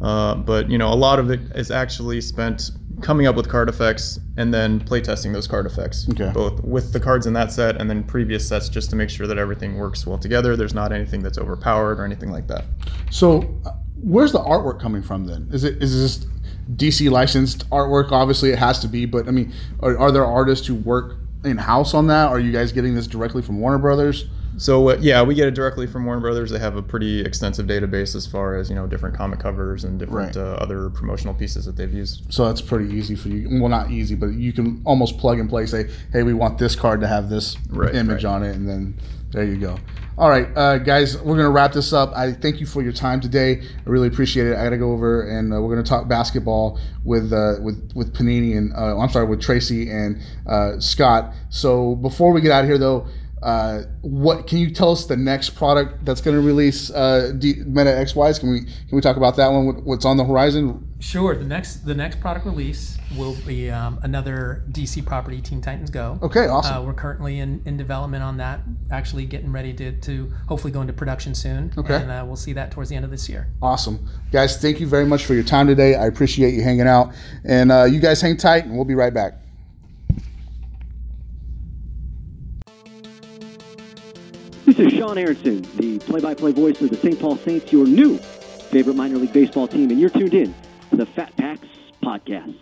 Uh, 0.00 0.34
but 0.34 0.68
you 0.70 0.78
know, 0.78 0.92
a 0.92 0.94
lot 0.96 1.18
of 1.18 1.30
it 1.30 1.40
is 1.54 1.70
actually 1.70 2.20
spent 2.20 2.70
coming 3.00 3.26
up 3.26 3.34
with 3.36 3.48
card 3.48 3.68
effects 3.68 4.18
and 4.36 4.52
then 4.52 4.78
playtesting 4.80 5.32
those 5.32 5.46
card 5.46 5.66
effects, 5.66 6.06
Okay. 6.10 6.30
both 6.32 6.62
with 6.62 6.92
the 6.92 7.00
cards 7.00 7.26
in 7.26 7.32
that 7.32 7.50
set 7.52 7.80
and 7.80 7.88
then 7.88 8.02
previous 8.04 8.46
sets, 8.46 8.68
just 8.68 8.90
to 8.90 8.96
make 8.96 9.10
sure 9.10 9.26
that 9.26 9.38
everything 9.38 9.76
works 9.76 10.06
well 10.06 10.18
together. 10.18 10.56
There's 10.56 10.74
not 10.74 10.92
anything 10.92 11.22
that's 11.22 11.38
overpowered 11.38 11.98
or 12.00 12.04
anything 12.04 12.30
like 12.30 12.46
that. 12.48 12.64
So, 13.10 13.42
uh, 13.64 13.72
where's 13.96 14.32
the 14.32 14.40
artwork 14.40 14.80
coming 14.80 15.02
from 15.02 15.26
then? 15.26 15.48
Is 15.52 15.64
it 15.64 15.82
is 15.82 15.92
this 16.00 16.26
DC 16.76 17.10
licensed 17.10 17.68
artwork? 17.70 18.12
Obviously, 18.12 18.50
it 18.50 18.58
has 18.58 18.78
to 18.80 18.88
be. 18.88 19.04
But 19.06 19.28
I 19.28 19.30
mean, 19.30 19.52
are, 19.80 19.96
are 19.98 20.12
there 20.12 20.26
artists 20.26 20.66
who 20.66 20.74
work 20.76 21.16
in 21.44 21.58
house 21.58 21.94
on 21.94 22.06
that? 22.08 22.28
Are 22.28 22.40
you 22.40 22.52
guys 22.52 22.72
getting 22.72 22.94
this 22.94 23.06
directly 23.06 23.42
from 23.42 23.58
Warner 23.60 23.78
Brothers? 23.78 24.26
So 24.58 24.90
uh, 24.90 24.98
yeah, 25.00 25.22
we 25.22 25.34
get 25.34 25.48
it 25.48 25.54
directly 25.54 25.86
from 25.86 26.04
Warner 26.04 26.20
Brothers. 26.20 26.50
They 26.50 26.58
have 26.58 26.76
a 26.76 26.82
pretty 26.82 27.20
extensive 27.22 27.66
database 27.66 28.14
as 28.14 28.26
far 28.26 28.56
as 28.56 28.68
you 28.68 28.74
know 28.76 28.86
different 28.86 29.16
comic 29.16 29.40
covers 29.40 29.84
and 29.84 29.98
different 29.98 30.36
Right. 30.36 30.42
uh, 30.44 30.54
other 30.60 30.90
promotional 30.90 31.34
pieces 31.34 31.64
that 31.64 31.76
they've 31.76 31.92
used. 31.92 32.32
So 32.32 32.46
that's 32.46 32.60
pretty 32.60 32.94
easy 32.94 33.14
for 33.16 33.28
you. 33.28 33.48
Well, 33.60 33.68
not 33.70 33.90
easy, 33.90 34.14
but 34.14 34.28
you 34.34 34.52
can 34.52 34.82
almost 34.84 35.18
plug 35.18 35.38
and 35.38 35.48
play. 35.48 35.66
Say, 35.66 35.88
hey, 36.12 36.22
we 36.22 36.34
want 36.34 36.58
this 36.58 36.76
card 36.76 37.00
to 37.00 37.06
have 37.06 37.28
this 37.30 37.56
Right, 37.70 37.94
image 37.94 38.24
right. 38.24 38.30
on 38.34 38.42
it, 38.42 38.54
and 38.54 38.68
then 38.68 38.94
there 39.30 39.44
you 39.44 39.56
go. 39.56 39.78
All 40.18 40.28
right, 40.28 40.46
uh, 40.54 40.76
guys, 40.76 41.16
we're 41.22 41.36
gonna 41.36 41.50
wrap 41.50 41.72
this 41.72 41.94
up. 41.94 42.12
I 42.14 42.32
thank 42.32 42.60
you 42.60 42.66
for 42.66 42.82
your 42.82 42.92
time 42.92 43.20
today. 43.20 43.62
I 43.62 43.88
really 43.90 44.08
appreciate 44.08 44.46
it. 44.46 44.56
I 44.58 44.64
got 44.64 44.70
to 44.70 44.76
go 44.78 44.92
over 44.92 45.22
and 45.26 45.54
uh, 45.54 45.60
we're 45.62 45.74
gonna 45.74 45.82
talk 45.86 46.06
basketball 46.06 46.78
with 47.04 47.32
uh, 47.32 47.54
with 47.62 47.90
with 47.94 48.12
Panini 48.14 48.58
and 48.58 48.74
uh, 48.76 48.98
I'm 48.98 49.08
sorry 49.08 49.26
with 49.26 49.40
Tracy 49.40 49.90
and 49.90 50.20
uh, 50.46 50.78
Scott. 50.78 51.32
So 51.48 51.94
before 51.96 52.32
we 52.32 52.42
get 52.42 52.52
out 52.52 52.64
of 52.64 52.68
here, 52.68 52.76
though. 52.78 53.06
Uh, 53.42 53.82
what 54.02 54.46
can 54.46 54.58
you 54.58 54.70
tell 54.70 54.92
us 54.92 55.06
the 55.06 55.16
next 55.16 55.50
product 55.50 56.04
that's 56.04 56.20
going 56.20 56.36
to 56.36 56.42
release 56.42 56.90
uh, 56.90 57.32
D- 57.38 57.56
Meta 57.66 57.90
XYs? 57.90 58.38
Can 58.38 58.50
we 58.50 58.60
can 58.60 58.92
we 58.92 59.00
talk 59.00 59.16
about 59.16 59.36
that 59.36 59.48
one? 59.48 59.66
What- 59.66 59.82
What's 59.82 60.04
on 60.04 60.16
the 60.16 60.24
horizon? 60.24 60.88
Sure. 61.00 61.34
The 61.34 61.44
next 61.44 61.84
the 61.84 61.94
next 61.94 62.20
product 62.20 62.46
release 62.46 62.96
will 63.18 63.36
be 63.44 63.68
um, 63.70 63.98
another 64.04 64.62
DC 64.70 65.04
property, 65.04 65.40
Teen 65.40 65.60
Titans 65.60 65.90
Go. 65.90 66.18
Okay, 66.22 66.46
awesome. 66.46 66.76
Uh, 66.76 66.82
we're 66.82 66.94
currently 66.94 67.40
in, 67.40 67.60
in 67.66 67.76
development 67.76 68.22
on 68.22 68.36
that. 68.36 68.60
Actually, 68.90 69.26
getting 69.26 69.52
ready 69.52 69.72
to, 69.74 69.92
to 70.00 70.32
hopefully 70.48 70.72
go 70.72 70.80
into 70.80 70.92
production 70.92 71.34
soon. 71.34 71.72
Okay. 71.76 71.96
And 71.96 72.10
uh, 72.10 72.22
we'll 72.24 72.36
see 72.36 72.52
that 72.52 72.70
towards 72.70 72.88
the 72.88 72.96
end 72.96 73.04
of 73.04 73.10
this 73.10 73.28
year. 73.28 73.48
Awesome. 73.60 74.08
Guys, 74.30 74.62
thank 74.62 74.78
you 74.80 74.86
very 74.86 75.04
much 75.04 75.24
for 75.24 75.34
your 75.34 75.42
time 75.42 75.66
today. 75.66 75.96
I 75.96 76.06
appreciate 76.06 76.54
you 76.54 76.62
hanging 76.62 76.86
out. 76.86 77.12
And 77.44 77.72
uh, 77.72 77.84
you 77.84 77.98
guys 77.98 78.20
hang 78.20 78.36
tight, 78.36 78.64
and 78.64 78.76
we'll 78.76 78.84
be 78.84 78.94
right 78.94 79.12
back. 79.12 79.41
This 84.64 84.78
is 84.78 84.92
Sean 84.92 85.18
Aronson, 85.18 85.62
the 85.76 85.98
play-by-play 86.00 86.52
voice 86.52 86.80
of 86.80 86.90
the 86.90 86.96
St. 86.96 87.18
Paul 87.18 87.36
Saints, 87.36 87.72
your 87.72 87.86
new 87.86 88.16
favorite 88.18 88.94
minor 88.94 89.16
league 89.16 89.32
baseball 89.32 89.66
team, 89.66 89.90
and 89.90 89.98
you're 89.98 90.10
tuned 90.10 90.34
in 90.34 90.54
to 90.90 90.96
the 90.96 91.06
Fat 91.06 91.36
Packs 91.36 91.66
Podcast. 92.02 92.54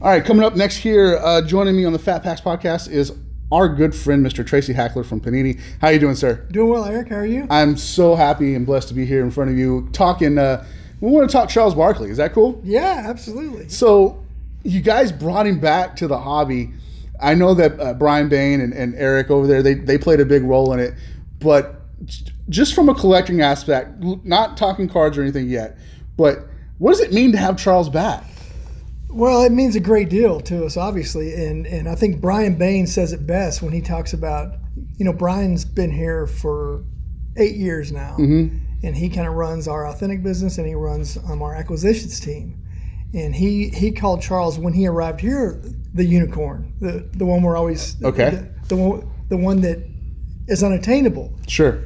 All 0.00 0.08
right, 0.08 0.24
coming 0.24 0.44
up 0.44 0.54
next 0.54 0.76
here, 0.76 1.18
uh, 1.18 1.42
joining 1.42 1.76
me 1.76 1.84
on 1.84 1.92
the 1.92 1.98
Fat 1.98 2.22
Packs 2.22 2.40
podcast 2.40 2.90
is 2.90 3.12
our 3.50 3.68
good 3.68 3.94
friend, 3.94 4.24
Mr. 4.24 4.46
Tracy 4.46 4.72
Hackler 4.72 5.04
from 5.04 5.20
Panini. 5.20 5.60
How 5.80 5.88
you 5.88 5.98
doing, 5.98 6.14
sir? 6.14 6.46
Doing 6.50 6.70
well, 6.70 6.84
Eric. 6.84 7.08
How 7.08 7.16
are 7.16 7.26
you? 7.26 7.46
I'm 7.50 7.76
so 7.76 8.14
happy 8.14 8.54
and 8.54 8.64
blessed 8.64 8.88
to 8.88 8.94
be 8.94 9.04
here 9.04 9.22
in 9.22 9.30
front 9.30 9.50
of 9.50 9.58
you 9.58 9.88
talking. 9.92 10.38
Uh, 10.38 10.64
we 11.00 11.10
want 11.10 11.28
to 11.28 11.32
talk 11.32 11.48
Charles 11.48 11.74
Barkley. 11.74 12.08
Is 12.10 12.16
that 12.16 12.32
cool? 12.32 12.60
yeah, 12.64 13.02
absolutely. 13.06 13.68
So, 13.68 14.24
you 14.62 14.80
guys 14.80 15.10
brought 15.12 15.46
him 15.46 15.58
back 15.58 15.96
to 15.96 16.06
the 16.06 16.18
hobby. 16.18 16.70
I 17.22 17.34
know 17.34 17.54
that 17.54 17.80
uh, 17.80 17.94
Brian 17.94 18.28
Bain 18.28 18.60
and, 18.60 18.72
and 18.72 18.94
Eric 18.96 19.30
over 19.30 19.46
there, 19.46 19.62
they, 19.62 19.74
they 19.74 19.96
played 19.96 20.20
a 20.20 20.24
big 20.24 20.42
role 20.42 20.72
in 20.72 20.80
it. 20.80 20.94
But 21.38 21.80
just 22.48 22.74
from 22.74 22.88
a 22.88 22.94
collecting 22.94 23.40
aspect, 23.40 24.02
not 24.24 24.56
talking 24.56 24.88
cards 24.88 25.16
or 25.16 25.22
anything 25.22 25.48
yet, 25.48 25.78
but 26.16 26.46
what 26.78 26.90
does 26.90 27.00
it 27.00 27.12
mean 27.12 27.32
to 27.32 27.38
have 27.38 27.56
Charles 27.56 27.88
back? 27.88 28.24
Well, 29.08 29.42
it 29.42 29.52
means 29.52 29.76
a 29.76 29.80
great 29.80 30.08
deal 30.08 30.40
to 30.40 30.64
us, 30.64 30.76
obviously, 30.76 31.34
and 31.34 31.66
and 31.66 31.88
I 31.88 31.94
think 31.94 32.20
Brian 32.20 32.56
Bain 32.56 32.86
says 32.86 33.12
it 33.12 33.26
best 33.26 33.62
when 33.62 33.72
he 33.72 33.80
talks 33.80 34.14
about, 34.14 34.56
you 34.96 35.04
know, 35.04 35.12
Brian's 35.12 35.64
been 35.64 35.92
here 35.92 36.26
for 36.26 36.82
eight 37.36 37.56
years 37.56 37.92
now, 37.92 38.16
and 38.82 38.96
he 38.96 39.10
kind 39.10 39.28
of 39.28 39.34
runs 39.34 39.68
our 39.68 39.86
authentic 39.86 40.22
business 40.22 40.58
and 40.58 40.66
he 40.66 40.74
runs 40.74 41.18
um, 41.28 41.42
our 41.42 41.54
acquisitions 41.54 42.20
team, 42.20 42.58
and 43.12 43.34
he 43.34 43.68
he 43.68 43.92
called 43.92 44.22
Charles 44.22 44.58
when 44.58 44.72
he 44.72 44.86
arrived 44.86 45.20
here 45.20 45.62
the 45.94 46.04
unicorn, 46.04 46.72
the 46.80 47.08
the 47.12 47.24
one 47.26 47.42
we're 47.42 47.56
always 47.56 47.96
Okay. 48.02 48.30
the, 48.30 48.48
the 48.68 48.76
one 48.76 49.10
the 49.28 49.36
one 49.36 49.60
that 49.62 49.78
is 50.48 50.62
unattainable, 50.62 51.32
Sure. 51.46 51.78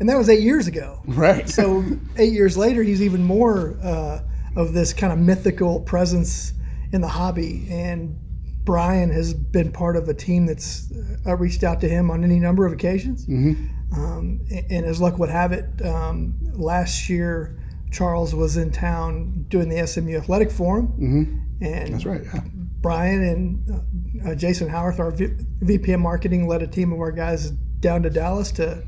and 0.00 0.08
that 0.08 0.16
was 0.18 0.28
eight 0.28 0.40
years 0.42 0.66
ago. 0.66 1.00
Right. 1.06 1.48
So 1.48 1.84
eight 2.16 2.32
years 2.32 2.56
later, 2.56 2.82
he's 2.82 3.02
even 3.02 3.22
more 3.24 3.78
uh, 3.82 4.20
of 4.56 4.72
this 4.72 4.92
kind 4.92 5.12
of 5.12 5.18
mythical 5.18 5.80
presence 5.80 6.52
in 6.92 7.00
the 7.00 7.08
hobby. 7.08 7.66
And 7.70 8.16
Brian 8.64 9.10
has 9.10 9.32
been 9.32 9.70
part 9.72 9.96
of 9.96 10.08
a 10.08 10.14
team 10.14 10.46
that's 10.46 10.92
uh, 11.26 11.36
reached 11.36 11.62
out 11.64 11.80
to 11.82 11.88
him 11.88 12.10
on 12.10 12.24
any 12.24 12.38
number 12.40 12.66
of 12.66 12.72
occasions. 12.72 13.26
Um, 13.28 14.40
a- 14.50 14.66
and 14.70 14.84
as 14.86 15.00
luck 15.00 15.18
would 15.18 15.30
have 15.30 15.52
it, 15.52 15.66
um, 15.84 16.34
last 16.54 17.08
year 17.08 17.58
Charles 17.90 18.34
was 18.34 18.56
in 18.56 18.70
town 18.72 19.46
doing 19.48 19.68
the 19.68 19.86
SMU 19.86 20.16
Athletic 20.16 20.50
Forum, 20.50 21.46
and 21.60 21.94
That's 21.94 22.04
right. 22.04 22.22
Yeah. 22.24 22.40
Brian 22.80 23.22
and 23.22 24.24
uh, 24.26 24.30
uh, 24.30 24.34
Jason 24.34 24.68
Howarth, 24.68 24.98
our 24.98 25.10
v- 25.10 25.34
VP 25.60 25.92
of 25.92 26.00
marketing, 26.00 26.48
led 26.48 26.62
a 26.62 26.66
team 26.66 26.92
of 26.92 27.00
our 27.00 27.12
guys 27.12 27.50
down 27.50 28.02
to 28.02 28.10
Dallas 28.10 28.52
to 28.52 28.82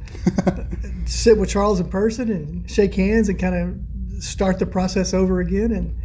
sit 1.06 1.38
with 1.38 1.50
Charles 1.50 1.80
in 1.80 1.88
person 1.88 2.30
and 2.30 2.70
shake 2.70 2.94
hands 2.94 3.28
and 3.28 3.38
kind 3.38 3.54
of 3.54 4.22
start 4.22 4.58
the 4.58 4.66
process 4.66 5.12
over 5.14 5.40
again. 5.40 5.72
And 5.72 5.98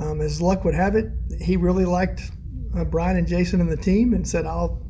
um, 0.00 0.20
as 0.20 0.40
luck 0.40 0.64
would 0.64 0.74
have 0.74 0.94
it, 0.94 1.10
he 1.40 1.56
really 1.56 1.84
liked 1.84 2.30
uh, 2.76 2.84
Brian 2.84 3.16
and 3.16 3.26
Jason 3.26 3.60
and 3.60 3.70
the 3.70 3.76
team 3.76 4.14
and 4.14 4.26
said, 4.26 4.46
"I'll, 4.46 4.82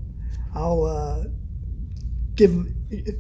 I'll 0.55 0.85
uh, 0.85 1.25
give 2.35 2.53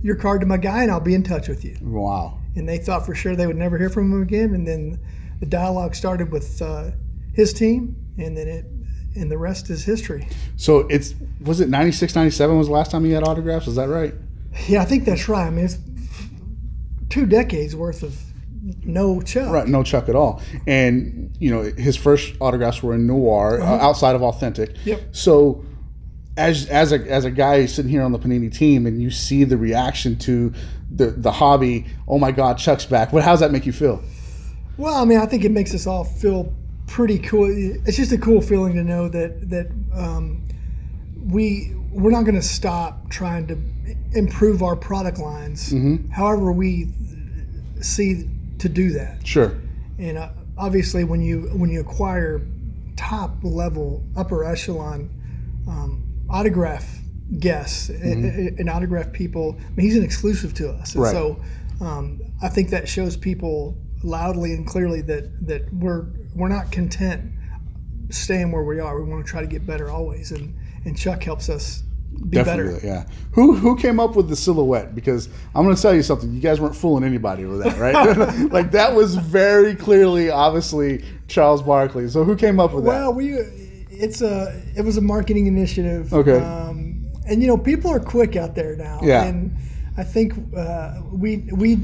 your 0.03 0.17
card 0.17 0.41
to 0.41 0.47
my 0.47 0.57
guy 0.57 0.83
and 0.83 0.91
I'll 0.93 1.01
be 1.01 1.15
in 1.15 1.23
touch 1.23 1.49
with 1.49 1.65
you." 1.65 1.77
Wow. 1.81 2.39
and 2.57 2.69
they 2.69 2.79
thought 2.79 3.07
for 3.07 3.15
sure 3.15 3.35
they 3.37 3.47
would 3.47 3.57
never 3.57 3.79
hear 3.79 3.91
from 3.91 4.13
him 4.13 4.23
again. 4.23 4.55
And 4.55 4.67
then 4.67 5.01
the 5.41 5.47
dialogue 5.47 5.95
started 5.95 6.31
with 6.33 6.61
uh, 6.61 6.91
his 7.33 7.53
team, 7.53 7.97
and 8.19 8.37
then 8.37 8.49
it, 8.49 8.65
and 9.14 9.31
the 9.31 9.38
rest 9.38 9.71
is 9.71 9.85
history. 9.85 10.29
So 10.57 10.81
it's 10.88 11.14
was 11.40 11.61
it 11.61 11.68
96, 11.68 12.14
97 12.14 12.59
was 12.59 12.66
the 12.66 12.73
last 12.73 12.90
time 12.90 13.05
he 13.05 13.12
had 13.12 13.23
autographs? 13.23 13.66
Is 13.66 13.77
that 13.77 13.88
right? 13.88 14.14
Yeah, 14.66 14.83
I 14.83 14.85
think 14.85 15.05
that's 15.05 15.29
right. 15.29 15.47
I 15.47 15.51
mean, 15.51 15.66
it's 15.66 15.79
two 17.09 17.27
decades 17.27 17.77
worth 17.77 18.03
of 18.03 18.18
no 18.85 19.21
Chuck. 19.23 19.51
Right, 19.51 19.66
no 19.66 19.83
Chuck 19.83 20.09
at 20.09 20.16
all. 20.16 20.42
And 20.66 21.37
you 21.38 21.51
know, 21.51 21.62
his 21.62 21.97
first 21.97 22.35
autographs 22.40 22.83
were 22.83 22.94
in 22.94 23.07
Noir, 23.07 23.61
uh, 23.61 23.79
outside 23.79 24.14
of 24.14 24.23
Authentic. 24.23 24.77
Yep. 24.85 25.01
So, 25.12 25.64
as 26.37 26.66
as 26.66 26.92
a 26.92 26.99
as 27.11 27.25
a 27.25 27.31
guy 27.31 27.66
sitting 27.66 27.90
here 27.90 28.03
on 28.03 28.12
the 28.12 28.18
Panini 28.18 28.53
team, 28.53 28.87
and 28.87 29.01
you 29.01 29.11
see 29.11 29.44
the 29.44 29.57
reaction 29.57 30.16
to 30.21 30.53
the 30.90 31.07
the 31.07 31.33
hobby. 31.33 31.87
Oh 32.07 32.18
my 32.18 32.33
God, 32.33 32.59
Chuck's 32.59 32.87
back. 32.87 33.12
What? 33.12 33.23
How 33.23 33.33
does 33.33 33.40
that 33.40 33.53
make 33.53 33.66
you 33.66 33.73
feel? 33.73 34.03
Well, 34.77 34.94
I 34.94 35.05
mean, 35.05 35.18
I 35.18 35.27
think 35.27 35.44
it 35.44 35.51
makes 35.51 35.75
us 35.75 35.87
all 35.87 36.05
feel 36.05 36.55
pretty 36.88 37.18
cool. 37.18 37.46
It's 37.87 37.96
just 37.96 38.11
a 38.12 38.18
cool 38.18 38.40
feeling 38.40 38.74
to 38.74 38.83
know 38.83 39.09
that 39.09 39.48
that 39.51 39.70
um, 39.94 40.46
we 41.16 41.74
we're 41.92 42.11
not 42.11 42.24
going 42.24 42.35
to 42.35 42.42
stop 42.42 43.09
trying 43.11 43.46
to 43.46 43.59
improve 44.12 44.62
our 44.62 44.77
product 44.77 45.18
lines. 45.18 45.72
However, 46.11 46.53
we 46.53 46.88
see 47.81 48.29
to 48.59 48.68
do 48.68 48.90
that. 48.92 49.27
Sure. 49.27 49.57
And 49.98 50.18
uh, 50.18 50.31
obviously, 50.57 51.05
when 51.05 51.20
you 51.20 51.51
when 51.55 51.70
you 51.70 51.81
acquire 51.81 52.42
top 52.96 53.37
level, 53.42 54.05
upper 54.16 54.44
echelon 54.44 55.09
um, 55.68 56.05
autograph 56.29 56.98
guests 57.38 57.90
and, 57.90 58.59
and 58.59 58.68
autograph 58.70 59.12
people, 59.12 59.57
I 59.59 59.70
mean, 59.77 59.87
he's 59.87 59.96
an 59.96 60.03
exclusive 60.03 60.55
to 60.55 60.70
us. 60.70 60.94
And 60.94 61.05
Right. 61.05 61.12
so 61.12 61.40
um, 61.81 62.20
I 62.42 62.48
think 62.48 62.70
that 62.70 62.88
shows 62.88 63.16
people 63.16 63.77
loudly 64.03 64.53
and 64.53 64.67
clearly 64.67 65.01
that 65.03 65.47
that 65.47 65.73
we're 65.75 66.07
we're 66.35 66.49
not 66.49 66.71
content 66.71 67.33
staying 68.11 68.53
where 68.53 68.63
we 68.63 68.81
are. 68.81 69.01
We 69.03 69.11
want 69.11 69.25
to 69.25 69.31
try 69.31 69.41
to 69.41 69.47
get 69.47 69.67
better 69.67 69.91
always, 69.91 70.33
and 70.33 70.55
and 70.85 70.97
Chuck 70.97 71.23
helps 71.23 71.49
us 71.49 71.83
be 72.31 72.37
Definitely, 72.37 72.75
better. 72.75 72.87
yeah. 72.87 73.05
Who 73.33 73.55
who 73.55 73.77
came 73.77 74.01
up 74.01 74.17
with 74.17 74.29
the 74.29 74.37
silhouette? 74.37 74.95
Because 74.95 75.29
I'm 75.55 75.65
going 75.65 75.77
to 75.77 75.83
tell 75.83 75.95
you 75.95 76.03
something. 76.03 76.33
You 76.33 76.41
guys 76.41 76.61
weren't 76.61 76.77
fooling 76.77 77.05
anybody 77.05 77.45
with 77.45 77.63
that, 77.63 77.79
right? 77.79 78.51
like 78.53 78.71
that 78.73 78.95
was 78.95 79.15
very 79.17 79.75
clearly, 79.75 80.31
obviously, 80.31 81.05
Charles 81.29 81.63
Barkley. 81.63 82.09
So 82.09 82.25
who 82.25 82.37
came 82.37 82.61
up 82.61 82.73
with 82.73 82.85
that? 82.85 82.91
Well, 82.91 83.15
we 83.15 83.35
it's 83.91 84.23
a 84.23 84.61
it 84.77 84.83
was 84.83 84.97
a 84.97 85.03
marketing 85.03 85.47
initiative. 85.47 86.13
Okay. 86.13 86.39
Um, 86.39 87.11
and 87.27 87.43
you 87.43 87.49
know, 87.49 87.59
people 87.59 87.91
are 87.91 88.01
quick 88.01 88.37
out 88.37 88.55
there 88.55 88.75
now. 88.77 89.01
Yeah. 89.03 89.25
And 89.25 89.57
I 89.99 90.05
think 90.05 90.33
uh, 90.57 91.03
we 91.11 91.49
we 91.53 91.77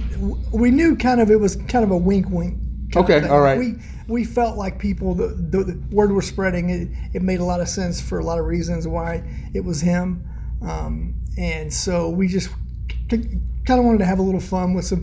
we 0.53 0.71
knew 0.71 0.97
kind 0.97 1.21
of 1.21 1.31
it 1.33 1.41
was 1.41 1.57
kind 1.57 1.85
of 1.85 1.91
a 1.91 1.97
wink 1.97 2.31
wink. 2.31 2.61
Okay, 2.97 3.27
all 3.27 3.41
right. 3.41 3.59
We 3.59 3.75
we 4.07 4.25
felt 4.25 4.57
like 4.57 4.79
people 4.79 5.15
the, 5.15 5.29
the, 5.29 5.65
the 5.65 5.83
word 5.91 6.13
was 6.13 6.27
spreading. 6.27 6.71
It 6.71 6.89
it 7.13 7.23
made 7.23 7.41
a 7.41 7.45
lot 7.45 7.61
of 7.61 7.69
sense 7.69 8.01
for 8.01 8.21
a 8.21 8.25
lot 8.25 8.39
of 8.39 8.47
reasons 8.47 8.87
why 8.87 9.25
it 9.53 9.65
was 9.65 9.81
him. 9.81 10.25
Um, 10.63 11.17
and 11.37 11.73
so 11.73 12.09
we 12.09 12.29
just 12.29 12.51
kind 13.11 13.43
kind 13.67 13.81
of 13.81 13.85
wanted 13.85 13.99
to 13.99 14.05
have 14.05 14.21
a 14.21 14.23
little 14.23 14.41
fun 14.41 14.75
with 14.75 14.85
some 14.85 15.03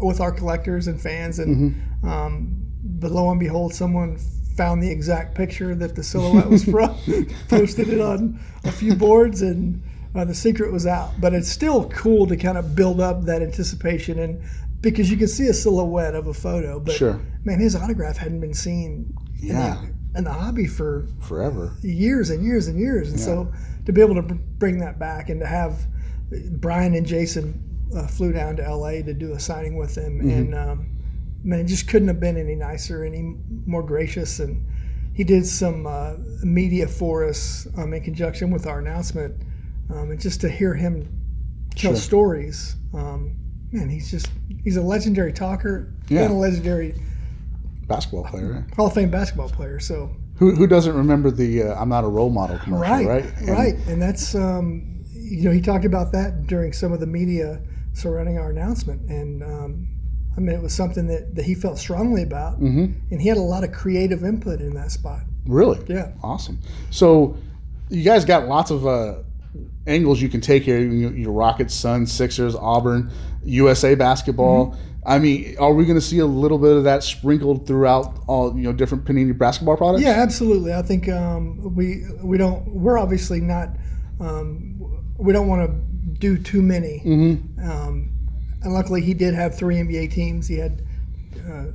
with 0.00 0.20
our 0.20 0.30
collectors 0.30 0.88
and 0.88 1.00
fans, 1.00 1.38
and 1.38 1.82
um, 2.04 2.54
but 2.84 3.12
lo 3.12 3.30
and 3.30 3.40
behold, 3.40 3.74
someone 3.74 4.18
found 4.58 4.82
the 4.82 4.90
exact 4.90 5.34
picture 5.34 5.74
that 5.74 5.94
the 5.94 6.02
silhouette 6.02 6.50
was 6.50 6.64
from, 6.70 6.96
posted 7.48 7.88
it 7.88 8.00
on 8.00 8.38
a 8.64 8.72
few 8.72 8.94
boards, 8.94 9.40
and 9.40 9.82
uh, 10.16 10.24
the 10.24 10.34
secret 10.34 10.72
was 10.72 10.86
out. 10.86 11.12
But 11.20 11.34
it's 11.34 11.48
still 11.50 11.88
cool 11.90 12.26
to 12.26 12.36
kind 12.36 12.58
of 12.58 12.74
build 12.74 13.00
up 13.00 13.22
that 13.24 13.42
anticipation, 13.42 14.18
and 14.18 14.42
because 14.80 15.10
you 15.10 15.16
can 15.16 15.28
see 15.28 15.46
a 15.46 15.54
silhouette 15.54 16.14
of 16.14 16.26
a 16.26 16.34
photo, 16.34 16.78
but 16.78 16.94
Sure. 16.94 17.20
man, 17.44 17.58
his 17.60 17.74
autograph 17.74 18.16
hadn't 18.18 18.40
been 18.40 18.54
seen 18.54 19.12
in, 19.40 19.48
Yeah. 19.48 19.80
the, 20.12 20.18
in 20.18 20.24
the 20.24 20.32
hobby 20.32 20.66
for 20.66 21.06
Forever. 21.20 21.72
years 21.82 22.30
and 22.30 22.44
years 22.44 22.68
and 22.68 22.78
years. 22.78 23.10
And 23.10 23.18
so 23.18 23.52
to 23.86 23.92
be 23.92 24.00
able 24.00 24.14
to 24.16 24.22
bring 24.22 24.78
that 24.78 24.98
back 24.98 25.28
and 25.28 25.40
to 25.40 25.46
have 25.46 25.86
Brian 26.52 26.94
and 26.94 27.06
Jason 27.06 27.62
uh, 27.96 28.06
flew 28.06 28.32
down 28.32 28.56
to 28.56 28.62
LA 28.62 29.02
to 29.02 29.14
do 29.14 29.32
a 29.32 29.40
signing 29.40 29.76
with 29.76 29.96
him, 29.96 30.20
and 30.20 30.54
um, 30.54 30.86
man, 31.44 31.60
it 31.60 31.64
just 31.64 31.88
couldn't 31.88 32.08
have 32.08 32.18
been 32.20 32.36
any 32.36 32.54
nicer, 32.56 33.04
any 33.04 33.34
more 33.64 33.82
gracious. 33.82 34.40
And 34.40 34.66
he 35.14 35.22
did 35.24 35.46
some 35.46 35.86
uh, 35.86 36.14
media 36.42 36.86
for 36.88 37.24
us 37.24 37.66
um, 37.76 37.94
in 37.94 38.02
conjunction 38.02 38.50
with 38.50 38.66
our 38.66 38.80
announcement, 38.80 39.34
um, 39.90 40.10
and 40.10 40.20
just 40.20 40.40
to 40.42 40.48
hear 40.48 40.74
him 40.74 41.08
tell 41.74 41.92
Sure. 41.92 41.96
stories. 42.00 42.76
Um, 42.94 43.36
man, 43.72 43.88
he's 43.88 44.10
just 44.10 44.28
he's 44.64 44.76
a 44.76 44.82
legendary 44.82 45.32
talker 45.32 45.92
Yeah. 46.08 46.22
and 46.22 46.32
a 46.32 46.36
legendary 46.36 46.94
Basketball 47.86 48.24
player. 48.24 48.52
Right? 48.66 48.74
Hall 48.74 48.86
of 48.88 48.94
Fame 48.94 49.10
basketball 49.10 49.48
player. 49.48 49.78
So 49.78 50.10
Who, 50.36 50.54
who 50.54 50.66
doesn't 50.66 50.94
remember 50.94 51.30
the 51.30 51.62
uh, 51.64 51.80
"I'm 51.80 51.88
not 51.88 52.04
a 52.04 52.08
role 52.08 52.30
model" 52.30 52.58
commercial? 52.58 52.82
right, 52.82 53.06
Right. 53.06 53.24
And- 53.38 53.48
right, 53.48 53.74
and 53.86 54.02
that's 54.02 54.34
um, 54.34 55.02
you 55.12 55.44
know 55.44 55.50
he 55.52 55.60
talked 55.60 55.84
about 55.84 56.12
that 56.12 56.46
during 56.46 56.72
some 56.72 56.92
of 56.92 57.00
the 57.00 57.06
media 57.06 57.60
surrounding 57.92 58.38
our 58.38 58.50
announcement, 58.50 59.08
and 59.08 59.42
um, 59.42 59.88
I 60.36 60.40
mean 60.40 60.54
it 60.54 60.62
was 60.62 60.74
something 60.74 61.06
that, 61.06 61.34
that 61.36 61.44
he 61.44 61.54
felt 61.54 61.78
strongly 61.78 62.22
about, 62.22 62.60
Mm-hmm. 62.60 62.92
and 63.10 63.20
he 63.22 63.28
had 63.28 63.36
a 63.38 63.40
lot 63.42 63.62
of 63.64 63.72
creative 63.72 64.24
input 64.24 64.60
in 64.60 64.74
that 64.74 64.90
spot. 64.90 65.20
Really? 65.46 65.78
Yeah. 65.88 66.12
Awesome. 66.22 66.58
So 66.90 67.36
you 67.88 68.02
guys 68.02 68.24
got 68.24 68.48
lots 68.48 68.70
of 68.72 68.84
uh, 68.86 69.20
angles 69.86 70.20
you 70.20 70.28
can 70.28 70.40
take 70.40 70.62
here. 70.64 70.78
You, 70.78 71.10
your 71.10 71.32
Rockets, 71.32 71.74
Suns, 71.74 72.12
Sixers, 72.12 72.54
Auburn, 72.54 73.10
USA 73.44 73.94
basketball. 73.94 74.72
Mm-hmm. 74.72 74.80
I 75.06 75.18
mean, 75.20 75.56
are 75.60 75.72
we 75.72 75.84
going 75.84 75.96
to 75.96 76.04
see 76.04 76.18
a 76.18 76.26
little 76.26 76.58
bit 76.58 76.76
of 76.76 76.84
that 76.84 77.04
sprinkled 77.04 77.66
throughout 77.66 78.18
all 78.26 78.56
you 78.56 78.64
know 78.64 78.72
different 78.72 79.04
Panini 79.04 79.36
basketball 79.36 79.76
products? 79.76 80.02
Yeah, 80.02 80.10
absolutely. 80.20 80.74
I 80.74 80.82
think 80.82 81.08
um, 81.08 81.74
we 81.76 82.04
we 82.22 82.36
don't 82.38 82.66
we're 82.68 82.98
obviously 82.98 83.40
not 83.40 83.68
um, 84.20 84.80
we 85.16 85.32
don't 85.32 85.46
want 85.46 85.70
to 85.70 86.18
do 86.18 86.36
too 86.38 86.60
many. 86.62 87.02
Mm-hmm. 87.04 87.70
Um, 87.70 88.10
and 88.62 88.74
luckily, 88.74 89.00
he 89.00 89.14
did 89.14 89.34
have 89.34 89.56
three 89.56 89.76
NBA 89.76 90.12
teams. 90.12 90.48
He 90.48 90.56
had 90.56 90.82
uh, 91.48 91.66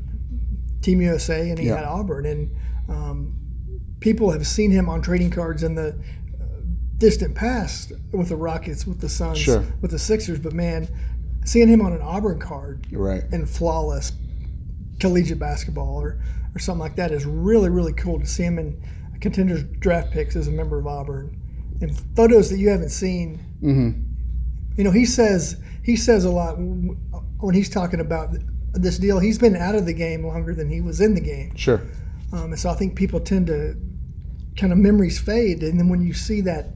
Team 0.81 1.01
USA 1.01 1.49
and 1.49 1.57
he 1.57 1.67
Yeah. 1.67 1.77
had 1.77 1.85
Auburn, 1.85 2.25
and 2.25 2.51
um, 2.89 3.33
people 4.01 4.31
have 4.31 4.45
seen 4.45 4.71
him 4.71 4.89
on 4.89 5.01
trading 5.01 5.29
cards 5.29 5.63
in 5.63 5.75
the 5.75 5.95
distant 7.01 7.35
past 7.35 7.91
with 8.13 8.29
the 8.29 8.35
Rockets, 8.37 8.85
with 8.87 9.01
the 9.01 9.09
Suns, 9.09 9.39
Sure. 9.39 9.65
with 9.81 9.91
the 9.91 9.99
Sixers. 9.99 10.39
But 10.39 10.53
man, 10.53 10.87
seeing 11.43 11.67
him 11.67 11.81
on 11.81 11.91
an 11.91 12.01
Auburn 12.01 12.39
card 12.39 12.87
right. 12.91 13.23
and 13.31 13.49
flawless 13.49 14.13
collegiate 14.99 15.39
basketball 15.39 15.99
or, 15.99 16.19
or 16.55 16.59
something 16.59 16.79
like 16.79 16.95
that 16.95 17.11
is 17.11 17.25
really, 17.25 17.69
really 17.69 17.91
cool 17.93 18.19
to 18.19 18.25
see 18.25 18.43
him 18.43 18.59
in 18.59 18.81
contenders 19.19 19.63
draft 19.79 20.11
picks 20.11 20.35
as 20.35 20.47
a 20.47 20.51
member 20.51 20.77
of 20.79 20.87
Auburn. 20.87 21.35
And 21.81 21.99
photos 22.15 22.49
that 22.51 22.59
you 22.59 22.69
haven't 22.69 22.89
seen. 22.91 23.39
Mm-hmm. 23.61 24.01
You 24.77 24.83
know, 24.83 24.91
he 24.91 25.05
says 25.05 25.57
he 25.83 25.95
says 25.95 26.23
a 26.25 26.29
lot 26.29 26.53
when 26.59 27.53
he's 27.55 27.69
talking 27.69 27.99
about 27.99 28.35
this 28.73 28.99
deal. 28.99 29.17
He's 29.19 29.39
been 29.39 29.55
out 29.55 29.73
of 29.75 29.85
the 29.87 29.93
game 29.93 30.25
longer 30.25 30.53
than 30.53 30.69
he 30.69 30.79
was 30.79 31.01
in 31.01 31.15
the 31.15 31.21
game, 31.21 31.55
Sure. 31.55 31.81
um, 32.31 32.51
and 32.51 32.59
so 32.59 32.69
I 32.69 32.75
think 32.75 32.95
people 32.95 33.19
tend 33.19 33.47
to 33.47 33.75
kind 34.55 34.71
of 34.71 34.77
memories 34.79 35.19
fade, 35.19 35.63
and 35.63 35.79
then 35.79 35.89
when 35.89 36.01
you 36.01 36.13
see 36.13 36.41
that 36.41 36.69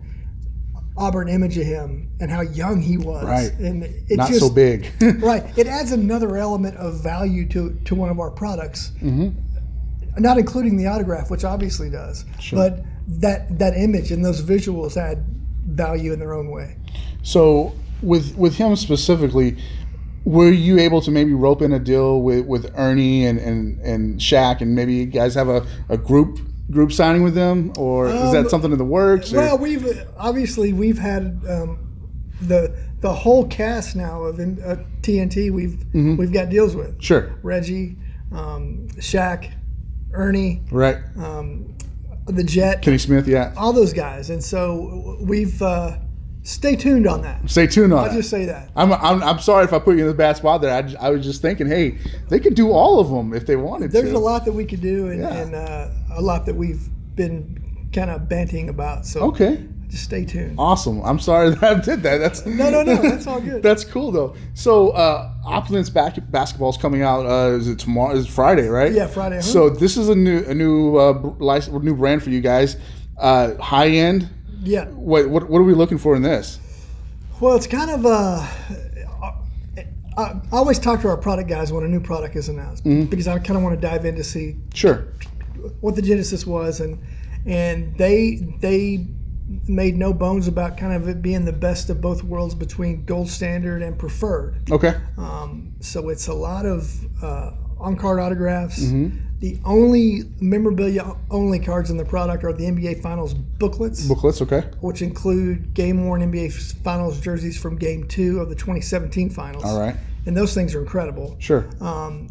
Auburn 0.97 1.27
image 1.27 1.57
of 1.57 1.65
him 1.65 2.09
and 2.19 2.31
how 2.31 2.41
young 2.41 2.81
he 2.81 2.97
was, 2.97 3.25
Right. 3.25 3.51
and 3.59 3.83
it 3.83 4.15
Not 4.17 4.29
just, 4.29 4.39
so 4.39 4.49
big. 4.49 4.89
right. 5.21 5.43
It 5.57 5.67
adds 5.67 5.91
another 5.91 6.37
element 6.37 6.77
of 6.77 7.03
value 7.03 7.47
to, 7.49 7.77
to 7.85 7.95
one 7.95 8.09
of 8.09 8.19
our 8.19 8.31
products. 8.31 8.91
Mm-hmm. 9.01 10.21
Not 10.21 10.37
including 10.37 10.77
the 10.77 10.87
autograph, 10.87 11.29
which 11.29 11.43
obviously 11.43 11.89
does, 11.89 12.23
but 12.53 12.83
that 13.07 13.59
that 13.59 13.75
image 13.75 14.11
and 14.11 14.23
those 14.23 14.41
visuals 14.41 14.95
add 14.95 15.25
value 15.67 16.13
in 16.13 16.19
their 16.19 16.33
own 16.33 16.49
way. 16.51 16.77
So 17.21 17.73
with 18.01 18.33
with 18.37 18.55
him 18.55 18.77
specifically, 18.77 19.57
were 20.23 20.51
you 20.51 20.79
able 20.79 21.01
to 21.01 21.11
maybe 21.11 21.33
rope 21.33 21.61
in 21.61 21.73
a 21.73 21.79
deal 21.79 22.21
with, 22.21 22.45
with 22.45 22.71
Ernie 22.77 23.25
and, 23.25 23.37
and, 23.39 23.79
and 23.81 24.19
Shaq 24.19 24.61
and 24.61 24.73
maybe 24.73 24.93
you 24.93 25.05
guys 25.05 25.35
have 25.35 25.49
a, 25.49 25.65
a 25.89 25.97
group 25.97 26.39
group 26.71 26.91
signing 26.91 27.21
with 27.23 27.35
them 27.35 27.71
or 27.77 28.07
is 28.07 28.31
that 28.31 28.45
Um, 28.45 28.49
something 28.49 28.71
in 28.71 28.77
the 28.77 28.85
works? 28.85 29.31
or- 29.33 29.37
Well, 29.37 29.57
we've 29.57 29.85
obviously 30.17 30.73
we've 30.73 30.97
had 30.99 31.39
um, 31.47 31.77
the 32.41 32.71
the 33.01 33.13
whole 33.13 33.45
cast 33.45 33.95
now 33.95 34.23
of 34.23 34.39
in, 34.39 34.59
uh, 34.65 34.77
TNT. 35.01 35.51
We've 35.51 35.77
we've 35.93 36.31
got 36.33 36.49
deals 36.49 36.75
with 36.75 36.95
sure. 37.01 37.29
Reggie, 37.43 37.97
um, 38.31 38.87
Shaq, 38.97 39.49
Ernie, 40.11 40.63
Right. 40.71 40.97
um, 41.17 41.75
the 42.25 42.43
Jet, 42.43 42.81
Kenny 42.81 42.97
Smith, 42.97 43.27
yeah. 43.27 43.53
all 43.55 43.71
those 43.73 43.93
guys, 43.93 44.31
and 44.31 44.43
so 44.43 45.17
we've 45.21 45.61
uh, 45.61 45.97
stay 46.45 46.75
tuned 46.75 47.07
on 47.07 47.21
that. 47.23 47.49
Stay 47.49 47.67
tuned 47.67 47.91
on 47.93 47.99
I'll 47.99 48.05
that. 48.09 48.15
just 48.15 48.29
say 48.29 48.45
that. 48.45 48.69
I'm, 48.75 48.93
I'm, 48.93 49.21
I'm 49.23 49.39
sorry 49.39 49.65
if 49.65 49.73
I 49.73 49.79
put 49.79 49.95
you 49.97 50.03
in 50.03 50.07
the 50.07 50.13
bad 50.13 50.37
spot 50.37 50.61
there. 50.61 50.73
I, 50.73 50.81
ju- 50.83 50.97
I 50.99 51.09
was 51.09 51.23
just 51.25 51.41
thinking, 51.41 51.67
hey, 51.67 51.97
they 52.29 52.39
could 52.39 52.55
do 52.55 52.71
all 52.71 52.99
of 52.99 53.09
them 53.09 53.33
if 53.33 53.45
they 53.45 53.55
wanted 53.55 53.91
There's 53.91 54.03
to. 54.05 54.09
There's 54.11 54.15
a 54.21 54.23
lot 54.23 54.45
that 54.45 54.53
we 54.53 54.63
could 54.65 54.81
do, 54.81 55.09
and, 55.09 55.19
Yeah. 55.21 55.33
and 55.35 55.55
uh, 55.55 55.89
a 56.13 56.21
lot 56.21 56.45
that 56.45 56.55
we've 56.55 56.87
been 57.15 57.89
kind 57.93 58.09
of 58.09 58.29
banting 58.29 58.69
about. 58.69 59.05
So 59.05 59.21
Okay. 59.21 59.65
just 59.87 60.03
stay 60.03 60.25
tuned. 60.25 60.55
Awesome. 60.59 61.01
I'm 61.03 61.19
sorry 61.19 61.49
that 61.55 61.63
I 61.63 61.79
did 61.79 62.03
that. 62.03 62.17
That's 62.19 62.45
No, 62.45 62.69
no, 62.69 62.83
no. 62.83 62.95
That's 63.01 63.25
all 63.27 63.39
good. 63.41 63.63
That's 63.63 63.83
cool 63.85 64.11
though. 64.11 64.35
So 64.53 64.89
uh 64.89 65.31
Opulence 65.45 65.89
back, 65.89 66.15
basketball's 66.31 66.75
coming 66.77 67.03
out. 67.03 67.25
Uh, 67.25 67.55
is 67.55 67.67
it 67.69 67.77
tomorrow? 67.79 68.15
Is 68.15 68.25
it 68.25 68.31
Friday, 68.31 68.67
right? 68.67 68.91
Yeah, 68.91 69.05
Friday. 69.07 69.41
So 69.41 69.69
this 69.69 69.95
is 69.95 70.09
a 70.09 70.15
new 70.15 70.43
a 70.45 70.53
new 70.53 70.97
uh, 70.97 71.13
new 71.79 71.95
brand 71.95 72.21
for 72.23 72.31
you 72.31 72.41
guys. 72.41 72.77
Uh, 73.17 73.55
high 73.55 73.89
end. 73.89 74.27
Yeah. 74.65 74.85
What, 74.85 75.29
what 75.29 75.49
what 75.49 75.59
are 75.59 75.63
we 75.63 75.73
looking 75.73 75.97
for 75.97 76.15
in 76.15 76.21
this? 76.21 76.59
Well, 77.39 77.55
it's 77.55 77.67
kind 77.67 77.91
of 77.91 78.05
uh, 78.05 78.45
I, 80.17 80.21
I 80.21 80.41
always 80.51 80.79
talk 80.79 81.01
to 81.01 81.07
our 81.09 81.17
product 81.17 81.49
guys 81.49 81.71
when 81.73 81.83
a 81.83 81.87
new 81.87 81.99
product 81.99 82.35
is 82.35 82.49
announced 82.49 82.83
Mm-hmm. 82.85 83.05
because 83.05 83.27
I 83.27 83.37
kind 83.39 83.57
of 83.57 83.63
want 83.63 83.79
to 83.79 83.87
dive 83.87 84.05
in 84.05 84.15
to 84.15 84.23
see 84.23 84.55
Sure. 84.73 85.07
what 85.81 85.95
the 85.95 86.01
genesis 86.01 86.45
was, 86.47 86.79
and 86.79 86.99
and 87.45 87.95
they 87.97 88.35
they 88.59 89.07
made 89.67 89.95
no 89.95 90.11
bones 90.13 90.47
about 90.47 90.75
kind 90.77 90.93
of 90.93 91.07
it 91.07 91.21
being 91.21 91.45
the 91.45 91.53
best 91.53 91.89
of 91.89 92.01
both 92.01 92.23
worlds 92.23 92.55
between 92.55 93.05
gold 93.05 93.29
standard 93.29 93.81
and 93.83 93.97
preferred. 93.99 94.55
Okay. 94.71 94.95
Um, 95.17 95.73
so 95.81 96.09
it's 96.09 96.27
a 96.27 96.33
lot 96.33 96.65
of 96.65 96.91
uh, 97.23 97.51
on 97.79 97.95
card 97.95 98.19
autographs. 98.19 98.81
Mm-hmm. 98.81 99.17
The 99.39 99.59
only 99.65 100.21
memorabilia 100.39 101.13
only 101.29 101.59
cards 101.59 101.91
in 101.91 101.97
the 101.97 102.05
product 102.05 102.43
are 102.45 102.53
the 102.53 102.63
NBA 102.65 103.01
Finals 103.01 103.33
booklets, 103.33 104.07
Booklets. 104.07 104.41
Okay. 104.41 104.61
which 104.79 105.01
include 105.01 105.73
game 105.73 106.05
worn 106.05 106.21
NBA 106.21 106.51
Finals 106.83 107.19
jerseys 107.19 107.59
from 107.59 107.75
Game 107.77 108.07
Two 108.07 108.39
of 108.39 108.49
the 108.49 108.55
2017 108.55 109.29
Finals. 109.29 109.63
All 109.65 109.79
right. 109.79 109.95
And 110.25 110.35
those 110.35 110.53
things 110.55 110.73
are 110.73 110.79
incredible. 110.79 111.35
Sure. 111.39 111.67
Um, 111.81 112.29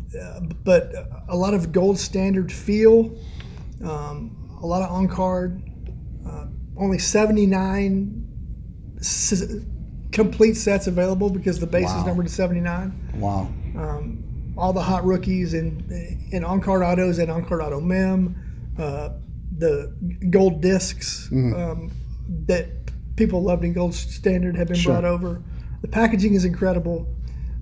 but 0.64 0.92
a 1.28 1.36
lot 1.36 1.54
of 1.54 1.70
gold 1.72 1.98
standard 1.98 2.50
feel, 2.50 3.14
um, 3.84 4.58
a 4.62 4.66
lot 4.66 4.82
of 4.82 4.90
on 4.90 5.06
card, 5.06 5.62
uh, 6.26 6.46
only 6.76 6.98
79 6.98 8.26
s- 8.98 9.44
complete 10.10 10.54
sets 10.56 10.86
available 10.88 11.28
because 11.30 11.60
the 11.60 11.66
base 11.66 11.86
Wow. 11.86 12.00
is 12.00 12.06
numbered 12.06 12.26
to 12.26 12.32
79 12.32 12.92
wow. 13.16 13.48
All 14.56 14.72
the 14.72 14.82
hot 14.82 15.04
rookies 15.04 15.54
and 15.54 15.90
in 16.32 16.44
on 16.44 16.60
card 16.60 16.82
autos 16.82 17.18
and 17.18 17.30
on 17.30 17.44
card 17.44 17.60
auto 17.60 17.80
mem, 17.80 18.36
uh, 18.78 19.10
the 19.56 19.92
gold 20.30 20.60
discs 20.60 21.28
Mm-hmm. 21.32 21.54
um, 21.54 21.90
that 22.46 22.68
people 23.16 23.42
loved 23.42 23.64
in 23.64 23.72
gold 23.72 23.94
standard 23.94 24.56
have 24.56 24.68
been 24.68 24.76
Sure. 24.76 24.92
brought 24.94 25.04
over. 25.04 25.42
The 25.82 25.88
packaging 25.88 26.34
is 26.34 26.44
incredible. 26.44 27.06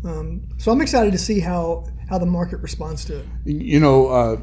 Um, 0.05 0.43
so 0.59 0.73
I'm 0.73 0.81
excited 0.81 1.13
to 1.13 1.19
see 1.19 1.41
how 1.41 1.87
how 2.09 2.19
the 2.19 2.27
market 2.27 2.59
responds 2.61 3.05
to 3.07 3.19
it. 3.21 3.27
you 3.45 3.81
know, 3.81 4.09
uh, 4.09 4.37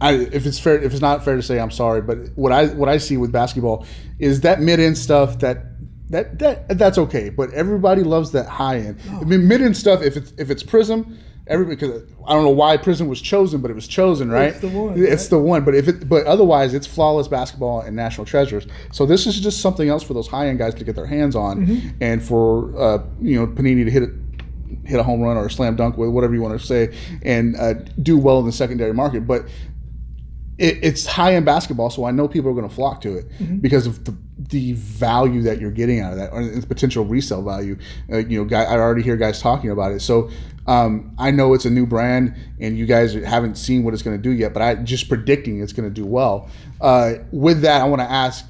I, 0.00 0.12
if 0.12 0.46
it's 0.46 0.58
fair, 0.60 0.80
if 0.80 0.92
it's 0.92 1.00
not 1.00 1.24
fair 1.24 1.34
to 1.34 1.42
say, 1.42 1.58
I'm 1.58 1.72
sorry, 1.72 2.02
but 2.02 2.18
what 2.36 2.52
I 2.52 2.66
what 2.66 2.88
I 2.88 2.98
see 2.98 3.16
with 3.16 3.32
basketball 3.32 3.84
is 4.20 4.42
that 4.42 4.60
mid 4.60 4.78
end 4.78 4.96
stuff 4.96 5.40
that 5.40 5.67
that 6.10 6.38
that 6.38 6.78
that's 6.78 6.98
okay, 6.98 7.28
but 7.30 7.52
everybody 7.52 8.02
loves 8.02 8.32
that 8.32 8.46
high 8.48 8.78
end. 8.78 8.98
I 9.10 9.24
mean, 9.24 9.46
mid 9.48 9.60
end 9.62 9.76
stuff. 9.76 10.02
If 10.02 10.16
it's 10.16 10.32
if 10.38 10.50
it's 10.50 10.62
Prizm, 10.62 11.16
everybody 11.46 11.76
because 11.76 12.02
I 12.26 12.32
don't 12.34 12.44
know 12.44 12.50
why 12.50 12.76
Prizm 12.78 13.08
was 13.08 13.20
chosen, 13.20 13.60
but 13.60 13.70
it 13.70 13.74
was 13.74 13.86
chosen, 13.88 14.30
right? 14.30 14.50
It's 14.50 14.60
the 14.60 14.68
one, 14.68 14.94
It's 14.96 15.24
right? 15.24 15.30
the 15.30 15.38
one. 15.38 15.64
But 15.64 15.74
if 15.74 15.86
it, 15.88 16.08
but 16.08 16.26
otherwise, 16.26 16.72
it's 16.74 16.86
flawless 16.86 17.28
basketball 17.28 17.80
and 17.82 17.94
national 17.94 18.24
treasures. 18.24 18.66
So 18.92 19.04
this 19.06 19.26
is 19.26 19.38
just 19.40 19.60
something 19.60 19.88
else 19.88 20.02
for 20.02 20.14
those 20.14 20.28
high 20.28 20.48
end 20.48 20.58
guys 20.58 20.74
to 20.76 20.84
get 20.84 20.96
their 20.96 21.06
hands 21.06 21.36
on, 21.36 21.66
Mm-hmm. 21.66 21.88
and 22.00 22.22
for 22.22 22.74
uh, 22.80 23.04
you 23.20 23.38
know 23.38 23.46
Panini 23.46 23.84
to 23.84 23.90
hit 23.90 24.02
it. 24.04 24.10
Hit 24.84 25.00
a 25.00 25.02
home 25.02 25.20
run 25.22 25.36
or 25.38 25.46
a 25.46 25.50
slam 25.50 25.76
dunk 25.76 25.96
with 25.96 26.10
whatever 26.10 26.34
you 26.34 26.42
want 26.42 26.58
to 26.58 26.66
say, 26.66 26.94
and 27.22 27.56
uh, 27.56 27.72
do 28.02 28.18
well 28.18 28.38
in 28.40 28.44
the 28.46 28.52
secondary 28.52 28.92
market. 28.92 29.26
But 29.26 29.42
it, 30.58 30.78
it's 30.82 31.06
high 31.06 31.34
end 31.34 31.46
basketball, 31.46 31.90
so 31.90 32.04
I 32.04 32.10
know 32.10 32.28
people 32.28 32.50
are 32.50 32.54
going 32.54 32.68
to 32.68 32.74
flock 32.74 33.00
to 33.02 33.16
it 33.16 33.28
Mm-hmm. 33.38 33.58
because 33.58 33.86
of 33.86 34.04
the, 34.04 34.14
the 34.48 34.72
value 34.72 35.42
that 35.42 35.60
you're 35.60 35.70
getting 35.70 36.00
out 36.00 36.12
of 36.12 36.18
that, 36.18 36.32
or 36.32 36.44
the 36.44 36.66
potential 36.66 37.04
resale 37.04 37.42
value. 37.42 37.76
Uh, 38.10 38.18
you 38.18 38.38
know, 38.38 38.44
guy, 38.44 38.62
I 38.64 38.78
already 38.78 39.02
hear 39.02 39.16
guys 39.16 39.40
talking 39.42 39.70
about 39.70 39.92
it, 39.92 40.00
so 40.00 40.30
um, 40.66 41.14
I 41.18 41.30
know 41.30 41.54
it's 41.54 41.64
a 41.66 41.70
new 41.70 41.86
brand, 41.86 42.34
and 42.60 42.76
you 42.78 42.86
guys 42.86 43.14
haven't 43.14 43.56
seen 43.56 43.84
what 43.84 43.94
it's 43.94 44.02
going 44.02 44.16
to 44.16 44.22
do 44.22 44.30
yet. 44.30 44.52
But 44.54 44.62
I 44.62 44.74
just 44.76 45.08
predicting 45.08 45.60
it's 45.62 45.72
going 45.72 45.88
to 45.88 45.94
do 45.94 46.06
well. 46.06 46.48
Uh, 46.80 47.14
with 47.32 47.60
that, 47.62 47.82
I 47.82 47.84
want 47.84 48.00
to 48.00 48.10
ask. 48.10 48.46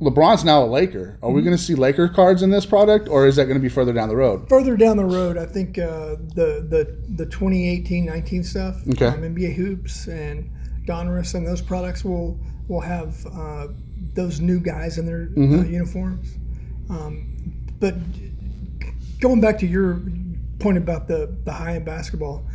LeBron's 0.00 0.42
now 0.44 0.64
a 0.64 0.66
Laker. 0.66 1.16
Are 1.22 1.28
Mm-hmm. 1.28 1.36
we 1.36 1.42
going 1.42 1.56
to 1.56 1.62
see 1.62 1.76
Laker 1.76 2.08
cards 2.08 2.42
in 2.42 2.50
this 2.50 2.66
product, 2.66 3.08
or 3.08 3.26
is 3.28 3.36
that 3.36 3.44
going 3.44 3.56
to 3.56 3.62
be 3.62 3.68
further 3.68 3.92
down 3.92 4.08
the 4.08 4.16
road? 4.16 4.48
Further 4.48 4.76
down 4.76 4.96
the 4.96 5.04
road, 5.04 5.38
I 5.38 5.46
think 5.46 5.78
uh, 5.78 6.16
the 6.34 6.66
the 6.68 6.98
the 7.24 7.26
2018-19 7.26 8.44
stuff, 8.44 8.76
Okay. 8.90 9.06
um, 9.06 9.22
NBA 9.22 9.54
hoops 9.54 10.08
and 10.08 10.50
Donruss 10.86 11.34
and 11.34 11.46
those 11.46 11.62
products 11.62 12.04
will 12.04 12.36
will 12.66 12.80
have 12.80 13.24
uh, 13.26 13.68
those 14.14 14.40
new 14.40 14.60
guys 14.60 14.98
in 14.98 15.06
their 15.06 15.26
Mm-hmm. 15.26 15.60
uh, 15.60 15.62
uniforms. 15.64 16.34
Um, 16.90 17.34
but 17.80 17.94
going 19.20 19.40
back 19.40 19.58
to 19.60 19.66
your 19.66 20.00
point 20.58 20.78
about 20.78 21.08
the 21.08 21.34
the 21.44 21.52
high 21.52 21.74
end 21.74 21.84
basketball, 21.84 22.46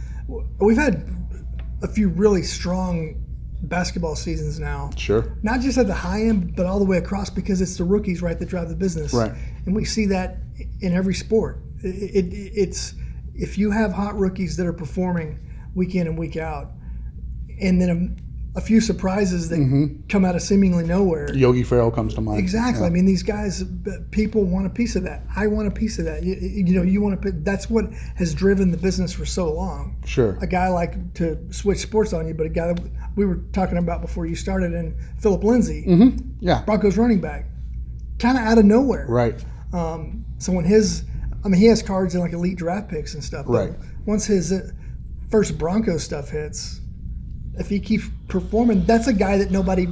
we've 0.59 0.77
had 0.77 1.09
a 1.81 1.87
few 1.87 2.09
really 2.09 2.43
strong 2.43 3.23
basketball 3.63 4.15
seasons 4.15 4.59
now. 4.59 4.89
Sure. 4.95 5.37
Not 5.41 5.61
just 5.61 5.77
at 5.77 5.87
the 5.87 5.93
high 5.93 6.21
end, 6.21 6.55
but 6.55 6.65
all 6.65 6.79
the 6.79 6.85
way 6.85 6.97
across 6.97 7.29
because 7.29 7.59
it's 7.61 7.77
the 7.77 7.83
rookies, 7.83 8.21
right, 8.21 8.37
that 8.37 8.47
drive 8.47 8.69
the 8.69 8.75
business. 8.75 9.13
Right. 9.13 9.31
And 9.65 9.75
we 9.75 9.83
see 9.85 10.05
that 10.07 10.37
in 10.81 10.93
every 10.93 11.13
sport. 11.13 11.59
It, 11.83 12.25
it, 12.25 12.33
it's 12.33 12.93
if 13.35 13.57
you 13.57 13.71
have 13.71 13.91
hot 13.93 14.17
rookies 14.17 14.57
that 14.57 14.65
are 14.65 14.73
performing 14.73 15.39
week 15.75 15.95
in 15.95 16.07
and 16.07 16.17
week 16.17 16.37
out, 16.37 16.71
and 17.61 17.81
then 17.81 18.19
a, 18.57 18.61
few 18.61 18.81
surprises 18.81 19.49
that 19.49 20.03
come 20.09 20.25
out 20.25 20.35
of 20.35 20.41
seemingly 20.41 20.83
nowhere. 20.83 21.33
Yogi 21.33 21.63
Ferrell 21.63 21.91
comes 21.91 22.13
to 22.15 22.21
mind. 22.21 22.39
Exactly. 22.39 22.85
I 22.85 22.89
mean, 22.89 23.05
these 23.05 23.23
guys, 23.23 23.63
people 24.11 24.43
want 24.43 24.65
a 24.65 24.69
piece 24.69 24.95
of 24.95 25.03
that. 25.03 25.23
I 25.35 25.47
want 25.47 25.67
a 25.67 25.71
piece 25.71 25.99
of 25.99 26.05
that. 26.05 26.23
You, 26.23 26.35
you 26.35 26.73
know, 26.75 26.81
you 26.83 27.01
want 27.01 27.21
to. 27.21 27.31
That's 27.31 27.69
what 27.69 27.91
has 28.15 28.33
driven 28.33 28.71
the 28.71 28.77
business 28.77 29.13
for 29.13 29.25
so 29.25 29.51
long. 29.51 30.01
Sure. 30.05 30.37
A 30.41 30.47
guy 30.47 30.69
like 30.69 31.13
to 31.15 31.37
switch 31.53 31.79
sports 31.79 32.13
on 32.13 32.27
you, 32.27 32.33
but 32.33 32.45
a 32.45 32.49
guy 32.49 32.67
that 32.73 32.81
we 33.15 33.25
were 33.25 33.37
talking 33.53 33.77
about 33.77 34.01
before 34.01 34.25
you 34.25 34.35
started, 34.35 34.73
and 34.73 34.95
Philip 35.19 35.43
Lindsay, 35.43 35.83
Yeah. 36.39 36.63
Broncos 36.63 36.97
running 36.97 37.21
back, 37.21 37.45
kind 38.19 38.37
of 38.37 38.43
out 38.43 38.57
of 38.57 38.65
nowhere. 38.65 39.05
Right. 39.07 39.43
Um, 39.73 40.25
so 40.39 40.51
when 40.51 40.65
his, 40.65 41.03
I 41.43 41.47
mean, 41.49 41.59
he 41.59 41.67
has 41.67 41.81
cards 41.81 42.15
in 42.15 42.21
like 42.21 42.33
elite 42.33 42.57
draft 42.57 42.89
picks 42.89 43.13
and 43.13 43.23
stuff. 43.23 43.45
but 43.47 43.53
Right. 43.53 43.73
Once 44.05 44.25
his 44.25 44.51
uh, 44.51 44.71
first 45.29 45.57
Broncos 45.57 46.03
stuff 46.03 46.29
hits, 46.29 46.81
if 47.57 47.69
he 47.69 47.79
keeps 47.79 48.05
performing, 48.27 48.85
that's 48.85 49.07
a 49.07 49.13
guy 49.13 49.37
that 49.37 49.51
nobody 49.51 49.87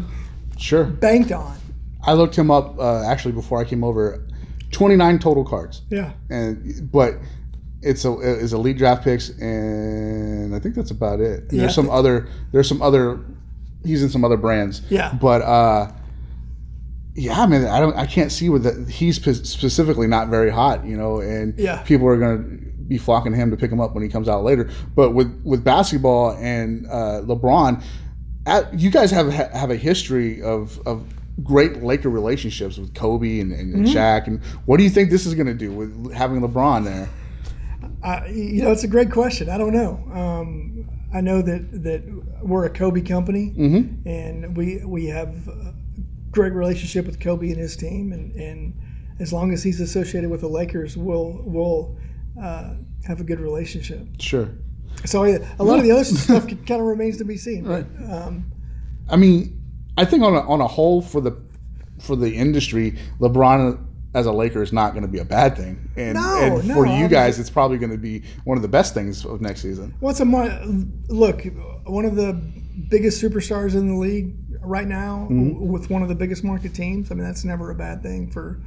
Sure. 0.58 0.86
banked 0.86 1.32
on. 1.32 1.58
I 2.04 2.14
looked 2.14 2.36
him 2.38 2.52
up 2.52 2.78
uh, 2.80 3.04
actually 3.06 3.32
before 3.34 3.60
I 3.60 3.64
came 3.64 3.84
over. 3.84 4.22
Twenty 4.72 4.96
nine 4.96 5.20
total 5.20 5.46
cards, 5.46 5.84
Yeah. 5.90 6.12
and 6.30 6.90
but 6.92 7.14
it's 7.82 8.04
a 8.04 8.12
is 8.20 8.52
elite 8.52 8.78
draft 8.78 9.04
picks, 9.04 9.30
and 9.40 10.54
I 10.56 10.60
think 10.60 10.76
that's 10.76 10.92
about 10.92 11.20
it. 11.22 11.46
Yeah. 11.52 11.62
There's 11.62 11.76
some 11.76 11.90
other 11.90 12.28
there's 12.52 12.68
some 12.68 12.82
other 12.82 13.20
he's 13.86 14.04
in 14.04 14.10
some 14.10 14.26
other 14.26 14.38
brands. 14.38 14.82
Yeah. 14.90 15.14
but 15.14 15.42
uh, 15.44 15.92
yeah, 17.16 17.40
I 17.42 17.48
mean, 17.48 17.64
I 17.66 17.80
don't 17.80 17.96
I 17.96 18.06
can't 18.06 18.32
see 18.32 18.50
with 18.50 18.64
that 18.64 18.90
he's 18.90 19.16
specifically 19.48 20.08
not 20.08 20.28
very 20.28 20.50
hot, 20.50 20.86
you 20.86 20.98
know, 20.98 21.20
and 21.22 21.58
Yeah. 21.58 21.82
people 21.84 22.08
are 22.08 22.18
gonna 22.18 22.44
be 22.88 22.98
flocking 22.98 23.32
to 23.32 23.38
him 23.38 23.52
to 23.52 23.58
pick 23.58 23.72
him 23.72 23.80
up 23.80 23.94
when 23.94 24.04
he 24.04 24.10
comes 24.10 24.30
out 24.30 24.44
later. 24.44 24.70
But 24.96 25.12
with 25.12 25.42
with 25.44 25.64
basketball 25.64 26.32
and 26.32 26.86
uh, 26.88 27.22
LeBron, 27.24 27.84
at, 28.46 28.74
you 28.80 28.90
guys 28.90 29.12
have 29.12 29.32
have 29.32 29.72
a 29.72 29.76
history 29.78 30.42
of 30.42 30.80
of 30.86 31.06
great 31.44 31.84
Laker 31.84 32.10
relationships 32.10 32.78
with 32.78 32.94
Kobe 32.94 33.40
and, 33.40 33.52
and, 33.52 33.74
and 33.74 33.86
Shaq. 33.86 34.28
And 34.28 34.42
what 34.66 34.78
do 34.78 34.84
you 34.84 34.90
think 34.90 35.10
this 35.10 35.26
is 35.26 35.36
going 35.36 35.48
to 35.48 35.54
do 35.54 35.72
with 35.72 36.14
having 36.14 36.42
LeBron 36.42 36.86
there? 36.86 37.10
I, 38.04 38.28
you 38.28 38.64
know, 38.64 38.72
it's 38.72 38.84
a 38.84 38.88
great 38.88 39.12
question. 39.12 39.50
I 39.50 39.58
don't 39.58 39.74
know. 39.74 40.00
Um, 40.14 40.90
I 41.14 41.22
know 41.22 41.42
that 41.42 41.84
that 41.84 42.04
we're 42.42 42.66
a 42.66 42.70
Kobe 42.70 43.02
company, 43.02 43.54
and 44.06 44.56
we 44.56 44.84
we 44.86 45.08
have 45.08 45.48
a 45.48 45.74
great 46.32 46.54
relationship 46.54 47.06
with 47.06 47.20
Kobe 47.20 47.50
and 47.50 47.58
his 47.58 47.76
team, 47.76 48.12
and, 48.12 48.36
and 48.36 48.74
as 49.20 49.32
long 49.32 49.54
as 49.54 49.64
he's 49.64 49.80
associated 49.80 50.30
with 50.30 50.42
the 50.42 50.50
Lakers, 50.50 50.98
we'll 50.98 51.42
we'll 51.46 51.98
uh, 52.42 52.76
have 53.08 53.20
a 53.20 53.24
good 53.24 53.40
relationship. 53.40 54.08
Sure. 54.20 54.50
So 55.06 55.24
yeah, 55.24 55.40
a 55.60 55.64
lot 55.64 55.80
of 55.80 55.86
the 55.86 55.92
other 55.92 56.04
stuff 56.04 56.48
kind 56.48 56.82
of 56.82 56.82
remains 56.82 57.18
to 57.18 57.26
be 57.26 57.38
seen. 57.38 57.64
But, 57.64 57.86
um, 58.12 58.52
I 59.10 59.18
mean, 59.18 59.62
I 59.98 60.06
think 60.06 60.24
on 60.24 60.34
a, 60.34 60.40
on 60.42 60.62
a 60.62 60.68
whole 60.68 61.02
for 61.02 61.22
the 61.22 61.38
for 62.00 62.16
the 62.16 62.34
industry, 62.36 62.98
LeBron 63.20 63.86
as 64.14 64.26
a 64.26 64.32
Laker 64.32 64.62
is 64.64 64.72
not 64.72 64.92
going 64.92 65.02
to 65.02 65.12
be 65.12 65.20
a 65.20 65.26
bad 65.26 65.58
thing, 65.58 65.90
and, 65.98 66.16
No, 66.16 66.58
and 66.58 66.68
no, 66.68 66.74
for 66.74 66.86
you 66.86 67.10
guys, 67.10 67.38
it's 67.38 67.50
probably 67.50 67.78
going 67.78 67.92
to 67.92 67.98
be 67.98 68.24
one 68.46 68.58
of 68.58 68.62
the 68.62 68.68
best 68.70 68.94
things 68.94 69.26
of 69.26 69.42
next 69.42 69.62
season. 69.62 69.94
What's 70.00 70.22
a 70.22 70.26
look? 71.10 71.42
One 71.84 72.06
of 72.06 72.16
the 72.16 72.34
biggest 72.90 73.22
superstars 73.22 73.74
in 73.74 73.90
the 73.90 73.96
league 73.96 74.34
right 74.62 74.88
now, 74.88 75.26
w- 75.30 75.56
with 75.56 75.90
one 75.90 76.02
of 76.02 76.08
the 76.08 76.16
biggest 76.16 76.44
market 76.46 76.74
teams. 76.74 77.12
I 77.12 77.16
mean, 77.16 77.26
that's 77.26 77.44
never 77.44 77.72
a 77.72 77.76
bad 77.76 78.02
thing 78.02 78.32
for. 78.32 78.62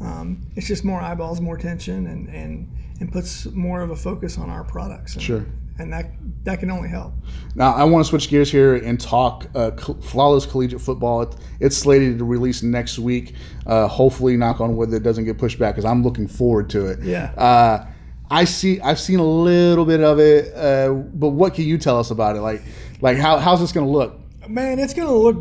Um, 0.00 0.46
it's 0.54 0.68
just 0.68 0.84
more 0.84 1.00
eyeballs, 1.00 1.40
more 1.40 1.56
attention, 1.56 2.06
and 2.06 2.28
and 2.28 2.70
and 3.02 3.12
puts 3.12 3.46
more 3.46 3.80
of 3.80 3.90
a 3.90 3.96
focus 3.96 4.38
on 4.38 4.48
our 4.48 4.62
products. 4.62 5.14
And, 5.14 5.22
Sure. 5.22 5.44
And 5.78 5.92
that 5.92 6.12
that 6.44 6.60
can 6.60 6.70
only 6.70 6.88
help. 6.88 7.14
Now, 7.54 7.72
I 7.72 7.82
want 7.84 8.04
to 8.04 8.08
switch 8.08 8.28
gears 8.28 8.52
here 8.52 8.76
and 8.76 9.00
talk 9.00 9.46
uh, 9.54 9.70
flawless 9.72 10.46
collegiate 10.46 10.80
football. 10.80 11.22
It, 11.22 11.34
it's 11.60 11.76
slated 11.76 12.18
to 12.18 12.24
release 12.24 12.62
next 12.62 12.98
week. 12.98 13.34
Uh, 13.66 13.88
hopefully, 13.88 14.36
knock 14.36 14.60
on 14.60 14.76
wood, 14.76 14.90
that 14.90 15.02
doesn't 15.02 15.24
get 15.24 15.38
pushed 15.38 15.58
back 15.58 15.74
because 15.74 15.86
I'm 15.86 16.04
looking 16.04 16.28
forward 16.28 16.70
to 16.70 16.86
it. 16.86 17.02
Yeah. 17.02 17.32
Uh, 17.36 17.86
I 18.30 18.44
see. 18.44 18.80
I've 18.80 19.00
seen 19.00 19.18
a 19.18 19.26
little 19.26 19.86
bit 19.86 20.02
of 20.02 20.20
it, 20.20 20.54
uh, 20.54 20.92
but 20.92 21.30
what 21.30 21.54
can 21.54 21.64
you 21.64 21.78
tell 21.78 21.98
us 21.98 22.10
about 22.10 22.36
it? 22.36 22.42
Like, 22.42 22.62
like 23.00 23.16
how, 23.16 23.38
how's 23.38 23.60
this 23.60 23.72
going 23.72 23.86
to 23.86 23.92
look? 23.92 24.20
Man, 24.46 24.78
it's 24.78 24.94
gonna 24.94 25.12
look. 25.12 25.36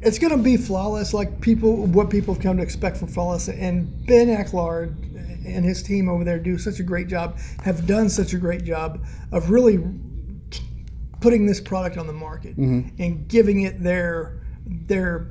It's 0.00 0.18
gonna 0.18 0.38
be 0.38 0.56
flawless, 0.56 1.12
like 1.12 1.40
people 1.40 1.86
what 1.86 2.08
people 2.08 2.34
have 2.34 2.42
come 2.42 2.56
to 2.56 2.62
expect 2.62 2.96
from 2.96 3.08
flawless. 3.08 3.48
And 3.48 4.06
Ben 4.06 4.28
Eklard 4.28 5.05
and 5.46 5.64
his 5.64 5.82
team 5.82 6.08
over 6.08 6.24
there 6.24 6.38
do 6.38 6.58
such 6.58 6.80
a 6.80 6.82
great 6.82 7.08
job. 7.08 7.38
Have 7.64 7.86
done 7.86 8.08
such 8.08 8.32
a 8.34 8.38
great 8.38 8.64
job 8.64 9.04
of 9.32 9.50
really 9.50 9.78
putting 11.20 11.46
this 11.46 11.60
product 11.60 11.96
on 11.96 12.06
the 12.06 12.12
market 12.12 12.56
and 12.56 13.26
giving 13.28 13.62
it 13.62 13.82
their 13.82 14.40
their 14.66 15.28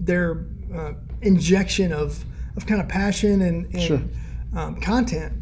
their 0.00 0.46
uh, 0.74 0.92
injection 1.20 1.92
of 1.92 2.24
of 2.56 2.66
kind 2.66 2.80
of 2.80 2.88
passion 2.88 3.42
and, 3.42 3.66
and 3.72 3.80
Sure. 3.82 4.02
um, 4.54 4.80
content. 4.80 5.32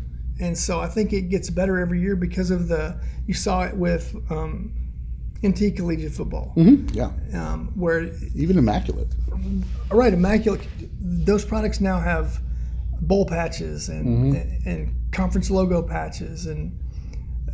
And 0.40 0.56
so 0.56 0.80
I 0.80 0.86
think 0.88 1.12
it 1.12 1.22
gets 1.22 1.50
better 1.50 1.78
every 1.78 2.00
year 2.00 2.16
because 2.16 2.50
of 2.50 2.68
the 2.68 3.00
you 3.26 3.34
saw 3.34 3.62
it 3.62 3.76
with 3.76 4.14
um, 4.30 4.72
NT 5.46 5.74
collegiate 5.76 6.12
football, 6.12 6.52
Yeah, 6.92 7.10
um, 7.34 7.72
where 7.74 8.10
even 8.34 8.58
immaculate. 8.58 9.08
all 9.90 9.96
right, 9.98 10.12
immaculate. 10.12 10.60
Those 11.00 11.44
products 11.44 11.80
now 11.80 11.98
have 11.98 12.40
bowl 13.00 13.26
patches 13.26 13.88
and 13.88 14.34
and 14.66 14.94
conference 15.12 15.50
logo 15.50 15.82
patches, 15.82 16.46
and 16.46 16.78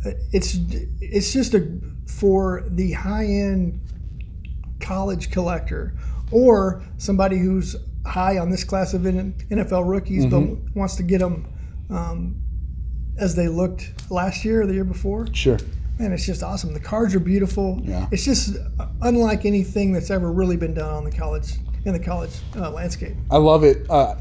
uh, 0.05 0.11
it's 0.31 0.57
it's 1.01 1.33
just 1.33 1.53
a 1.53 1.67
for 2.07 2.63
the 2.69 2.91
high 2.93 3.25
end 3.25 3.79
college 4.79 5.31
collector 5.31 5.93
or 6.31 6.83
somebody 6.97 7.37
who's 7.37 7.75
high 8.05 8.37
on 8.37 8.49
this 8.49 8.63
class 8.63 8.93
of 8.93 9.01
NFL 9.01 9.87
rookies, 9.87 10.25
but 10.25 10.41
wants 10.75 10.95
to 10.95 11.03
get 11.03 11.19
them 11.19 11.45
um, 11.89 12.41
as 13.17 13.35
they 13.35 13.47
looked 13.47 13.91
last 14.09 14.45
year 14.45 14.61
or 14.61 14.65
the 14.65 14.73
year 14.73 14.83
before. 14.83 15.27
Sure. 15.33 15.57
Man, 15.99 16.11
it's 16.11 16.25
just 16.25 16.43
awesome. 16.43 16.73
The 16.73 16.79
cards 16.79 17.15
are 17.15 17.19
beautiful. 17.19 17.81
Yeah. 17.83 18.07
It's 18.11 18.23
just 18.23 18.55
unlike 19.01 19.45
anything 19.45 19.93
that's 19.93 20.11
ever 20.11 20.31
really 20.31 20.55
been 20.55 20.73
done 20.73 20.93
on 20.93 21.03
the 21.03 21.11
college 21.11 21.53
in 21.85 21.93
the 21.93 21.99
college 21.99 22.31
uh, 22.55 22.69
landscape. 22.71 23.15
I 23.31 23.37
love 23.37 23.63
it. 23.63 23.89
Uh, 23.89 24.15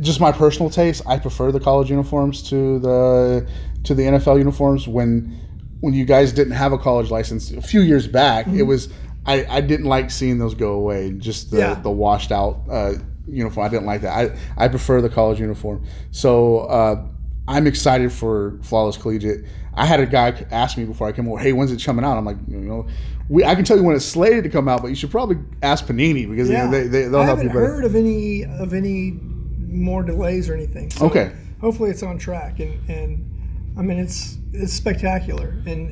just 0.00 0.20
my 0.20 0.32
personal 0.32 0.70
taste. 0.70 1.02
I 1.06 1.18
prefer 1.18 1.52
the 1.52 1.60
college 1.60 1.90
uniforms 1.90 2.42
to 2.50 2.78
the 2.78 3.48
to 3.84 3.94
the 3.94 4.02
NFL 4.02 4.38
uniforms. 4.38 4.88
When 4.88 5.38
when 5.80 5.94
you 5.94 6.04
guys 6.04 6.32
didn't 6.32 6.54
have 6.54 6.72
a 6.72 6.78
college 6.78 7.10
license 7.10 7.50
a 7.52 7.60
few 7.62 7.80
years 7.82 8.06
back, 8.06 8.46
it 8.48 8.62
was 8.62 8.88
I, 9.26 9.44
I 9.48 9.60
didn't 9.60 9.86
like 9.86 10.10
seeing 10.10 10.38
those 10.38 10.54
go 10.54 10.72
away. 10.72 11.12
Just 11.12 11.50
the, 11.50 11.58
Yeah. 11.58 11.74
the 11.74 11.90
washed 11.90 12.32
out 12.32 12.62
uh, 12.70 12.94
uniform. 13.28 13.66
I 13.66 13.68
didn't 13.68 13.86
like 13.86 14.02
that. 14.02 14.12
I 14.56 14.64
I 14.64 14.68
prefer 14.68 15.00
the 15.00 15.10
college 15.10 15.40
uniform. 15.40 15.84
So. 16.10 16.60
Uh, 16.60 17.06
I'm 17.48 17.68
excited 17.68 18.10
for 18.12 18.58
Flawless 18.62 18.96
Collegiate. 18.96 19.44
I 19.72 19.86
had 19.86 20.00
a 20.00 20.06
guy 20.06 20.30
ask 20.50 20.76
me 20.76 20.84
before 20.84 21.06
I 21.06 21.12
came 21.12 21.28
over, 21.28 21.38
"Hey, 21.38 21.52
when's 21.52 21.70
it 21.70 21.80
coming 21.84 22.04
out?" 22.04 22.16
I'm 22.18 22.24
like, 22.24 22.38
you 22.48 22.56
know, 22.56 22.88
we 23.28 23.44
I 23.44 23.54
can 23.54 23.64
tell 23.64 23.76
you 23.76 23.84
when 23.84 23.94
it's 23.94 24.04
slated 24.04 24.42
to 24.42 24.50
come 24.50 24.66
out, 24.66 24.82
but 24.82 24.88
you 24.88 24.96
should 24.96 25.12
probably 25.12 25.36
ask 25.62 25.86
Panini 25.86 26.28
because 26.28 26.48
you 26.48 26.54
know, 26.56 26.68
they, 26.68 26.88
they 26.88 27.02
they'll 27.04 27.20
I 27.20 27.24
help 27.24 27.40
you 27.40 27.48
haven't 27.48 27.62
heard 27.62 27.84
of 27.84 27.94
any 27.94 28.44
of 28.44 28.74
any 28.74 29.20
more 29.66 30.02
delays 30.02 30.48
or 30.48 30.54
anything. 30.54 30.90
So 30.90 31.06
Okay. 31.06 31.32
Hopefully, 31.60 31.90
it's 31.90 32.02
on 32.02 32.18
track, 32.18 32.60
and 32.60 32.78
and 32.88 33.74
I 33.78 33.82
mean 33.82 33.98
it's 33.98 34.36
it's 34.52 34.72
spectacular, 34.72 35.48
and 35.66 35.90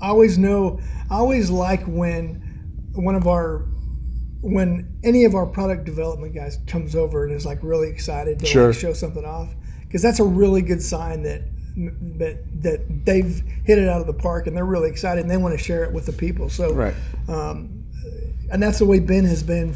uh, 0.00 0.04
I 0.04 0.08
always 0.08 0.38
know 0.38 0.80
I 1.10 1.16
always 1.16 1.50
like 1.50 1.84
when 1.86 2.40
one 2.94 3.14
of 3.16 3.26
our 3.26 3.66
when 4.40 4.98
any 5.02 5.24
of 5.24 5.34
our 5.34 5.46
product 5.46 5.84
development 5.84 6.34
guys 6.34 6.58
comes 6.66 6.94
over 6.94 7.24
and 7.24 7.34
is 7.34 7.44
like 7.46 7.58
really 7.62 7.88
excited 7.88 8.38
to 8.38 8.46
Sure. 8.46 8.68
like 8.68 8.78
show 8.78 8.92
something 8.92 9.24
off 9.24 9.48
because 9.82 10.02
that's 10.02 10.20
a 10.20 10.24
really 10.24 10.60
good 10.62 10.82
sign 10.82 11.22
that 11.22 11.42
that 12.18 12.62
that 12.62 13.04
they've 13.04 13.42
hit 13.64 13.78
it 13.78 13.88
out 13.88 14.00
of 14.00 14.06
the 14.06 14.12
park 14.12 14.46
and 14.46 14.56
they're 14.56 14.64
really 14.66 14.88
excited 14.90 15.22
and 15.22 15.30
they 15.30 15.36
want 15.38 15.56
to 15.58 15.62
share 15.64 15.82
it 15.82 15.92
with 15.92 16.06
the 16.06 16.12
people. 16.12 16.48
So 16.48 16.72
Right. 16.72 16.94
and 17.26 18.62
that's 18.62 18.78
the 18.78 18.84
way 18.84 19.00
Ben 19.00 19.24
has 19.24 19.42
been 19.42 19.74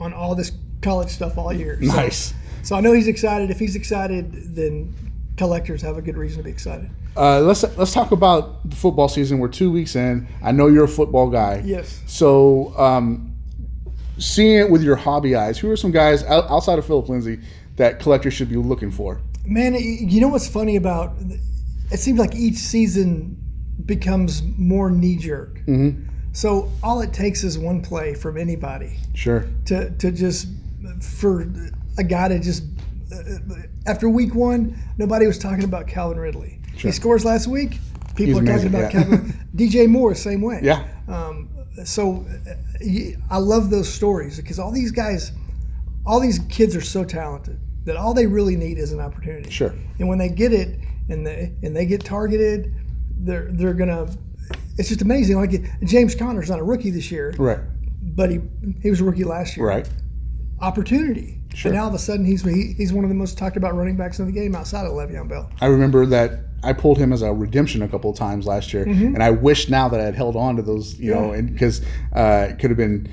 on 0.00 0.12
all 0.12 0.34
this 0.34 0.52
college 0.82 1.08
stuff 1.08 1.38
all 1.38 1.52
year. 1.52 1.78
So- 1.80 1.94
Nice. 1.96 2.34
So, 2.62 2.76
I 2.76 2.80
know 2.80 2.92
he's 2.92 3.08
excited. 3.08 3.50
If 3.50 3.58
he's 3.58 3.76
excited, 3.76 4.54
then 4.54 4.94
collectors 5.36 5.82
have 5.82 5.96
a 5.96 6.02
good 6.02 6.16
reason 6.16 6.38
to 6.38 6.44
be 6.44 6.50
excited. 6.50 6.90
Uh, 7.16 7.40
let's 7.40 7.62
let's 7.76 7.92
talk 7.92 8.12
about 8.12 8.68
the 8.68 8.76
football 8.76 9.08
season. 9.08 9.38
We're 9.38 9.48
two 9.48 9.70
weeks 9.70 9.96
in. 9.96 10.28
I 10.42 10.52
know 10.52 10.68
you're 10.68 10.84
a 10.84 10.88
football 10.88 11.28
guy. 11.28 11.62
Yes. 11.64 12.00
So, 12.06 12.76
um, 12.78 13.34
seeing 14.18 14.58
it 14.58 14.70
with 14.70 14.82
your 14.82 14.96
hobby 14.96 15.34
eyes, 15.34 15.58
who 15.58 15.70
are 15.70 15.76
some 15.76 15.90
guys 15.90 16.22
outside 16.24 16.78
of 16.78 16.86
Philip 16.86 17.08
Lindsay 17.08 17.40
that 17.76 17.98
collectors 17.98 18.34
should 18.34 18.48
be 18.48 18.56
looking 18.56 18.90
for? 18.90 19.20
Man, 19.44 19.74
you 19.74 20.20
know 20.20 20.28
what's 20.28 20.46
funny 20.46 20.76
about 20.76 21.14
it 21.90 21.98
seems 21.98 22.18
like 22.18 22.34
each 22.36 22.56
season 22.56 23.36
becomes 23.86 24.42
more 24.58 24.90
knee 24.90 25.16
jerk. 25.16 25.58
Mm-hmm. 25.66 26.06
So 26.32 26.70
all 26.82 27.00
it 27.00 27.12
takes 27.12 27.42
is 27.42 27.58
one 27.58 27.82
play 27.82 28.14
from 28.14 28.36
anybody 28.36 28.98
Sure. 29.14 29.46
to, 29.66 29.90
to 29.90 30.12
just 30.12 30.46
for 31.18 31.44
a 31.98 32.04
guy 32.04 32.28
to 32.28 32.38
just 32.38 32.64
after 33.86 34.08
week 34.08 34.34
one, 34.34 34.76
nobody 34.98 35.26
was 35.26 35.38
talking 35.38 35.64
about 35.64 35.86
Calvin 35.86 36.18
Ridley. 36.18 36.60
He 36.74 36.92
scores 36.92 37.24
last 37.24 37.46
week. 37.46 37.78
People 38.14 38.40
He's 38.40 38.50
are 38.50 38.58
talking 38.58 38.66
amazing, 38.66 38.68
about 38.68 38.94
yeah. 38.94 39.02
Calvin. 39.02 39.48
DJ 39.56 39.88
Moore, 39.88 40.14
same 40.14 40.40
way. 40.42 40.60
Yeah. 40.62 40.86
so 41.84 42.24
uh, 42.46 42.94
I 43.30 43.38
love 43.38 43.70
those 43.70 43.92
stories 43.92 44.36
because 44.38 44.58
all 44.58 44.70
these 44.72 44.90
guys, 44.92 45.32
all 46.06 46.20
these 46.20 46.38
kids 46.50 46.74
are 46.76 46.80
so 46.80 47.04
talented 47.04 47.58
that 47.84 47.96
all 47.96 48.14
they 48.14 48.26
really 48.26 48.56
need 48.56 48.78
is 48.78 48.92
an 48.92 49.00
opportunity. 49.00 49.50
Sure. 49.50 49.74
And 49.98 50.08
when 50.08 50.18
they 50.18 50.28
get 50.28 50.52
it 50.52 50.78
and 51.08 51.26
they 51.26 51.52
and 51.62 51.76
they 51.76 51.86
get 51.86 52.04
targeted, 52.04 52.72
they're 53.18 53.48
they're 53.50 53.74
gonna. 53.74 54.08
It's 54.78 54.88
just 54.88 55.02
amazing. 55.02 55.36
Like 55.36 55.62
James 55.84 56.14
Conner's 56.14 56.48
not 56.50 56.58
a 56.58 56.62
rookie 56.62 56.90
this 56.90 57.10
year, 57.10 57.34
Right. 57.38 57.58
but 58.02 58.30
he 58.30 58.40
he 58.82 58.90
was 58.90 59.00
a 59.00 59.04
rookie 59.04 59.24
last 59.24 59.56
year. 59.56 59.66
Right. 59.66 59.88
Opportunity. 60.60 61.39
Sure. 61.60 61.70
And 61.70 61.76
now 61.76 61.82
all 61.82 61.88
of 61.88 61.94
a 61.94 61.98
sudden 61.98 62.24
he's 62.24 62.42
he, 62.42 62.72
he's 62.76 62.90
one 62.92 63.04
of 63.04 63.10
the 63.10 63.14
most 63.14 63.36
talked 63.36 63.56
about 63.58 63.74
running 63.74 63.94
backs 63.96 64.18
in 64.18 64.24
the 64.26 64.32
game 64.32 64.54
outside 64.54 64.86
of 64.86 64.92
Le'Veon 64.92 65.28
Bell. 65.28 65.50
I 65.60 65.66
remember 65.66 66.06
that 66.06 66.40
I 66.62 66.72
pulled 66.72 66.96
him 66.98 67.12
as 67.12 67.20
a 67.22 67.32
redemption 67.32 67.82
a 67.82 67.88
couple 67.88 68.10
of 68.10 68.16
times 68.16 68.46
last 68.46 68.72
year, 68.72 68.86
Mm-hmm. 68.86 69.14
and 69.14 69.22
I 69.22 69.30
wish 69.30 69.68
now 69.68 69.88
that 69.90 70.00
I 70.00 70.04
had 70.04 70.14
held 70.14 70.36
on 70.36 70.56
to 70.56 70.62
those, 70.62 70.98
you 70.98 71.12
know, 71.14 71.32
and 71.32 71.52
because 71.52 71.82
uh, 72.14 72.48
it 72.50 72.58
could 72.58 72.70
have 72.70 72.78
been 72.78 73.10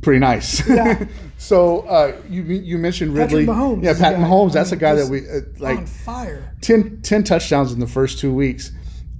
pretty 0.00 0.20
nice. 0.20 0.66
Yeah. 0.68 1.06
so 1.38 1.80
uh, 1.80 2.16
you 2.30 2.42
you 2.44 2.78
mentioned 2.78 3.14
Ridley, 3.14 3.46
Patrick 3.46 3.56
Mahomes 3.58 3.82
yeah, 3.84 3.94
Pat 3.94 4.14
Mahomes. 4.16 4.50
I 4.50 4.54
That's 4.54 4.70
a 4.72 4.76
guy 4.76 4.94
that 4.94 5.08
we 5.08 5.28
uh, 5.28 5.40
like 5.58 5.78
on 5.78 5.86
fire. 5.86 6.54
10, 6.60 7.02
10 7.02 7.24
touchdowns 7.24 7.72
in 7.72 7.80
the 7.80 7.86
first 7.88 8.20
two 8.20 8.32
weeks, 8.32 8.70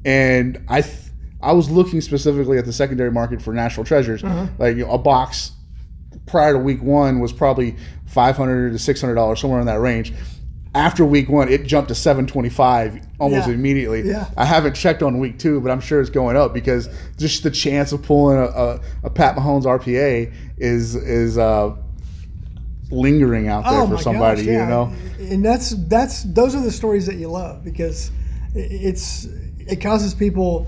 and 0.04 0.64
I 0.68 0.82
th- 0.82 0.94
I 1.42 1.52
was 1.52 1.70
looking 1.70 2.00
specifically 2.00 2.58
at 2.58 2.64
the 2.64 2.72
secondary 2.72 3.10
market 3.12 3.40
for 3.42 3.52
national 3.52 3.84
treasures, 3.86 4.22
Uh-huh. 4.24 4.46
like 4.58 4.76
you 4.76 4.84
know, 4.86 4.92
a 4.92 4.98
box 4.98 5.52
prior 6.28 6.52
to 6.52 6.58
week 6.58 6.82
one 6.82 7.18
was 7.20 7.32
probably 7.32 7.76
five 8.06 8.36
hundred 8.36 8.72
to 8.72 8.78
six 8.78 9.00
hundred 9.00 9.14
dollars 9.16 9.40
somewhere 9.40 9.60
in 9.60 9.66
that 9.66 9.80
range. 9.80 10.12
After 10.74 11.04
week 11.04 11.28
one, 11.28 11.48
it 11.48 11.64
jumped 11.64 11.88
to 11.88 11.94
seven 11.94 12.26
twenty 12.26 12.50
five 12.50 13.00
almost 13.18 13.48
Yeah. 13.48 13.54
immediately. 13.54 14.02
Yeah. 14.02 14.28
I 14.36 14.44
haven't 14.44 14.74
checked 14.74 15.02
on 15.02 15.18
week 15.18 15.38
two, 15.38 15.60
but 15.60 15.70
I'm 15.70 15.80
sure 15.80 16.00
it's 16.00 16.10
going 16.10 16.36
up 16.36 16.52
because 16.54 16.88
just 17.16 17.42
the 17.42 17.50
chance 17.50 17.90
of 17.92 18.02
pulling 18.02 18.38
a, 18.38 18.44
a, 18.44 18.80
a 19.04 19.10
Pat 19.10 19.34
Mahomes 19.34 19.64
RPA 19.64 20.32
is 20.58 20.94
is 20.94 21.38
uh, 21.38 21.74
lingering 22.90 23.48
out 23.48 23.64
there 23.64 23.80
oh 23.80 23.88
for 23.88 23.98
somebody. 23.98 24.42
gosh, 24.42 24.46
yeah. 24.46 24.62
You 24.64 24.68
know, 24.68 24.92
and 25.32 25.44
that's 25.44 25.70
that's 25.88 26.22
those 26.24 26.54
are 26.54 26.60
the 26.62 26.70
stories 26.70 27.06
that 27.06 27.16
you 27.16 27.28
love 27.28 27.64
because 27.64 28.10
it's 28.54 29.24
it 29.58 29.80
causes 29.80 30.14
people 30.14 30.66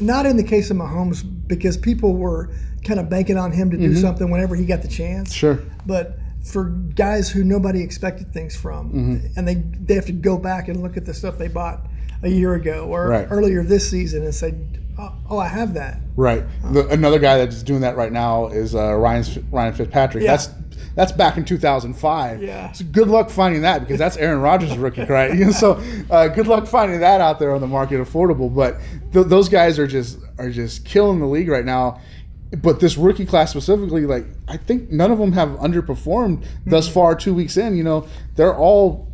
not 0.00 0.26
in 0.26 0.36
the 0.36 0.44
case 0.44 0.70
of 0.70 0.76
Mahomes 0.76 1.22
because 1.46 1.76
people 1.76 2.16
were 2.16 2.50
kind 2.84 2.98
of 3.00 3.08
banking 3.08 3.36
on 3.36 3.52
him 3.52 3.70
to 3.70 3.76
do 3.76 3.94
something 3.96 4.30
whenever 4.30 4.54
he 4.56 4.64
got 4.64 4.82
the 4.82 4.88
chance 4.88 5.28
Mm-hmm. 5.30 5.38
sure. 5.38 5.58
but 5.86 6.18
for 6.44 6.64
guys 6.64 7.30
who 7.30 7.44
nobody 7.44 7.80
expected 7.82 8.32
things 8.32 8.56
from 8.56 8.92
Mm-hmm. 8.92 9.38
and 9.38 9.46
they 9.48 9.54
they 9.54 9.94
have 9.94 10.06
to 10.06 10.12
go 10.12 10.36
back 10.38 10.68
and 10.68 10.82
look 10.82 10.96
at 10.96 11.04
the 11.04 11.14
stuff 11.14 11.38
they 11.38 11.48
bought 11.48 11.86
a 12.22 12.28
year 12.28 12.54
ago 12.54 12.86
or 12.88 13.08
Right. 13.08 13.26
earlier 13.30 13.62
this 13.62 13.88
season 13.88 14.22
and 14.24 14.34
say 14.34 14.54
oh, 14.98 15.12
oh 15.30 15.38
I 15.38 15.48
have 15.48 15.74
that 15.74 15.98
Right. 16.16 16.44
The, 16.72 16.86
another 16.88 17.18
guy 17.18 17.38
that's 17.38 17.62
doing 17.62 17.80
that 17.80 17.96
right 17.96 18.12
now 18.12 18.48
is 18.48 18.74
uh, 18.74 18.92
Ryan's, 18.94 19.38
Ryan 19.50 19.72
Fitzpatrick. 19.72 20.24
Yeah. 20.24 20.32
That's 20.32 20.50
that's 20.94 21.10
back 21.12 21.38
in 21.38 21.44
2005. 21.46 22.42
Yeah. 22.42 22.70
So 22.72 22.84
good 22.84 23.08
luck 23.08 23.30
finding 23.30 23.62
that 23.62 23.80
because 23.80 23.98
that's 23.98 24.18
Aaron 24.18 24.42
Rodgers' 24.42 24.76
rookie, 24.76 25.04
right? 25.04 25.32
You 25.34 25.44
know, 25.46 25.50
so 25.52 25.82
uh, 26.10 26.28
good 26.28 26.46
luck 26.48 26.66
finding 26.66 27.00
that 27.00 27.22
out 27.22 27.38
there 27.38 27.54
on 27.54 27.62
the 27.62 27.66
market, 27.66 27.98
affordable. 27.98 28.54
But 28.54 28.76
th- 29.14 29.26
those 29.28 29.48
guys 29.48 29.78
are 29.78 29.86
just 29.86 30.18
are 30.36 30.50
just 30.50 30.84
killing 30.84 31.18
the 31.18 31.26
league 31.26 31.48
right 31.48 31.64
now. 31.64 31.98
But 32.60 32.80
this 32.80 32.98
rookie 32.98 33.24
class 33.24 33.50
specifically, 33.50 34.04
like 34.04 34.26
I 34.46 34.56
think 34.58 34.90
none 34.90 35.10
of 35.10 35.18
them 35.18 35.32
have 35.32 35.50
underperformed 35.50 36.44
thus 36.66 36.86
Mm-hmm. 36.86 36.94
far. 36.94 37.14
Two 37.14 37.34
weeks 37.34 37.56
in, 37.56 37.76
you 37.76 37.82
know, 37.84 38.06
they're 38.36 38.54
all 38.54 39.08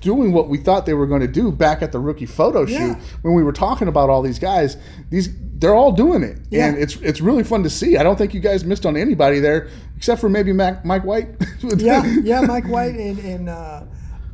doing 0.00 0.32
what 0.32 0.48
we 0.48 0.56
thought 0.58 0.86
they 0.86 0.94
were 0.94 1.06
going 1.06 1.20
to 1.20 1.28
do 1.28 1.52
back 1.52 1.82
at 1.82 1.92
the 1.92 1.98
rookie 1.98 2.24
photo 2.26 2.64
shoot 2.64 2.96
when 3.22 3.34
we 3.34 3.42
were 3.42 3.52
talking 3.52 3.86
about 3.86 4.08
all 4.10 4.22
these 4.22 4.38
guys. 4.38 4.76
These 5.10 5.28
they're 5.60 5.74
all 5.74 5.92
doing 5.92 6.22
it, 6.22 6.38
Yeah. 6.50 6.66
and 6.68 6.78
it's 6.78 6.96
it's 6.96 7.20
really 7.20 7.44
fun 7.44 7.62
to 7.64 7.70
see. 7.70 7.96
I 7.98 8.02
don't 8.02 8.16
think 8.16 8.32
you 8.34 8.40
guys 8.40 8.64
missed 8.64 8.86
on 8.86 8.96
anybody 8.96 9.40
there 9.40 9.68
except 9.96 10.20
for 10.20 10.28
maybe 10.30 10.52
Mac, 10.52 10.84
Mike 10.84 11.04
White. 11.04 11.28
yeah 11.76 12.02
yeah 12.22 12.40
Mike 12.40 12.66
White 12.66 12.94
and 12.96 13.18
and 13.18 13.48
uh, 13.50 13.82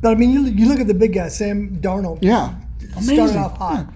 but 0.01 0.11
I 0.11 0.15
mean 0.15 0.31
you, 0.31 0.41
you 0.45 0.67
look 0.69 0.79
at 0.79 0.87
the 0.87 0.93
big 0.93 1.13
guy, 1.13 1.27
Sam 1.27 1.77
Darnold 1.81 2.19
yeah, 2.21 2.55
started 2.79 2.97
amazing. 3.19 3.37
off 3.37 3.57
hot 3.57 3.87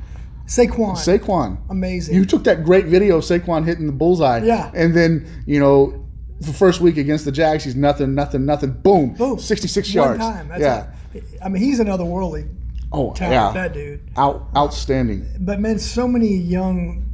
Saquon 0.55 0.95
Saquon, 0.97 1.57
amazing 1.69 2.15
you 2.15 2.25
took 2.25 2.43
that 2.43 2.63
great 2.63 2.85
video 2.85 3.17
of 3.17 3.23
Saquon 3.23 3.65
hitting 3.65 3.85
the 3.87 3.93
bullseye, 3.93 4.39
Yeah. 4.43 4.71
and 4.73 4.95
then 4.95 5.27
you 5.45 5.59
know. 5.59 5.97
The 6.41 6.51
first 6.53 6.81
week 6.81 6.97
against 6.97 7.23
the 7.25 7.31
Jags, 7.31 7.63
he's 7.65 7.75
nothing, 7.75 8.15
nothing, 8.15 8.47
nothing. 8.47 8.71
Boom, 8.71 9.13
Boom. 9.13 9.37
sixty-six 9.37 9.89
One 9.89 10.17
yards. 10.17 10.19
time. 10.19 10.47
That's 10.47 10.59
yeah. 10.59 10.87
a- 11.13 11.45
I 11.45 11.49
mean, 11.49 11.61
he's 11.61 11.79
another 11.79 12.03
worldly 12.03 12.45
oh, 12.91 13.13
talent, 13.13 13.33
yeah. 13.55 13.61
that 13.61 13.73
dude. 13.75 13.99
Out, 14.17 14.47
outstanding. 14.57 15.23
But 15.39 15.59
man, 15.59 15.77
so 15.77 16.07
many 16.07 16.35
young 16.35 17.05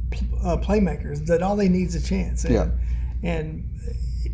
uh, 0.42 0.56
playmakers 0.56 1.26
that 1.26 1.42
all 1.42 1.56
they 1.56 1.68
need 1.68 1.88
is 1.88 1.94
a 1.94 2.00
chance. 2.02 2.44
And, 2.46 2.54
Yeah. 2.54 2.68
And 3.22 3.68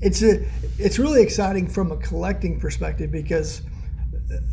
it's 0.00 0.22
a, 0.22 0.46
it's 0.78 1.00
really 1.00 1.22
exciting 1.22 1.66
from 1.66 1.90
a 1.90 1.96
collecting 1.96 2.60
perspective 2.60 3.10
because 3.10 3.62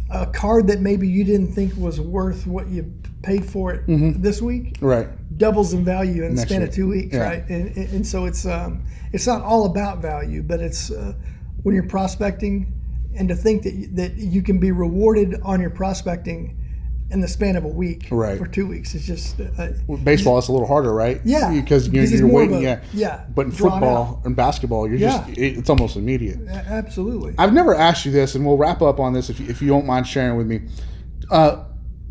a 0.10 0.26
card 0.28 0.68
that 0.68 0.82
maybe 0.82 1.08
you 1.08 1.24
didn't 1.24 1.54
think 1.54 1.74
was 1.78 2.00
worth 2.02 2.46
what 2.48 2.68
you 2.68 2.92
paid 3.24 3.46
for 3.46 3.74
it 3.74 3.84
this 4.22 4.42
week 4.42 4.78
Right. 4.82 5.08
doubles 5.38 5.74
in 5.74 5.86
value 5.86 6.24
in 6.24 6.36
the 6.36 6.42
span 6.42 6.62
week. 6.62 6.70
of 6.70 6.76
two 6.76 6.88
weeks, 6.90 7.14
Yeah. 7.16 7.24
right? 7.24 7.50
And, 7.50 7.76
and 7.78 7.90
and 7.94 8.08
so 8.08 8.26
it's 8.26 8.46
um, 8.46 8.84
it's 9.14 9.28
not 9.28 9.42
all 9.44 9.66
about 9.66 10.02
value, 10.02 10.42
but 10.44 10.60
it's 10.60 10.92
uh, 10.92 11.14
when 11.64 11.76
you're 11.76 11.88
prospecting, 11.88 12.74
and 13.16 13.28
to 13.30 13.36
think 13.36 13.64
that 13.64 13.90
that 13.96 14.16
you 14.16 14.42
can 14.42 14.60
be 14.60 14.72
rewarded 14.72 15.40
on 15.44 15.62
your 15.62 15.70
prospecting 15.70 16.58
in 17.12 17.22
the 17.22 17.28
span 17.28 17.56
of 17.56 17.66
a 17.66 17.68
week, 17.68 18.08
Right. 18.10 18.40
or 18.40 18.48
two 18.48 18.66
weeks, 18.66 18.96
it's 18.96 19.06
just 19.06 19.40
uh, 19.40 19.68
With 19.88 20.04
baseball, 20.04 20.38
it's 20.40 20.48
a 20.48 20.52
little 20.52 20.68
harder, 20.68 20.94
right? 20.94 21.20
Yeah, 21.26 21.52
because 21.52 21.88
you're, 21.90 22.06
you're 22.06 22.28
waiting. 22.28 22.58
a- 22.58 22.62
yeah, 22.62 22.80
yeah, 22.94 23.22
But 23.36 23.48
in 23.48 23.52
football 23.52 24.22
and 24.26 24.36
basketball, 24.36 24.88
you're 24.88 24.98
Yeah. 24.98 25.18
just 25.28 25.30
it, 25.38 25.58
it's 25.58 25.70
almost 25.70 25.96
immediate. 25.98 26.40
absolutely. 26.50 27.36
I've 27.38 27.54
never 27.54 27.76
asked 27.76 28.06
you 28.06 28.12
this, 28.12 28.36
and 28.36 28.46
we'll 28.46 28.58
wrap 28.58 28.82
up 28.82 29.00
on 29.00 29.14
this 29.14 29.30
if 29.30 29.40
you, 29.40 29.48
if 29.48 29.62
you 29.62 29.68
don't 29.68 29.86
mind 29.86 30.08
sharing 30.08 30.38
with 30.38 30.48
me. 30.48 30.62
Uh, 31.30 31.64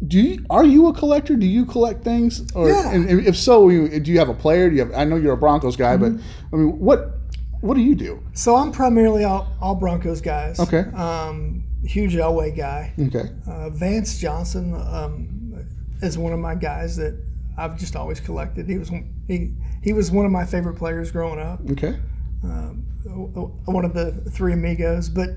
do 0.07 0.19
you 0.19 0.45
are 0.49 0.65
you 0.65 0.89
a 0.89 0.95
collector? 0.95 1.37
Do 1.37 1.45
you 1.47 1.67
collect 1.67 2.05
things? 2.05 2.51
Or 2.55 2.69
Yeah. 2.71 2.91
and, 2.93 3.09
if 3.27 3.37
so, 3.37 3.69
you, 3.69 4.01
do 4.01 4.11
you 4.11 4.19
have 4.19 4.31
a 4.31 4.35
player? 4.35 4.71
Do 4.71 4.77
you 4.77 4.83
have? 4.85 4.95
I 4.95 5.05
know 5.05 5.17
you're 5.17 5.35
a 5.35 5.37
Broncos 5.37 5.77
guy, 5.77 5.97
Mm-hmm. 5.97 6.17
but 6.17 6.57
I 6.57 6.61
mean, 6.61 6.79
what 6.79 7.19
what 7.61 7.75
do 7.75 7.83
you 7.83 7.95
do? 7.95 8.23
So 8.33 8.57
I'm 8.57 8.73
primarily 8.73 9.25
all, 9.25 9.47
all 9.61 9.75
Broncos 9.75 10.23
guys. 10.23 10.59
Okay. 10.59 10.85
Um, 10.95 11.65
huge 11.85 12.15
Elway 12.15 12.57
guy. 12.57 12.93
Okay, 12.99 13.31
Uh, 13.47 13.71
Vance 13.71 14.19
Johnson 14.19 14.75
um, 14.75 15.65
is 16.03 16.17
one 16.19 16.33
of 16.33 16.39
my 16.39 16.55
guys 16.55 16.97
that 16.97 17.19
I've 17.59 17.79
just 17.79 17.97
always 17.97 18.21
collected. 18.21 18.69
He 18.69 18.79
was 18.79 18.91
one- 18.91 19.13
he 19.29 19.53
he 19.83 19.93
was 19.93 20.11
one 20.11 20.27
of 20.27 20.33
my 20.33 20.45
favorite 20.45 20.75
players 20.77 21.11
growing 21.11 21.39
up. 21.41 21.61
okay, 21.71 21.99
one 23.67 23.85
of 23.85 23.95
the 23.95 24.13
three 24.31 24.53
amigos, 24.53 25.09
but 25.09 25.31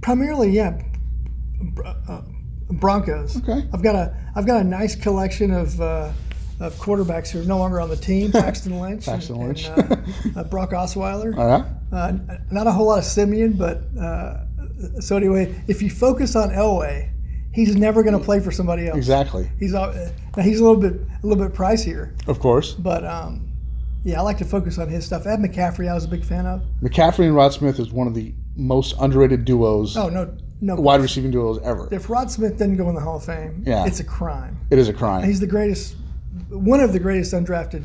primarily, 0.00 0.50
yeah, 0.50 0.80
uh, 1.84 2.22
Broncos. 2.70 3.36
Okay. 3.38 3.66
I've 3.72 3.82
got 3.82 3.94
a 3.94 4.16
I've 4.34 4.46
got 4.46 4.60
a 4.60 4.64
nice 4.64 4.94
collection 4.96 5.50
of 5.52 5.80
uh, 5.80 6.12
of 6.60 6.74
quarterbacks 6.76 7.30
who 7.30 7.40
are 7.40 7.44
no 7.44 7.58
longer 7.58 7.80
on 7.80 7.88
the 7.88 7.96
team. 7.96 8.32
Paxton 8.32 8.80
Lynch. 8.80 9.06
Paxton 9.06 9.36
and, 9.36 9.46
Lynch. 9.46 9.66
And, 9.68 9.92
uh, 10.36 10.40
uh, 10.40 10.44
Brock 10.44 10.70
Osweiler. 10.70 11.36
All 11.38 11.46
right. 11.46 11.64
Uh, 11.92 12.12
not 12.50 12.66
a 12.66 12.72
whole 12.72 12.86
lot 12.86 12.98
of 12.98 13.04
Siemian, 13.04 13.52
but 13.52 13.82
uh, 14.00 14.44
so 15.00 15.16
anyway, 15.16 15.54
if 15.68 15.82
you 15.82 15.90
focus 15.90 16.36
on 16.36 16.50
Elway, 16.50 17.10
he's 17.52 17.74
never 17.76 18.02
going 18.02 18.18
to 18.18 18.24
play 18.24 18.40
for 18.40 18.50
somebody 18.50 18.86
else. 18.88 18.96
Exactly. 18.96 19.50
He's 19.58 19.72
now 19.72 19.92
he's 20.42 20.60
a 20.60 20.64
little 20.64 20.80
bit 20.80 20.94
a 21.22 21.26
little 21.26 21.42
bit 21.48 21.56
pricier, 21.56 22.12
Of 22.28 22.38
course. 22.40 22.72
but 22.74 23.04
um, 23.04 23.48
yeah, 24.04 24.18
I 24.18 24.22
like 24.22 24.38
to 24.38 24.44
focus 24.44 24.78
on 24.78 24.88
his 24.88 25.04
stuff. 25.06 25.26
Ed 25.26 25.38
McCaffrey, 25.40 25.88
I 25.90 25.94
was 25.94 26.04
a 26.04 26.08
big 26.08 26.24
fan 26.24 26.46
of. 26.46 26.62
McCaffrey 26.82 27.24
and 27.26 27.34
Rod 27.34 27.52
Smith 27.52 27.78
is 27.80 27.90
one 27.90 28.06
of 28.06 28.14
the 28.14 28.34
most 28.54 28.94
underrated 29.00 29.44
duos, 29.44 29.96
Oh 29.96 30.08
no, 30.08 30.34
no. 30.60 30.76
wide 30.76 31.00
receiving 31.00 31.30
duos 31.30 31.58
ever. 31.64 31.88
If 31.92 32.08
Rod 32.08 32.30
Smith 32.30 32.56
didn't 32.58 32.76
go 32.76 32.88
in 32.88 32.94
the 32.94 33.00
Hall 33.00 33.16
of 33.16 33.24
Fame, 33.24 33.62
Yeah. 33.66 33.84
it's 33.86 34.00
a 34.00 34.04
crime. 34.04 34.58
It 34.70 34.78
is 34.78 34.88
a 34.88 34.92
crime. 34.94 35.24
He's 35.24 35.40
the 35.40 35.46
greatest, 35.46 35.96
one 36.48 36.80
of 36.80 36.92
the 36.92 36.98
greatest 36.98 37.32
undrafted 37.34 37.84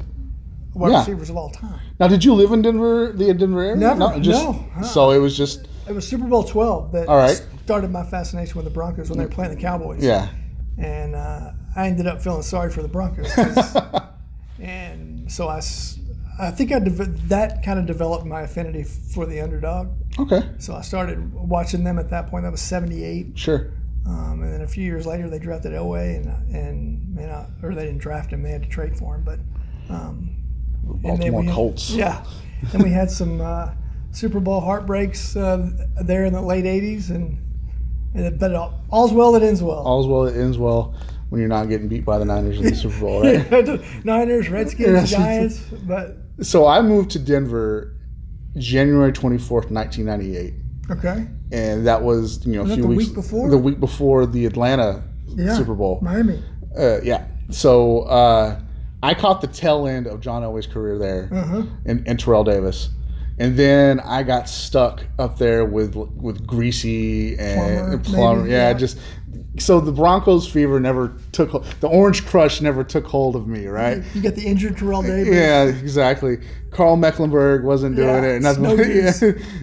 wide 0.74 0.92
Yeah. 0.92 1.00
receivers 1.00 1.30
of 1.30 1.38
all 1.38 1.50
time. 1.50 1.80
Now, 2.00 2.08
did 2.08 2.24
you 2.24 2.34
live 2.34 2.52
in 2.52 2.62
Denver, 2.62 3.12
the 3.14 3.34
Denver 3.34 3.62
area? 3.62 3.76
Never, 3.76 4.20
just, 4.20 4.44
no. 4.44 4.52
Uh-uh. 4.78 4.84
So 4.84 5.12
it 5.12 5.18
was 5.20 5.36
just 5.36 5.68
It 5.92 5.96
was 5.96 6.08
Super 6.08 6.26
Bowl 6.26 6.44
twelve 6.46 6.94
that 6.94 7.10
right. 7.10 7.46
started 7.66 7.92
my 7.92 8.04
fascination 8.04 8.56
with 8.56 8.64
the 8.64 8.72
Broncos 8.72 9.10
when 9.10 9.18
they 9.20 9.26
were 9.26 9.32
playing 9.32 9.54
the 9.54 9.62
Cowboys. 9.62 10.02
yeah. 10.02 10.30
and 10.78 11.16
uh, 11.16 11.52
I 11.76 11.88
ended 11.88 12.08
up 12.08 12.22
feeling 12.22 12.44
sorry 12.44 12.72
for 12.72 12.82
the 12.82 12.88
Broncos, 12.88 13.30
and 14.60 15.32
so 15.32 15.48
I. 15.48 15.62
I 16.40 16.50
think 16.50 16.72
I 16.72 16.80
dev- 16.80 17.28
that 17.30 17.62
kind 17.62 17.78
of 17.78 17.86
developed 17.86 18.26
my 18.26 18.42
affinity 18.42 18.84
for 18.84 19.28
the 19.28 19.42
underdog. 19.42 19.90
Okay. 20.18 20.42
So 20.58 20.74
I 20.74 20.82
started 20.82 21.32
watching 21.34 21.84
them 21.84 22.00
at 22.00 22.10
that 22.10 22.28
point. 22.32 22.44
That 22.46 22.52
was 22.52 22.62
'78, 22.62 23.38
Sure. 23.38 23.72
um, 24.08 24.42
and 24.42 24.52
then 24.52 24.62
a 24.62 24.68
few 24.68 24.84
years 24.84 25.06
later 25.06 25.30
they 25.30 25.38
drafted 25.38 25.74
Elway, 25.74 26.16
and 26.16 26.56
and 27.20 27.32
I, 27.32 27.46
or 27.62 27.76
they 27.76 27.84
didn't 27.86 28.00
draft 28.00 28.32
him; 28.32 28.42
they 28.42 28.50
had 28.52 28.64
to 28.64 28.70
trade 28.70 28.98
for 28.98 29.16
him. 29.16 29.24
But 29.24 29.40
um, 29.94 30.36
and 30.88 31.04
then 31.04 31.18
Baltimore 31.18 31.42
we 31.42 31.46
had- 31.48 31.56
Colts. 31.56 31.92
yeah. 31.92 32.24
Then 32.72 32.82
we 32.82 32.90
had 32.92 33.12
some 33.12 33.42
uh, 33.42 33.72
Super 34.12 34.40
Bowl 34.40 34.60
heartbreaks 34.62 35.36
uh, 35.36 35.70
there 36.04 36.26
in 36.26 36.34
the 36.34 36.42
late 36.42 36.66
'80s, 36.66 37.10
and, 37.10 37.38
and 38.14 38.26
it, 38.26 38.40
but 38.40 38.54
all's 38.90 39.14
well 39.14 39.32
that 39.34 39.44
ends 39.44 39.62
well. 39.64 39.80
All's 39.80 40.08
well 40.08 40.24
that 40.24 40.36
ends 40.36 40.58
well 40.58 40.94
when 41.30 41.40
you're 41.40 41.50
not 41.50 41.70
getting 41.70 41.88
beat 41.88 42.04
by 42.04 42.18
the 42.18 42.26
Niners 42.26 42.58
in 42.60 42.66
the 42.66 42.76
Super 42.76 43.00
Bowl, 43.00 43.24
right? 43.24 43.82
Niners, 44.06 44.50
Redskins, 44.50 45.10
Giants, 45.10 45.60
but 45.88 46.18
so 46.42 46.68
I 46.68 46.82
moved 46.82 47.12
to 47.12 47.20
Denver 47.20 47.96
January 48.58 49.14
24th, 49.14 49.72
1998. 49.72 50.54
okay. 50.92 51.28
And 51.54 51.86
that 51.88 52.02
was, 52.02 52.46
you 52.46 52.54
know, 52.54 52.62
a 52.64 52.68
that 52.68 52.74
few 52.76 52.82
the 52.84 52.88
weeks 52.90 53.06
week 53.08 53.16
before? 53.16 53.50
the 53.50 53.58
week 53.58 53.80
before 53.80 54.26
the 54.26 54.46
Atlanta 54.46 55.04
Yeah. 55.28 55.56
Super 55.56 55.74
Bowl. 55.74 56.00
Miami. 56.02 56.42
Uh, 56.78 57.02
yeah. 57.02 57.26
So 57.50 58.02
uh, 58.04 58.60
I 59.04 59.14
caught 59.14 59.42
the 59.42 59.48
tail 59.48 59.86
end 59.88 60.08
of 60.08 60.20
John 60.22 60.44
Elway's 60.44 60.68
career 60.68 60.98
there 60.98 61.30
Uh-huh. 61.32 61.64
and, 61.86 62.06
and 62.08 62.20
Terrell 62.20 62.44
Davis. 62.46 62.90
And 63.42 63.58
then 63.58 64.00
I 64.00 64.22
got 64.22 64.48
stuck 64.48 65.04
up 65.18 65.40
there 65.40 65.66
with 65.66 65.96
with 65.96 66.46
Griese 66.46 67.40
and 67.40 67.58
Plummer, 67.60 67.94
and 67.94 68.04
Plummer. 68.04 68.40
maybe, 68.44 68.52
yeah, 68.52 68.68
yeah. 68.70 68.74
just 68.74 69.00
so 69.58 69.80
the 69.80 69.92
Broncos 69.92 70.48
fever 70.48 70.80
never 70.80 71.18
took. 71.32 71.52
The 71.80 71.88
Orange 71.88 72.24
Crush 72.26 72.62
never 72.62 72.84
took 72.84 73.06
hold 73.06 73.36
of 73.36 73.48
me, 73.48 73.66
right? 73.66 74.04
You 74.14 74.22
got 74.22 74.36
the 74.36 74.46
injured 74.46 74.78
Terrell 74.78 75.02
Davis. 75.02 75.34
Yeah, 75.34 75.64
exactly. 75.64 76.38
Carl 76.70 76.98
Mecklenburg 76.98 77.64
wasn't 77.64 77.96
doing 77.96 78.08
Yeah, 78.08 78.30
it. 78.30 78.40
That's 78.44 78.60
no 78.60 78.76
yeah. 78.76 79.12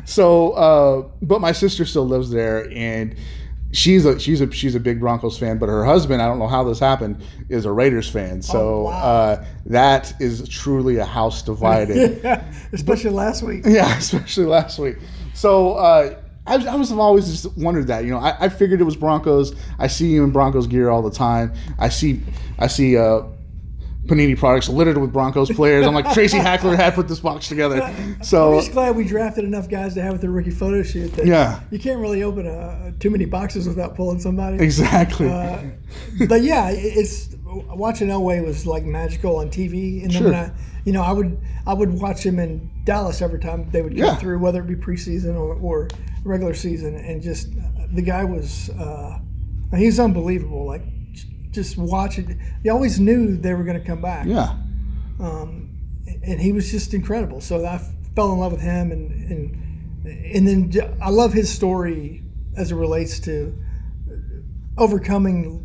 So, 0.04 0.50
uh, 0.52 1.08
but 1.22 1.40
my 1.40 1.52
sister 1.52 1.84
still 1.84 2.06
lives 2.06 2.30
there, 2.30 2.68
and 2.72 3.14
she's 3.72 4.04
a 4.06 4.18
she's 4.18 4.40
a 4.40 4.50
she's 4.50 4.74
a 4.74 4.80
big 4.80 5.00
Broncos 5.00 5.38
fan. 5.38 5.58
But 5.58 5.68
her 5.68 5.84
husband, 5.84 6.22
I 6.22 6.26
don't 6.26 6.38
know 6.38 6.48
how 6.48 6.64
this 6.64 6.78
happened, 6.78 7.22
is 7.48 7.64
a 7.64 7.72
Raiders 7.72 8.08
fan. 8.08 8.42
So 8.42 8.58
Oh, 8.58 8.82
wow. 8.84 8.90
uh, 8.92 9.44
that 9.66 10.14
is 10.20 10.48
truly 10.48 10.96
a 10.96 11.04
house 11.04 11.42
divided. 11.42 12.20
Yeah, 12.24 12.44
especially 12.72 13.10
last 13.10 13.42
week. 13.42 13.62
yeah, 13.66 13.96
especially 13.98 14.46
last 14.46 14.78
week. 14.78 14.96
So. 15.34 15.74
Uh, 15.74 16.16
I, 16.46 16.54
I 16.66 16.76
was 16.76 16.88
have 16.88 16.98
always 16.98 17.28
just 17.28 17.58
wondered 17.58 17.88
that 17.88 18.04
you 18.04 18.10
know 18.10 18.16
I, 18.20 18.46
I 18.46 18.48
figured 18.48 18.80
it 18.80 18.84
was 18.84 18.96
Broncos. 18.96 19.54
I 19.78 19.86
see 19.86 20.08
you 20.08 20.24
in 20.24 20.30
Broncos 20.30 20.66
gear 20.66 20.88
all 20.88 21.02
the 21.02 21.10
time. 21.10 21.52
I 21.78 21.90
see 21.90 22.22
I 22.58 22.68
see 22.68 22.96
uh, 22.96 23.24
Panini 24.08 24.36
products 24.36 24.68
littered 24.68 24.98
with 24.98 25.12
Broncos 25.12 25.50
players. 25.52 25.86
I'm 25.86 25.94
like 25.94 26.12
Tracy 26.12 26.38
Hackler 26.38 26.74
had 26.76 26.94
put 26.94 27.06
this 27.08 27.20
box 27.20 27.48
together. 27.48 27.94
So 28.22 28.54
I'm 28.54 28.60
just 28.60 28.72
glad 28.72 28.96
we 28.96 29.04
drafted 29.04 29.44
enough 29.44 29.68
guys 29.68 29.94
to 29.94 30.02
have 30.02 30.14
at 30.16 30.20
the 30.20 30.28
rookie 30.30 30.50
photo 30.50 30.82
shoot. 30.82 31.12
That 31.12 31.26
Yeah. 31.26 31.60
You 31.70 31.78
can't 31.78 32.00
really 32.00 32.22
open 32.24 32.46
a, 32.46 32.92
too 32.98 33.10
many 33.10 33.26
boxes 33.26 33.68
without 33.68 33.94
pulling 33.94 34.18
somebody. 34.18 34.62
exactly. 34.62 35.30
Uh, 35.30 35.62
but 36.28 36.42
yeah, 36.42 36.70
it's 36.70 37.36
watching 37.46 38.08
Elway 38.08 38.44
was 38.44 38.66
like 38.66 38.84
magical 38.84 39.36
on 39.36 39.50
TV, 39.50 40.02
and 40.02 40.12
Sure. 40.12 40.34
I, 40.34 40.50
you 40.84 40.92
know, 40.92 41.02
I 41.02 41.12
would 41.12 41.38
I 41.66 41.74
would 41.74 41.92
watch 41.92 42.24
him 42.24 42.38
in 42.38 42.70
Dallas 42.84 43.20
every 43.22 43.38
time 43.38 43.70
they 43.70 43.82
would 43.82 43.94
get 43.94 44.04
Yeah. 44.06 44.14
through, 44.16 44.38
whether 44.40 44.60
it 44.62 44.66
be 44.66 44.74
preseason 44.74 45.34
or, 45.36 45.54
or 45.54 45.88
regular 46.24 46.54
season, 46.54 46.96
and 46.96 47.22
just 47.22 47.48
the 47.94 48.02
guy 48.02 48.24
was 48.24 48.68
uh, 48.70 49.18
he 49.76 49.86
was 49.86 50.00
unbelievable. 50.00 50.66
Like 50.66 50.82
just 51.50 51.76
watching, 51.78 52.40
you 52.62 52.70
always 52.72 52.98
knew 53.00 53.36
they 53.36 53.54
were 53.54 53.64
going 53.64 53.78
to 53.80 53.86
come 53.86 54.00
back, 54.02 54.26
yeah. 54.26 54.54
and 55.20 56.40
he 56.40 56.52
was 56.52 56.70
just 56.70 56.94
incredible. 56.94 57.40
So 57.40 57.64
I 57.64 57.78
fell 58.14 58.32
in 58.32 58.38
love 58.38 58.52
with 58.52 58.60
him, 58.60 58.92
and 58.92 59.10
and 59.30 60.14
and 60.34 60.48
then 60.48 60.98
I 61.02 61.10
love 61.10 61.32
his 61.32 61.52
story 61.52 62.22
as 62.56 62.72
it 62.72 62.76
relates 62.76 63.18
to 63.20 63.54
overcoming 64.76 65.64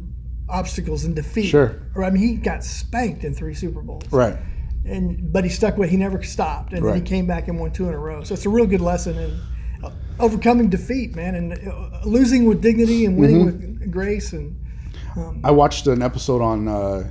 obstacles 0.49 1.05
and 1.05 1.15
defeat. 1.15 1.47
Sure. 1.47 1.81
Or 1.95 2.03
I 2.03 2.09
mean, 2.09 2.23
he 2.23 2.35
got 2.35 2.63
spanked 2.63 3.23
in 3.23 3.33
three 3.33 3.53
Super 3.53 3.81
Bowls, 3.81 4.03
Right. 4.11 4.37
and 4.85 5.31
but 5.31 5.43
he 5.43 5.49
stuck 5.49 5.77
with. 5.77 5.89
He 5.89 5.97
never 5.97 6.21
stopped, 6.23 6.73
and 6.73 6.79
then 6.83 6.91
Right. 6.93 6.95
he 6.95 7.01
came 7.01 7.25
back 7.25 7.47
and 7.47 7.59
won 7.59 7.71
two 7.71 7.87
in 7.87 7.93
a 7.93 7.99
row. 7.99 8.23
So 8.23 8.33
it's 8.33 8.45
a 8.45 8.49
real 8.49 8.65
good 8.65 8.81
lesson 8.81 9.17
in 9.17 9.39
uh, 9.83 9.91
overcoming 10.19 10.69
defeat, 10.69 11.15
man, 11.15 11.35
and 11.35 11.53
uh, 11.53 11.99
losing 12.05 12.45
with 12.45 12.61
dignity 12.61 13.05
and 13.05 13.17
winning 13.17 13.45
Mm-hmm. 13.47 13.79
with 13.79 13.91
grace. 13.91 14.33
And 14.33 14.55
I 15.43 15.51
watched 15.51 15.87
an 15.87 16.01
episode 16.01 16.41
on 16.41 16.67
uh, 16.67 17.09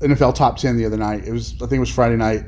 NFL 0.00 0.34
Top 0.34 0.56
Ten 0.56 0.76
the 0.76 0.84
other 0.86 0.96
night. 0.96 1.26
It 1.26 1.32
was 1.32 1.54
I 1.54 1.66
think 1.66 1.74
it 1.74 1.80
was 1.80 1.90
Friday 1.92 2.16
night. 2.16 2.44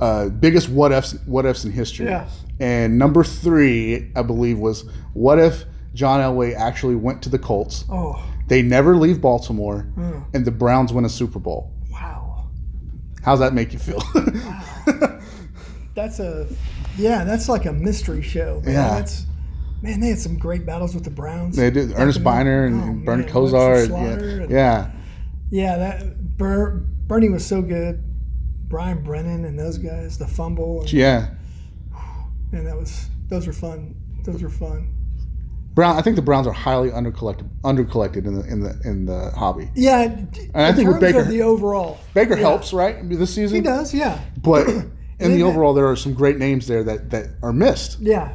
Uh, 0.00 0.28
biggest 0.28 0.68
what 0.68 0.90
ifs 0.92 1.12
what 1.26 1.46
ifs 1.46 1.64
in 1.64 1.72
history. 1.72 2.06
Yeah. 2.06 2.28
And 2.60 2.98
number 2.98 3.24
three, 3.24 4.10
I 4.14 4.22
believe, 4.22 4.58
was 4.58 4.84
what 5.14 5.38
if 5.38 5.64
John 5.94 6.20
Elway 6.20 6.54
actually 6.54 6.94
went 6.96 7.22
to 7.22 7.28
the 7.28 7.38
Colts? 7.38 7.84
oh 7.90 8.22
They 8.48 8.62
never 8.62 8.96
leave 8.96 9.20
Baltimore, 9.20 9.86
and 10.32 10.44
the 10.44 10.50
Browns 10.50 10.92
win 10.92 11.04
a 11.04 11.08
Super 11.08 11.38
Bowl. 11.38 11.72
wow, 11.90 12.48
How's 13.22 13.38
that 13.40 13.52
make 13.54 13.72
you 13.72 13.78
feel? 13.78 14.02
wow. 14.14 15.20
that's 15.94 16.18
a 16.20 16.46
yeah, 16.96 17.24
that's 17.24 17.48
like 17.48 17.64
a 17.66 17.72
mystery 17.72 18.22
show. 18.22 18.60
Man. 18.64 18.74
Yeah. 18.74 18.88
that's 18.90 19.26
man. 19.82 20.00
They 20.00 20.08
had 20.08 20.18
some 20.18 20.38
great 20.38 20.64
battles 20.66 20.94
with 20.94 21.04
the 21.04 21.10
Browns. 21.10 21.56
they 21.56 21.70
did 21.70 21.92
Earnest 21.96 22.22
Byner 22.24 22.64
and, 22.64 22.80
oh, 22.80 22.84
and 22.86 23.04
Bernie 23.04 23.24
man, 23.24 23.32
Kosar. 23.32 23.86
Slaughter 23.86 24.26
Yeah. 24.36 24.42
and- 24.42 24.50
yeah. 24.50 24.90
Yeah, 25.50 25.76
that 25.76 26.36
Ber, 26.38 26.82
Bernie 27.06 27.28
was 27.28 27.44
so 27.44 27.60
good. 27.62 28.02
Brian 28.68 29.02
Brennan 29.04 29.44
and 29.44 29.58
those 29.58 29.76
guys, 29.76 30.16
the 30.16 30.26
fumble, 30.26 30.80
and, 30.80 30.92
Yeah. 30.92 31.28
and 32.52 32.66
that 32.66 32.76
was 32.76 33.08
those 33.28 33.46
were 33.46 33.52
fun. 33.52 33.94
Those 34.24 34.42
were 34.42 34.48
fun. 34.48 34.88
Brown. 35.74 35.96
I 35.96 36.02
think 36.02 36.16
the 36.16 36.22
Browns 36.22 36.46
are 36.46 36.52
highly 36.52 36.90
undercollected, 36.90 37.48
undercollected 37.64 38.26
in 38.26 38.34
the 38.34 38.46
in 38.46 38.60
the 38.60 38.78
in 38.84 39.06
the 39.06 39.30
hobby. 39.30 39.70
Yeah, 39.74 40.16
I 40.54 40.68
in 40.68 40.74
think 40.76 40.88
with 40.88 41.00
Baker- 41.00 41.24
the 41.24 41.42
overall, 41.42 41.98
Baker 42.14 42.34
yeah. 42.34 42.40
helps, 42.40 42.72
right? 42.72 42.96
This 43.08 43.34
season, 43.34 43.56
He 43.56 43.62
does, 43.62 43.92
yeah, 43.94 44.18
but 44.42 44.68
in 45.18 45.32
the 45.32 45.42
overall, 45.42 45.72
there 45.74 45.86
are 45.88 45.96
some 45.96 46.12
great 46.14 46.38
names 46.38 46.66
there 46.66 46.84
that 46.84 47.10
that 47.10 47.26
are 47.42 47.52
missed. 47.52 48.00
yeah, 48.00 48.32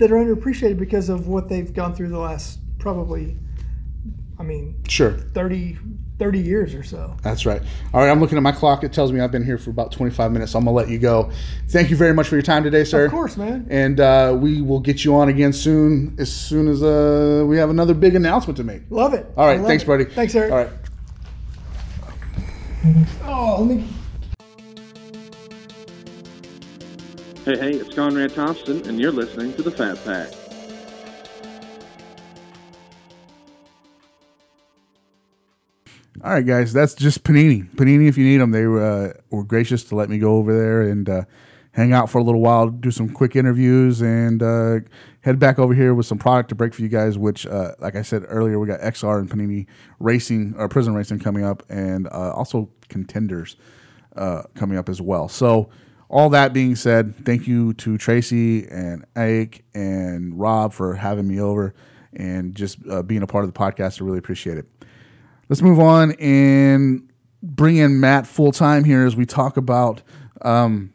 that 0.00 0.10
are 0.10 0.16
underappreciated 0.16 0.78
because 0.78 1.08
of 1.08 1.28
what 1.28 1.48
they've 1.48 1.72
gone 1.72 1.94
through 1.94 2.08
the 2.08 2.18
last 2.18 2.58
probably, 2.78 3.36
I 4.38 4.42
mean, 4.42 4.82
Sure, 4.88 5.12
30, 5.12 5.78
30 6.18 6.38
years 6.38 6.74
or 6.74 6.82
so. 6.82 7.16
that's 7.22 7.46
right. 7.46 7.62
All 7.94 8.00
right, 8.00 8.10
I'm 8.10 8.18
looking 8.18 8.36
at 8.38 8.42
my 8.42 8.52
clock. 8.52 8.82
It 8.82 8.92
tells 8.92 9.12
me 9.12 9.20
I've 9.20 9.30
been 9.30 9.44
here 9.44 9.58
for 9.58 9.70
about 9.70 9.92
25 9.92 10.32
minutes. 10.32 10.52
So 10.52 10.58
I'm 10.58 10.64
gonna 10.64 10.76
let 10.76 10.88
you 10.88 10.98
go. 10.98 11.30
Thank 11.68 11.90
you 11.90 11.96
very 11.96 12.14
much 12.14 12.28
for 12.28 12.34
your 12.34 12.42
time 12.42 12.64
today, 12.64 12.84
sir. 12.84 13.04
Of 13.04 13.10
course, 13.10 13.36
man. 13.36 13.66
And 13.70 14.00
uh, 14.00 14.36
we 14.38 14.62
will 14.62 14.80
get 14.80 15.04
you 15.04 15.14
on 15.14 15.28
again 15.28 15.52
soon, 15.52 16.16
as 16.18 16.34
soon 16.34 16.66
as 16.68 16.82
uh, 16.82 17.44
we 17.46 17.58
have 17.58 17.70
another 17.70 17.94
big 17.94 18.14
announcement 18.14 18.56
to 18.56 18.64
make. 18.64 18.82
Love 18.90 19.14
it. 19.14 19.26
All 19.36 19.46
right, 19.46 19.60
thanks, 19.60 19.84
it. 19.84 19.86
buddy. 19.86 20.04
Thanks, 20.06 20.34
Eric. 20.34 20.52
All 20.52 20.58
right. 20.58 20.70
Oh, 23.24 23.56
let 23.60 23.76
me. 23.76 23.86
Hey, 27.42 27.56
hey, 27.56 27.70
it's 27.70 27.94
Conrad 27.94 28.34
Thompson, 28.34 28.86
and 28.86 29.00
you're 29.00 29.10
listening 29.10 29.54
to 29.54 29.62
the 29.62 29.70
Fat 29.70 29.96
Pack. 30.04 30.28
All 36.22 36.32
right, 36.32 36.44
guys, 36.44 36.74
that's 36.74 36.92
just 36.92 37.24
Panini. 37.24 37.66
Panini, 37.76 38.08
if 38.08 38.18
you 38.18 38.26
need 38.26 38.42
them, 38.42 38.50
they 38.50 38.66
uh, 38.66 39.14
were 39.30 39.42
gracious 39.42 39.84
to 39.84 39.94
let 39.94 40.10
me 40.10 40.18
go 40.18 40.36
over 40.36 40.54
there 40.54 40.82
and 40.82 41.08
uh, 41.08 41.22
hang 41.72 41.94
out 41.94 42.10
for 42.10 42.18
a 42.18 42.22
little 42.22 42.42
while, 42.42 42.68
do 42.68 42.90
some 42.90 43.08
quick 43.08 43.34
interviews, 43.34 44.02
and 44.02 44.42
uh, 44.42 44.80
head 45.22 45.38
back 45.38 45.58
over 45.58 45.72
here 45.72 45.94
with 45.94 46.04
some 46.04 46.18
product 46.18 46.50
to 46.50 46.54
break 46.54 46.74
for 46.74 46.82
you 46.82 46.88
guys. 46.88 47.16
Which, 47.16 47.46
uh, 47.46 47.72
like 47.78 47.96
I 47.96 48.02
said 48.02 48.26
earlier, 48.28 48.58
we 48.58 48.66
got 48.66 48.80
XR 48.80 49.18
and 49.18 49.30
Panini 49.30 49.66
Racing 49.98 50.56
or 50.58 50.68
Prizm 50.68 50.94
Racing 50.94 51.20
coming 51.20 51.44
up, 51.46 51.62
and 51.70 52.06
uh, 52.08 52.32
also 52.32 52.68
Contenders 52.90 53.56
uh, 54.14 54.42
coming 54.54 54.76
up 54.76 54.90
as 54.90 55.00
well. 55.00 55.26
So. 55.26 55.70
All 56.10 56.28
that 56.30 56.52
being 56.52 56.74
said, 56.74 57.24
thank 57.24 57.46
you 57.46 57.72
to 57.74 57.96
Tracy 57.96 58.66
and 58.66 59.04
Ake 59.16 59.64
and 59.72 60.38
Rob 60.38 60.72
for 60.72 60.96
having 60.96 61.28
me 61.28 61.40
over 61.40 61.72
and 62.12 62.52
just 62.52 62.78
uh, 62.90 63.02
being 63.02 63.22
a 63.22 63.28
part 63.28 63.44
of 63.44 63.52
the 63.52 63.56
podcast. 63.56 64.02
I 64.02 64.04
really 64.04 64.18
appreciate 64.18 64.58
it. 64.58 64.66
Let's 65.48 65.62
move 65.62 65.78
on 65.78 66.12
and 66.18 67.08
bring 67.44 67.76
in 67.76 68.00
Matt 68.00 68.26
full 68.26 68.50
time 68.50 68.82
here 68.82 69.06
as 69.06 69.14
we 69.14 69.24
talk 69.24 69.56
about 69.56 70.02
um, 70.42 70.92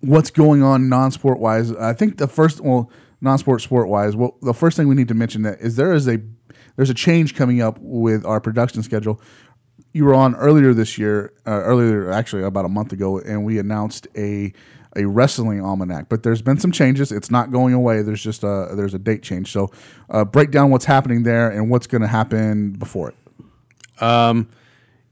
what's 0.00 0.30
going 0.30 0.62
on 0.62 0.90
non-sport 0.90 1.38
wise. 1.38 1.72
I 1.72 1.94
think 1.94 2.18
the 2.18 2.28
first, 2.28 2.60
well, 2.60 2.90
non-sport 3.22 3.62
sport 3.62 3.88
wise, 3.88 4.14
well, 4.14 4.36
the 4.42 4.52
first 4.52 4.76
thing 4.76 4.86
we 4.86 4.94
need 4.94 5.08
to 5.08 5.14
mention 5.14 5.42
that 5.42 5.62
is 5.62 5.76
there 5.76 5.94
is 5.94 6.06
a 6.06 6.20
there's 6.76 6.90
a 6.90 6.94
change 6.94 7.34
coming 7.34 7.62
up 7.62 7.78
with 7.80 8.26
our 8.26 8.40
production 8.40 8.82
schedule. 8.82 9.20
You 9.94 10.04
were 10.04 10.14
on 10.14 10.34
earlier 10.34 10.74
this 10.74 10.98
year, 10.98 11.32
uh, 11.46 11.52
earlier 11.52 12.10
actually 12.10 12.42
about 12.42 12.64
a 12.64 12.68
month 12.68 12.92
ago, 12.92 13.20
and 13.20 13.44
we 13.44 13.60
announced 13.60 14.08
a 14.16 14.52
a 14.96 15.06
wrestling 15.06 15.60
almanac. 15.60 16.08
But 16.08 16.24
there's 16.24 16.42
been 16.42 16.58
some 16.58 16.72
changes. 16.72 17.12
It's 17.12 17.30
not 17.30 17.52
going 17.52 17.74
away. 17.74 18.02
There's 18.02 18.22
just 18.22 18.42
a 18.42 18.70
there's 18.74 18.94
a 18.94 18.98
date 18.98 19.22
change. 19.22 19.52
So 19.52 19.70
uh, 20.10 20.24
break 20.24 20.50
down 20.50 20.70
what's 20.70 20.84
happening 20.84 21.22
there 21.22 21.48
and 21.48 21.70
what's 21.70 21.86
going 21.86 22.02
to 22.02 22.08
happen 22.08 22.72
before 22.72 23.10
it. 23.10 24.02
Um, 24.02 24.48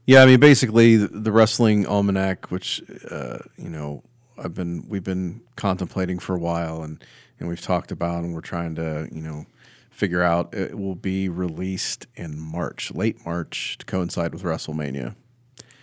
yeah, 0.05 0.21
I 0.21 0.25
mean, 0.25 0.41
basically 0.41 0.97
the, 0.97 1.07
the 1.07 1.31
wrestling 1.31 1.87
almanac, 1.87 2.51
which 2.51 2.81
uh, 3.09 3.37
you 3.57 3.69
know, 3.69 4.03
I've 4.37 4.53
been 4.53 4.85
we've 4.89 5.03
been 5.03 5.39
contemplating 5.55 6.19
for 6.19 6.35
a 6.35 6.39
while, 6.39 6.83
and 6.83 7.01
and 7.39 7.47
we've 7.47 7.61
talked 7.61 7.93
about, 7.93 8.25
and 8.25 8.33
we're 8.33 8.41
trying 8.41 8.75
to 8.75 9.07
you 9.13 9.21
know 9.21 9.45
figure 9.93 10.21
out. 10.21 10.53
It 10.53 10.77
will 10.77 10.95
be 10.95 11.29
released 11.29 12.07
in 12.15 12.39
March, 12.39 12.91
late 12.93 13.25
March, 13.25 13.77
to 13.77 13.85
coincide 13.85 14.33
with 14.33 14.43
WrestleMania. 14.43 15.15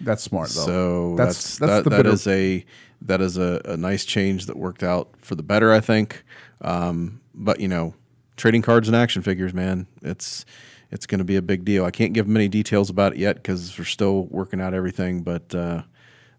That's 0.01 0.23
smart 0.23 0.51
though. 0.51 0.67
So 0.67 1.15
that's 1.17 1.59
that's, 1.59 1.59
that's 1.59 1.85
that, 1.85 1.91
the 1.91 2.03
that 2.03 2.27
a 2.27 2.65
that 3.03 3.21
is 3.21 3.39
a, 3.39 3.61
a 3.65 3.77
nice 3.77 4.05
change 4.05 4.47
that 4.47 4.57
worked 4.57 4.83
out 4.83 5.11
for 5.19 5.35
the 5.35 5.43
better, 5.43 5.73
I 5.73 5.81
think. 5.81 6.25
Um, 6.61 7.21
but 7.35 7.61
you 7.61 7.69
know, 7.69 7.95
trading 8.37 8.63
cards 8.63 8.89
and 8.89 8.97
action 8.97 9.23
figures, 9.23 9.55
man, 9.55 9.87
it's 10.03 10.45
it's 10.91 11.07
going 11.07 11.19
to 11.19 11.25
be 11.25 11.37
a 11.37 11.43
big 11.43 11.65
deal. 11.65 11.85
I 11.85 11.91
can't 11.91 12.13
give 12.13 12.27
many 12.27 12.49
details 12.49 12.91
about 12.91 13.13
it 13.13 13.19
yet 13.19 13.37
because 13.37 13.79
we're 13.79 13.85
still 13.85 14.25
working 14.25 14.61
out 14.61 14.75
everything, 14.75 15.23
but 15.23 15.55
uh, 15.55 15.83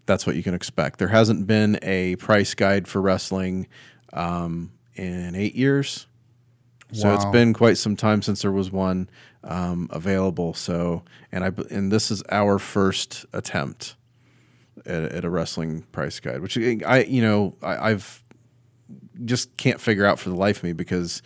that's 0.06 0.26
what 0.26 0.36
you 0.36 0.42
can 0.42 0.54
expect. 0.54 0.98
There 0.98 1.08
hasn't 1.08 1.46
been 1.46 1.78
a 1.82 2.16
price 2.16 2.54
guide 2.54 2.86
for 2.86 3.00
wrestling 3.00 3.66
um, 4.12 4.72
in 4.94 5.34
eight 5.34 5.54
years. 5.54 6.06
So 6.92 7.14
it's 7.14 7.24
Wow. 7.24 7.32
been 7.32 7.52
quite 7.54 7.78
some 7.78 7.96
time 7.96 8.20
since 8.22 8.42
there 8.42 8.52
was 8.52 8.70
one 8.70 9.08
um, 9.44 9.88
available. 9.90 10.54
So, 10.54 11.02
and 11.32 11.44
I 11.44 11.50
and 11.70 11.90
this 11.90 12.10
is 12.10 12.22
our 12.30 12.58
first 12.58 13.24
attempt 13.32 13.96
at, 14.86 15.04
at 15.04 15.24
a 15.24 15.30
wrestling 15.30 15.82
price 15.92 16.20
guide, 16.20 16.40
which 16.40 16.56
I 16.58 17.02
you 17.04 17.22
know 17.22 17.54
I, 17.62 17.90
I've 17.92 18.22
just 19.24 19.56
can't 19.56 19.80
figure 19.80 20.04
out 20.04 20.18
for 20.18 20.28
the 20.30 20.34
life 20.36 20.58
of 20.58 20.64
me 20.64 20.72
because 20.72 21.22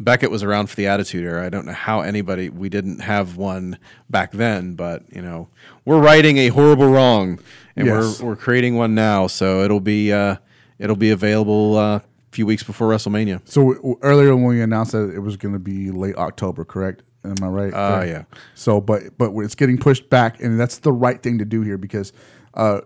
Beckett 0.00 0.30
was 0.30 0.42
around 0.44 0.68
for 0.70 0.76
the 0.76 0.86
Attitude 0.86 1.24
Era. 1.24 1.44
I 1.44 1.48
don't 1.48 1.66
know 1.66 1.72
how 1.72 2.00
anybody 2.02 2.48
we 2.50 2.68
didn't 2.68 3.00
have 3.00 3.36
one 3.36 3.78
back 4.08 4.30
then, 4.32 4.74
but 4.74 5.02
you 5.14 5.20
know 5.22 5.48
we're 5.84 6.00
righting 6.00 6.36
a 6.38 6.48
horrible 6.48 6.88
wrong, 6.88 7.40
and 7.76 7.86
Yes. 7.86 8.20
we're 8.20 8.28
we're 8.28 8.36
creating 8.36 8.76
one 8.76 8.94
now. 8.94 9.26
So 9.26 9.62
it'll 9.62 9.80
be 9.80 10.12
uh, 10.12 10.36
it'll 10.78 10.94
be 10.96 11.10
available 11.10 11.76
uh, 11.76 12.00
few 12.32 12.46
weeks 12.46 12.62
before 12.62 12.88
WrestleMania. 12.88 13.40
So 13.48 13.98
earlier 14.02 14.34
when 14.36 14.44
we 14.44 14.60
announced 14.62 14.92
that 14.92 15.10
it 15.14 15.20
was 15.20 15.36
going 15.36 15.54
to 15.54 15.58
be 15.58 15.90
late 15.90 16.16
October, 16.16 16.64
correct? 16.64 17.02
Am 17.24 17.34
I 17.42 17.46
right? 17.48 17.74
Uh, 17.74 17.96
Correct. 18.00 18.08
yeah. 18.30 18.38
So, 18.54 18.80
but 18.80 19.18
but 19.18 19.32
it's 19.38 19.54
getting 19.56 19.76
pushed 19.76 20.08
back, 20.08 20.40
and 20.40 20.58
that's 20.58 20.78
the 20.78 20.92
right 20.92 21.20
thing 21.22 21.38
to 21.38 21.44
do 21.44 21.62
here 21.62 21.76
because 21.76 22.12
uh, 22.54 22.80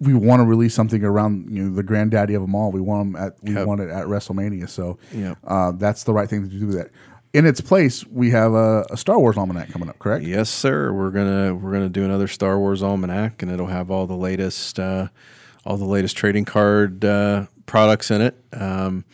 we 0.00 0.14
want 0.14 0.40
to 0.40 0.44
release 0.44 0.74
something 0.74 1.04
around 1.04 1.50
you 1.50 1.64
know 1.64 1.74
the 1.74 1.82
granddaddy 1.82 2.34
of 2.34 2.42
them 2.42 2.54
all. 2.54 2.70
We 2.70 2.80
want 2.80 3.12
them 3.12 3.22
at 3.22 3.36
we 3.42 3.54
Yep. 3.54 3.66
want 3.66 3.80
it 3.80 3.90
at 3.90 4.06
WrestleMania. 4.06 4.68
So 4.68 4.98
Yep. 5.12 5.38
uh, 5.44 5.72
that's 5.72 6.04
the 6.04 6.12
right 6.12 6.28
thing 6.28 6.48
to 6.48 6.48
do. 6.48 6.66
That 6.72 6.90
in 7.32 7.46
its 7.46 7.60
place, 7.60 8.06
we 8.06 8.30
have 8.30 8.52
a, 8.54 8.84
a 8.90 8.96
Star 8.96 9.18
Wars 9.18 9.36
almanac 9.36 9.70
coming 9.70 9.88
up, 9.88 9.98
correct? 9.98 10.24
Yes, 10.24 10.48
sir. 10.50 10.92
We're 10.92 11.10
gonna 11.10 11.54
we're 11.54 11.72
gonna 11.72 11.88
do 11.88 12.04
another 12.04 12.28
Star 12.28 12.58
Wars 12.58 12.82
almanac, 12.82 13.42
and 13.42 13.50
it'll 13.50 13.66
have 13.66 13.90
all 13.90 14.06
the 14.06 14.16
latest 14.16 14.78
uh, 14.78 15.08
all 15.64 15.76
the 15.76 15.84
latest 15.84 16.16
trading 16.16 16.44
card 16.44 17.04
uh, 17.04 17.46
products 17.66 18.10
in 18.10 18.20
it, 18.20 18.36
um, 18.52 19.04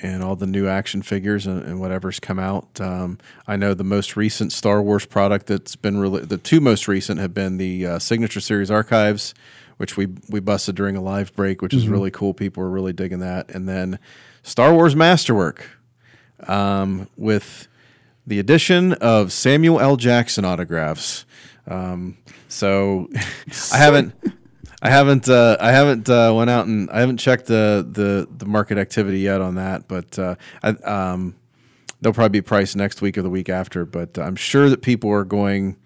and 0.00 0.22
all 0.22 0.36
the 0.36 0.46
new 0.46 0.68
action 0.68 1.02
figures 1.02 1.46
and, 1.46 1.62
and 1.62 1.80
whatever's 1.80 2.20
come 2.20 2.38
out. 2.38 2.80
Um, 2.80 3.18
I 3.46 3.56
know 3.56 3.74
the 3.74 3.84
most 3.84 4.16
recent 4.16 4.52
Star 4.52 4.82
Wars 4.82 5.06
product 5.06 5.46
that's 5.46 5.76
been 5.76 5.98
really 5.98 6.24
the 6.24 6.38
two 6.38 6.60
most 6.60 6.88
recent 6.88 7.20
have 7.20 7.34
been 7.34 7.56
the 7.56 7.86
uh, 7.86 7.98
Signature 7.98 8.40
Series 8.40 8.70
Archives, 8.70 9.34
which 9.76 9.96
we 9.96 10.08
we 10.28 10.40
busted 10.40 10.74
during 10.74 10.96
a 10.96 11.02
live 11.02 11.34
break, 11.34 11.62
which 11.62 11.74
is 11.74 11.88
really 11.88 12.10
cool. 12.10 12.34
People 12.34 12.62
are 12.62 12.70
really 12.70 12.92
digging 12.92 13.20
that, 13.20 13.50
and 13.50 13.68
then 13.68 13.98
Star 14.42 14.72
Wars 14.72 14.94
Masterwork 14.94 15.66
um, 16.46 17.08
with 17.16 17.68
the 18.26 18.38
addition 18.38 18.92
of 18.94 19.32
Samuel 19.32 19.80
L. 19.80 19.96
Jackson 19.96 20.44
autographs. 20.44 21.24
Um, 21.66 22.18
so 22.48 23.08
I 23.72 23.78
haven't, 23.78 24.14
I 24.82 24.90
haven't, 24.90 25.28
uh, 25.28 25.56
I 25.60 25.72
haven't 25.72 26.08
uh, 26.08 26.32
went 26.34 26.50
out 26.50 26.66
and 26.66 26.90
I 26.90 27.00
haven't 27.00 27.18
checked 27.18 27.46
the 27.46 27.86
the, 27.88 28.28
the 28.36 28.46
market 28.46 28.78
activity 28.78 29.20
yet 29.20 29.40
on 29.40 29.54
that, 29.56 29.88
but 29.88 30.18
uh, 30.18 30.34
I, 30.62 30.70
um, 30.70 31.34
they'll 32.00 32.12
probably 32.12 32.40
be 32.40 32.42
priced 32.42 32.76
next 32.76 33.00
week 33.00 33.16
or 33.16 33.22
the 33.22 33.30
week 33.30 33.48
after. 33.48 33.84
But 33.84 34.18
I'm 34.18 34.36
sure 34.36 34.68
that 34.68 34.82
people 34.82 35.10
are 35.10 35.24
going 35.24 35.76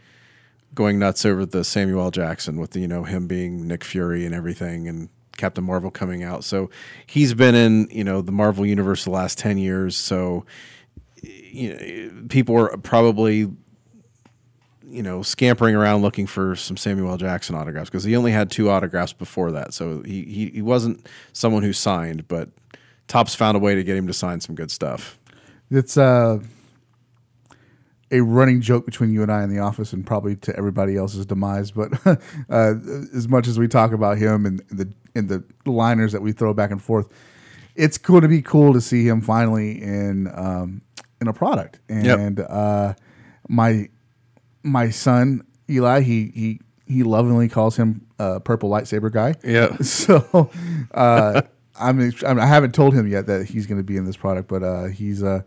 going 0.74 0.98
nuts 0.98 1.24
over 1.24 1.46
the 1.46 1.64
Samuel. 1.64 2.10
Jackson 2.10 2.58
with 2.60 2.72
the, 2.72 2.80
you 2.80 2.88
know 2.88 3.04
him 3.04 3.26
being 3.26 3.66
Nick 3.66 3.84
Fury 3.84 4.26
and 4.26 4.34
everything 4.34 4.88
and 4.88 5.08
Captain 5.36 5.64
Marvel 5.64 5.90
coming 5.90 6.22
out. 6.22 6.44
So 6.44 6.70
he's 7.06 7.34
been 7.34 7.54
in 7.54 7.88
you 7.90 8.04
know 8.04 8.20
the 8.22 8.32
Marvel 8.32 8.66
universe 8.66 9.04
the 9.04 9.10
last 9.10 9.38
ten 9.38 9.58
years. 9.58 9.96
So 9.96 10.44
you 11.22 11.74
know, 11.74 12.26
people 12.28 12.56
are 12.56 12.76
probably 12.78 13.50
you 14.90 15.02
know 15.02 15.22
scampering 15.22 15.74
around 15.74 16.02
looking 16.02 16.26
for 16.26 16.56
some 16.56 16.76
Samuel 16.76 17.10
L. 17.10 17.16
Jackson 17.16 17.54
autographs 17.54 17.90
because 17.90 18.04
he 18.04 18.16
only 18.16 18.32
had 18.32 18.50
two 18.50 18.70
autographs 18.70 19.12
before 19.12 19.52
that. 19.52 19.72
So 19.72 20.02
he, 20.02 20.22
he 20.24 20.50
he 20.54 20.62
wasn't 20.62 21.06
someone 21.32 21.62
who 21.62 21.72
signed, 21.72 22.28
but 22.28 22.48
Topps 23.06 23.34
found 23.34 23.56
a 23.56 23.60
way 23.60 23.74
to 23.74 23.82
get 23.82 23.96
him 23.96 24.06
to 24.06 24.12
sign 24.12 24.40
some 24.40 24.54
good 24.54 24.70
stuff. 24.70 25.18
It's 25.70 25.96
uh, 25.96 26.40
a 28.10 28.20
running 28.20 28.60
joke 28.60 28.84
between 28.84 29.12
you 29.12 29.22
and 29.22 29.30
I 29.30 29.42
in 29.42 29.50
the 29.50 29.60
office, 29.60 29.92
and 29.92 30.06
probably 30.06 30.36
to 30.36 30.56
everybody 30.56 30.96
else's 30.96 31.26
demise. 31.26 31.70
But 31.70 31.94
uh, 32.06 32.74
as 33.14 33.28
much 33.28 33.46
as 33.46 33.58
we 33.58 33.68
talk 33.68 33.92
about 33.92 34.18
him 34.18 34.46
and 34.46 34.60
the 34.70 34.92
and 35.14 35.28
the 35.28 35.44
liners 35.66 36.12
that 36.12 36.22
we 36.22 36.32
throw 36.32 36.52
back 36.54 36.70
and 36.70 36.82
forth, 36.82 37.08
it's 37.76 37.98
going 37.98 38.22
to 38.22 38.28
be 38.28 38.42
cool 38.42 38.72
to 38.72 38.80
see 38.80 39.06
him 39.06 39.20
finally 39.20 39.80
in 39.82 40.30
um, 40.34 40.82
in 41.20 41.28
a 41.28 41.32
product. 41.32 41.78
And 41.88 42.40
uh, 42.40 42.94
my 43.48 43.88
my 44.62 44.90
son 44.90 45.42
Eli, 45.70 46.00
he 46.00 46.32
he 46.34 46.60
he 46.86 47.02
lovingly 47.02 47.48
calls 47.48 47.76
him 47.76 48.06
uh, 48.18 48.40
purple 48.40 48.68
lightsaber 48.68 49.12
guy. 49.12 49.34
Yeah. 49.44 49.76
So 49.82 50.50
uh, 50.92 51.42
I'm, 51.78 52.00
I, 52.00 52.02
mean, 52.02 52.12
I 52.24 52.46
haven't 52.46 52.74
told 52.74 52.94
him 52.94 53.06
yet 53.06 53.26
that 53.26 53.46
he's 53.46 53.66
going 53.66 53.78
to 53.78 53.84
be 53.84 53.96
in 53.96 54.04
this 54.04 54.16
product, 54.16 54.48
but 54.48 54.62
uh, 54.62 54.86
he's 54.86 55.22
uh, 55.22 55.42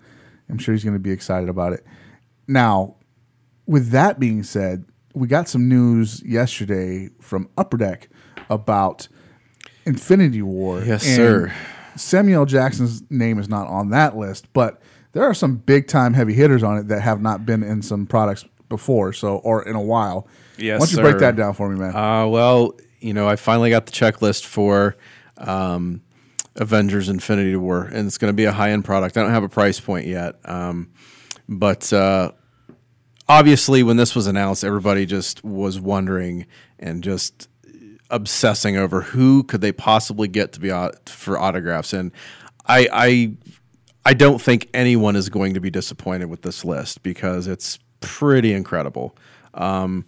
I'm 0.49 0.57
sure 0.57 0.73
he's 0.73 0.83
going 0.83 0.95
to 0.95 0.99
be 0.99 1.11
excited 1.11 1.49
about 1.49 1.73
it. 1.73 1.85
Now, 2.47 2.95
with 3.65 3.89
that 3.89 4.19
being 4.19 4.43
said, 4.43 4.85
we 5.13 5.27
got 5.27 5.47
some 5.47 5.69
news 5.69 6.23
yesterday 6.23 7.09
from 7.19 7.49
Upper 7.57 7.77
Deck 7.77 8.09
about 8.49 9.07
Infinity 9.85 10.41
War. 10.41 10.81
Yes, 10.83 11.05
and 11.05 11.15
sir. 11.15 11.53
Samuel 11.95 12.45
Jackson's 12.45 13.03
name 13.11 13.37
is 13.37 13.47
not 13.47 13.67
on 13.67 13.89
that 13.89 14.17
list, 14.17 14.51
but 14.53 14.81
there 15.11 15.23
are 15.23 15.33
some 15.33 15.57
big 15.57 15.87
time 15.87 16.13
heavy 16.13 16.33
hitters 16.33 16.63
on 16.63 16.77
it 16.77 16.87
that 16.87 17.01
have 17.01 17.21
not 17.21 17.45
been 17.45 17.63
in 17.63 17.81
some 17.81 18.07
products 18.07 18.45
before, 18.73 19.13
so 19.13 19.35
or 19.37 19.67
in 19.67 19.75
a 19.75 19.81
while. 19.81 20.27
Yes, 20.57 20.79
Why 20.79 20.85
don't 20.85 20.95
you 20.95 21.01
break 21.01 21.19
that 21.19 21.35
down 21.35 21.53
for 21.53 21.69
me, 21.69 21.79
man? 21.79 21.95
Uh, 21.95 22.25
well, 22.25 22.73
you 22.99 23.13
know, 23.13 23.27
I 23.27 23.35
finally 23.35 23.69
got 23.69 23.85
the 23.85 23.91
checklist 23.91 24.45
for 24.45 24.95
um, 25.37 26.01
Avengers 26.55 27.07
Infinity 27.07 27.55
War, 27.55 27.83
and 27.83 28.07
it's 28.07 28.17
going 28.17 28.29
to 28.29 28.35
be 28.35 28.45
a 28.45 28.51
high 28.51 28.71
end 28.71 28.83
product. 28.83 29.15
I 29.15 29.21
don't 29.21 29.31
have 29.31 29.43
a 29.43 29.49
price 29.49 29.79
point 29.79 30.07
yet. 30.07 30.37
Um, 30.45 30.91
but 31.47 31.93
uh, 31.93 32.31
obviously, 33.29 33.83
when 33.83 33.97
this 33.97 34.15
was 34.15 34.25
announced, 34.25 34.63
everybody 34.63 35.05
just 35.05 35.43
was 35.43 35.79
wondering 35.79 36.47
and 36.79 37.03
just 37.03 37.47
obsessing 38.09 38.77
over 38.77 39.01
who 39.01 39.43
could 39.43 39.61
they 39.61 39.71
possibly 39.71 40.27
get 40.27 40.53
to 40.53 40.59
be 40.59 40.71
au- 40.71 40.91
for 41.05 41.39
autographs. 41.39 41.93
And 41.93 42.11
I, 42.65 42.87
I, 42.91 43.33
I 44.05 44.13
don't 44.13 44.41
think 44.41 44.69
anyone 44.73 45.15
is 45.15 45.29
going 45.29 45.53
to 45.55 45.59
be 45.59 45.69
disappointed 45.69 46.25
with 46.29 46.41
this 46.41 46.63
list 46.63 47.03
because 47.03 47.47
it's 47.47 47.79
pretty 48.03 48.53
incredible. 48.53 49.15
Um, 49.53 50.05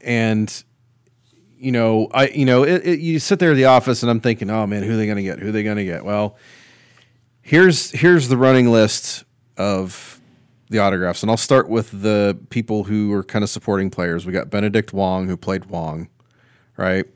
and 0.00 0.64
you 1.58 1.72
know, 1.72 2.08
I 2.12 2.28
you 2.28 2.44
know, 2.44 2.62
it, 2.62 2.86
it, 2.86 3.00
you 3.00 3.18
sit 3.18 3.38
there 3.38 3.52
at 3.52 3.56
the 3.56 3.66
office 3.66 4.02
and 4.02 4.10
I'm 4.10 4.20
thinking, 4.20 4.50
oh 4.50 4.66
man, 4.66 4.82
who 4.82 4.94
are 4.94 4.96
they 4.96 5.06
going 5.06 5.16
to 5.16 5.22
get? 5.22 5.38
Who 5.40 5.48
are 5.48 5.52
they 5.52 5.62
going 5.62 5.76
to 5.76 5.84
get? 5.84 6.04
Well, 6.04 6.36
here's 7.42 7.90
here's 7.90 8.28
the 8.28 8.36
running 8.36 8.70
list 8.70 9.24
of 9.56 10.20
the 10.70 10.78
autographs, 10.78 11.22
and 11.22 11.30
I'll 11.30 11.36
start 11.36 11.68
with 11.68 12.02
the 12.02 12.38
people 12.50 12.84
who 12.84 13.12
are 13.14 13.24
kind 13.24 13.42
of 13.42 13.50
supporting 13.50 13.90
players. 13.90 14.26
We 14.26 14.32
got 14.32 14.50
Benedict 14.50 14.92
Wong, 14.92 15.26
who 15.26 15.36
played 15.36 15.66
Wong, 15.66 16.08
right? 16.76 17.06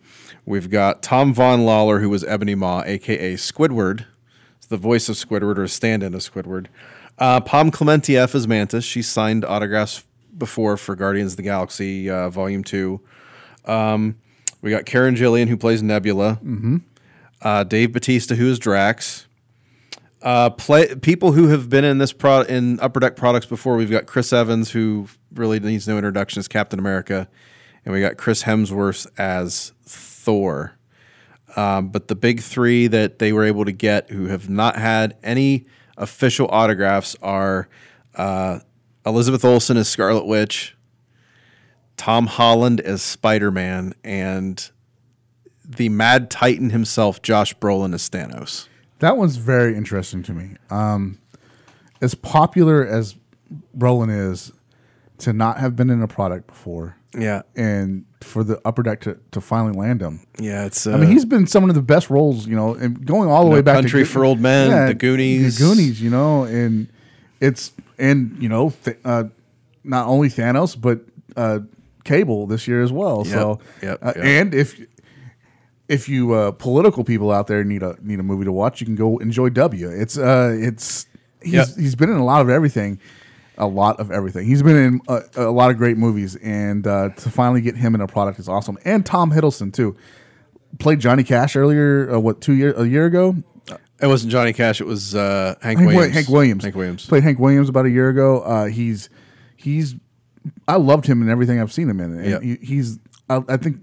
We've 0.45 0.71
got 0.71 1.03
Tom 1.03 1.33
Vaughan-Lawlor, 1.33 2.01
who 2.01 2.09
was 2.09 2.25
Ebony 2.25 2.57
Maw, 2.57 2.83
aka 2.85 3.35
Squidward, 3.35 4.07
the 4.69 4.77
voice 4.77 5.09
of 5.09 5.17
Squidward 5.17 5.59
or 5.59 5.69
stand-in 5.69 6.15
of 6.15 6.21
Squidward. 6.23 6.67
Uh, 7.19 7.41
Pom 7.41 7.71
Clementieff 7.71 8.35
is 8.35 8.49
Mantis. 8.49 8.85
She 8.85 9.03
signed 9.03 9.45
autographs 9.45 10.05
before 10.37 10.77
for 10.77 10.97
Guardians 10.97 11.33
of 11.33 11.37
the 11.37 11.43
Galaxy 11.43 12.11
uh, 12.11 12.31
Volume 12.31 12.65
Two. 12.65 13.01
Um, 13.65 14.17
we 14.61 14.71
got 14.71 14.87
Karen 14.87 15.15
Gillan, 15.15 15.49
who 15.49 15.57
plays 15.57 15.83
Nebula. 15.83 16.41
Mm-hmm. 16.43 16.79
Uh, 17.41 17.65
Dave 17.65 17.93
Batista, 17.93 18.35
who 18.35 18.49
is 18.51 18.59
Drax. 18.59 19.27
Uh, 20.23 20.51
play 20.51 20.95
people 20.95 21.33
who 21.33 21.49
have 21.49 21.69
been 21.69 21.85
in 21.85 21.99
this 21.99 22.13
pro 22.13 22.43
in 22.43 22.79
Upper 22.81 23.01
Deck 23.01 23.17
products 23.17 23.47
before. 23.47 23.77
We've 23.77 23.91
got 23.91 24.07
Chris 24.07 24.33
Evans, 24.33 24.71
who 24.71 25.09
really 25.35 25.59
needs 25.59 25.89
no 25.89 25.99
introduction 25.99 26.39
as 26.39 26.47
Captain 26.47 26.79
America, 26.79 27.29
and 27.85 27.93
we 27.93 28.01
got 28.01 28.17
Chris 28.17 28.45
Hemsworth 28.45 29.07
as 29.19 29.73
Thor. 29.85 30.77
Um, 31.57 31.89
but 31.89 32.09
the 32.09 32.15
big 32.15 32.41
three 32.41 32.87
that 32.87 33.19
they 33.19 33.33
were 33.33 33.45
able 33.45 33.65
to 33.65 33.73
get, 33.73 34.11
who 34.11 34.27
have 34.27 34.49
not 34.49 34.77
had 34.77 35.17
any 35.23 35.67
official 35.97 36.49
autographs, 36.49 37.17
are 37.23 37.69
uh, 38.15 38.61
Elizabeth 39.05 39.45
Olsen 39.45 39.77
as 39.77 39.89
Scarlet 39.89 40.27
Witch, 40.27 40.77
Tom 41.97 42.27
Holland 42.27 42.81
as 42.81 43.03
Spider 43.03 43.51
Man, 43.51 43.95
and 44.05 44.71
the 45.65 45.89
Mad 45.89 46.31
Titan 46.31 46.71
himself, 46.71 47.23
Josh 47.23 47.55
Brolin 47.57 47.95
as 47.95 48.09
Thanos. 48.09 48.69
That 48.99 49.17
one's 49.17 49.37
very 49.37 49.77
interesting 49.77 50.23
to 50.25 50.33
me. 50.33 50.57
Um, 50.71 51.19
as 52.01 52.15
popular 52.15 52.87
as 52.87 53.17
Brolin 53.77 54.31
is, 54.31 54.53
to 55.19 55.33
not 55.33 55.59
have 55.59 55.77
been 55.77 55.91
in 55.91 56.03
a 56.03 56.09
product 56.09 56.49
before, 56.49 56.97
Yeah, 57.19 57.43
and 57.57 58.05
for 58.21 58.43
the 58.45 58.61
upper 58.65 58.83
deck 58.83 59.01
to, 59.03 59.19
to 59.33 59.41
finally 59.41 59.73
land 59.79 60.01
him. 60.01 60.25
yeah. 60.39 60.65
It's. 60.65 60.87
Uh, 60.87 60.93
I 60.93 60.97
mean, 60.97 61.11
he's 61.11 61.25
been 61.25 61.47
some 61.47 61.69
of 61.69 61.75
the 61.75 61.83
best 61.83 62.09
roles, 62.09 62.47
you 62.47 62.57
know, 62.57 62.75
and 62.75 63.05
going 63.05 63.29
all 63.31 63.45
the 63.45 63.51
way 63.51 63.61
back 63.63 63.75
Country 63.77 64.03
to 64.05 64.09
for 64.09 64.25
Old 64.25 64.41
Men, 64.41 64.87
The 64.87 64.95
Goonies. 64.95 65.59
the 65.59 65.65
Goonies, 65.65 66.01
you 66.01 66.09
know, 66.11 66.45
and 66.45 66.89
it's 67.41 67.73
and 67.99 68.37
you 68.43 68.49
know, 68.49 68.73
th- 68.85 68.99
uh, 69.05 69.25
not 69.85 70.07
only 70.07 70.29
Thanos 70.29 70.81
but 70.81 71.01
uh, 71.37 71.59
Cable 72.05 72.47
this 72.47 72.67
year 72.67 72.83
as 72.83 72.91
well. 72.93 73.25
so, 73.25 73.61
yep, 73.83 73.99
uh, 74.03 74.13
yep. 74.17 74.25
and 74.25 74.55
if 74.55 74.81
if 75.89 76.09
you 76.09 76.33
uh, 76.33 76.53
political 76.53 77.05
people 77.05 77.31
out 77.31 77.47
there 77.47 77.63
need 77.65 77.83
a 77.83 77.97
need 78.01 78.21
a 78.21 78.23
movie 78.23 78.45
to 78.45 78.53
watch, 78.53 78.81
you 78.81 78.87
can 78.87 78.95
go 78.97 79.19
enjoy 79.19 79.51
W. 79.51 79.89
It's 79.91 80.17
uh, 80.17 80.57
it's 80.59 81.07
he's 81.43 81.53
Yep. 81.53 81.69
he's 81.77 81.95
been 81.95 82.09
in 82.11 82.17
a 82.17 82.25
lot 82.25 82.41
of 82.41 82.49
everything. 82.49 82.99
A 83.63 83.67
lot 83.67 84.01
of 84.01 84.11
everything. 84.11 84.47
He's 84.47 84.63
been 84.63 84.77
in 84.77 85.01
a, 85.09 85.23
a 85.37 85.51
lot 85.51 85.71
of 85.71 85.77
great 85.77 85.97
movies, 85.97 86.35
and 86.37 86.87
uh, 86.87 87.11
to 87.11 87.31
finally 87.31 87.61
get 87.61 87.77
him 87.77 87.95
in 87.95 88.01
a 88.01 88.07
product 88.09 88.39
is 88.39 88.49
awesome. 88.49 88.77
And 88.85 89.07
Tom 89.07 89.31
Hiddleston 89.31 89.73
too 89.73 89.97
played 90.79 90.99
Johnny 91.01 91.23
Cash 91.23 91.55
earlier. 91.57 92.15
Uh, 92.15 92.19
what 92.19 92.41
two 92.41 92.55
year 92.55 92.73
a 92.77 92.85
year 92.85 93.07
ago? 93.07 93.37
It 94.01 94.09
wasn't 94.09 94.33
Johnny 94.33 94.53
Cash. 94.53 94.81
It 94.81 94.87
was 94.87 95.15
uh, 95.15 95.55
Hank, 95.63 95.79
Hank 95.79 95.91
Williams. 95.93 96.15
Hank 96.15 96.29
Williams. 96.29 96.65
Hank 96.65 96.75
Williams. 96.75 97.07
played 97.07 97.23
Hank 97.23 97.39
Williams 97.39 97.69
about 97.69 97.87
a 97.87 97.91
year 97.91 98.09
ago. 98.09 98.41
Uh, 98.41 98.65
he's 98.67 99.09
he's 99.57 99.95
I 100.67 100.77
loved 100.77 101.07
him 101.07 101.23
in 101.23 101.31
everything 101.31 101.61
I've 101.61 101.73
seen 101.73 101.89
him 101.89 102.01
in. 102.01 102.19
And 102.19 102.27
Yeah. 102.29 102.41
he, 102.41 102.57
he's 102.67 102.99
I, 103.31 103.43
I 103.49 103.57
think 103.59 103.77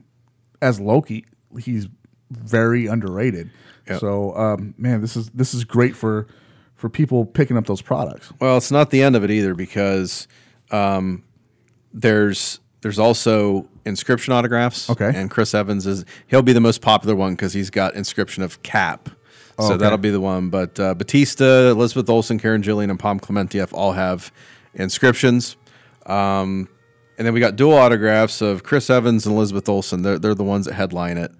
as 0.61 0.79
Loki, 0.81 1.25
he's 1.61 1.87
very 2.29 2.87
underrated. 2.87 3.49
Yeah. 3.87 3.99
So 3.99 4.35
um, 4.35 4.75
man, 4.77 4.99
this 4.99 5.15
is 5.15 5.29
this 5.29 5.53
is 5.53 5.63
great 5.63 5.95
for 5.95 6.27
for 6.79 6.89
people 6.89 7.25
picking 7.25 7.57
up 7.57 7.65
those 7.67 7.81
products. 7.81 8.31
Well, 8.39 8.55
it's 8.57 8.71
not 8.71 8.89
the 8.89 9.03
end 9.03 9.15
of 9.17 9.23
it 9.25 9.29
either 9.31 9.53
because 9.53 10.27
um, 10.71 11.23
there's 11.93 12.59
there's 12.81 12.97
also 12.97 13.67
inscription 13.85 14.33
autographs. 14.33 14.89
Okay. 14.89 15.11
and 15.13 15.29
Chris 15.29 15.53
Evans 15.53 15.85
is 15.85 16.05
he'll 16.27 16.41
be 16.41 16.53
the 16.53 16.61
most 16.61 16.81
popular 16.81 17.15
one 17.15 17.33
because 17.33 17.51
he's 17.53 17.69
got 17.69 17.95
inscription 17.95 18.41
of 18.43 18.63
Cap. 18.63 19.09
So 19.59 19.65
Okay. 19.73 19.77
that'll 19.77 19.97
be 19.97 20.09
the 20.09 20.21
one. 20.21 20.49
But 20.49 20.79
uh, 20.79 20.93
Batista, 20.93 21.71
Elizabeth 21.71 22.09
Olsen, 22.09 22.39
Karen 22.39 22.61
Gillan, 22.63 22.89
and 22.89 22.97
Pom 22.97 23.19
Clementieff 23.19 23.73
all 23.73 23.91
have 23.91 24.31
inscriptions. 24.73 25.57
Um, 26.05 26.69
and 27.17 27.27
then 27.27 27.33
we 27.33 27.41
got 27.41 27.57
dual 27.57 27.73
autographs 27.73 28.41
of 28.41 28.63
Chris 28.63 28.89
Evans 28.89 29.25
and 29.25 29.35
Elizabeth 29.35 29.67
Olsen. 29.67 30.01
They're, 30.03 30.17
they're 30.17 30.33
the 30.35 30.45
ones 30.45 30.65
that 30.65 30.75
headline 30.75 31.17
it. 31.17 31.31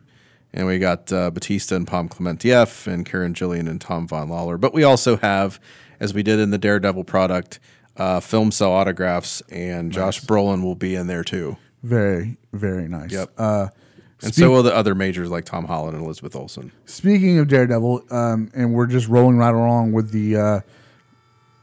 And 0.53 0.65
we 0.65 0.79
got 0.79 1.11
uh, 1.13 1.29
Batista 1.29 1.75
and 1.75 1.85
Pom 1.87 2.09
Clementieff 2.09 2.87
and 2.87 3.05
Karen 3.05 3.33
Gillan 3.33 3.69
and 3.69 3.79
Tom 3.79 4.07
Vaughan-Lawlor. 4.07 4.57
But 4.59 4.73
we 4.73 4.83
also 4.83 5.17
have, 5.17 5.59
as 5.99 6.13
we 6.13 6.23
did 6.23 6.39
in 6.39 6.49
the 6.49 6.57
Daredevil 6.57 7.03
product, 7.03 7.59
uh, 7.97 8.19
film 8.19 8.51
cell 8.51 8.71
autographs, 8.71 9.41
and 9.51 9.91
Josh 9.91 10.21
Brolin 10.21 10.63
will 10.63 10.75
be 10.75 10.95
in 10.95 11.07
there 11.07 11.23
too. 11.23 11.57
Very 11.83 12.37
very 12.51 12.87
nice. 12.87 13.11
Yep. 13.11 13.29
Uh, 13.37 13.67
And 14.21 14.33
speak- 14.33 14.43
so 14.43 14.49
will 14.51 14.63
the 14.63 14.75
other 14.75 14.95
majors 14.95 15.29
like 15.29 15.45
Tom 15.45 15.65
Holland 15.65 15.95
and 15.95 16.03
Elizabeth 16.03 16.35
Olsen. 16.35 16.71
Speaking 16.85 17.37
of 17.39 17.47
Daredevil, 17.47 18.03
um, 18.09 18.49
and 18.55 18.73
we're 18.73 18.87
just 18.87 19.07
rolling 19.07 19.37
right 19.37 19.53
along 19.53 19.91
with 19.93 20.11
the. 20.11 20.35
Uh, 20.35 20.59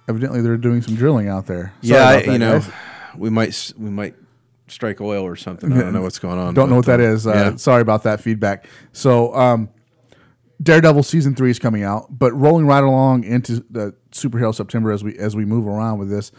evidently, 0.09 0.41
they're 0.43 0.57
doing 0.57 0.81
some 0.83 0.95
drilling 0.95 1.29
out 1.29 1.47
there. 1.47 1.73
Sorry 1.83 2.25
yeah, 2.25 2.33
you 2.33 2.39
know, 2.39 2.61
guys. 2.61 2.71
we 3.17 3.31
might 3.31 3.73
we 3.77 3.91
might 3.91 4.15
strike 4.69 5.01
oil 5.01 5.25
or 5.25 5.37
something. 5.37 5.73
I 5.73 5.81
don't 5.81 5.93
know 5.93 6.03
what's 6.03 6.19
going 6.19 6.39
on. 6.39 6.55
Don't 6.55 6.71
know 6.71 6.77
what 6.77 6.87
that 6.87 7.01
uh. 7.01 7.27
Uh, 7.27 7.33
yeah. 7.33 7.57
Sorry 7.57 7.83
about 7.83 8.03
that 8.05 8.21
feedback. 8.21 8.67
So, 8.93 9.35
um, 9.35 9.69
Daredevil 10.63 11.03
season 11.03 11.35
three 11.35 11.51
is 11.51 11.59
coming 11.59 11.83
out, 11.83 12.07
but 12.11 12.33
rolling 12.33 12.67
right 12.67 12.83
along 12.83 13.25
into 13.25 13.65
the 13.71 13.95
superhero 14.11 14.55
September 14.55 14.91
as 14.91 15.05
we 15.05 15.17
as 15.19 15.37
we 15.37 15.45
move 15.45 15.67
around 15.67 15.99
with 15.99 16.09
this, 16.09 16.33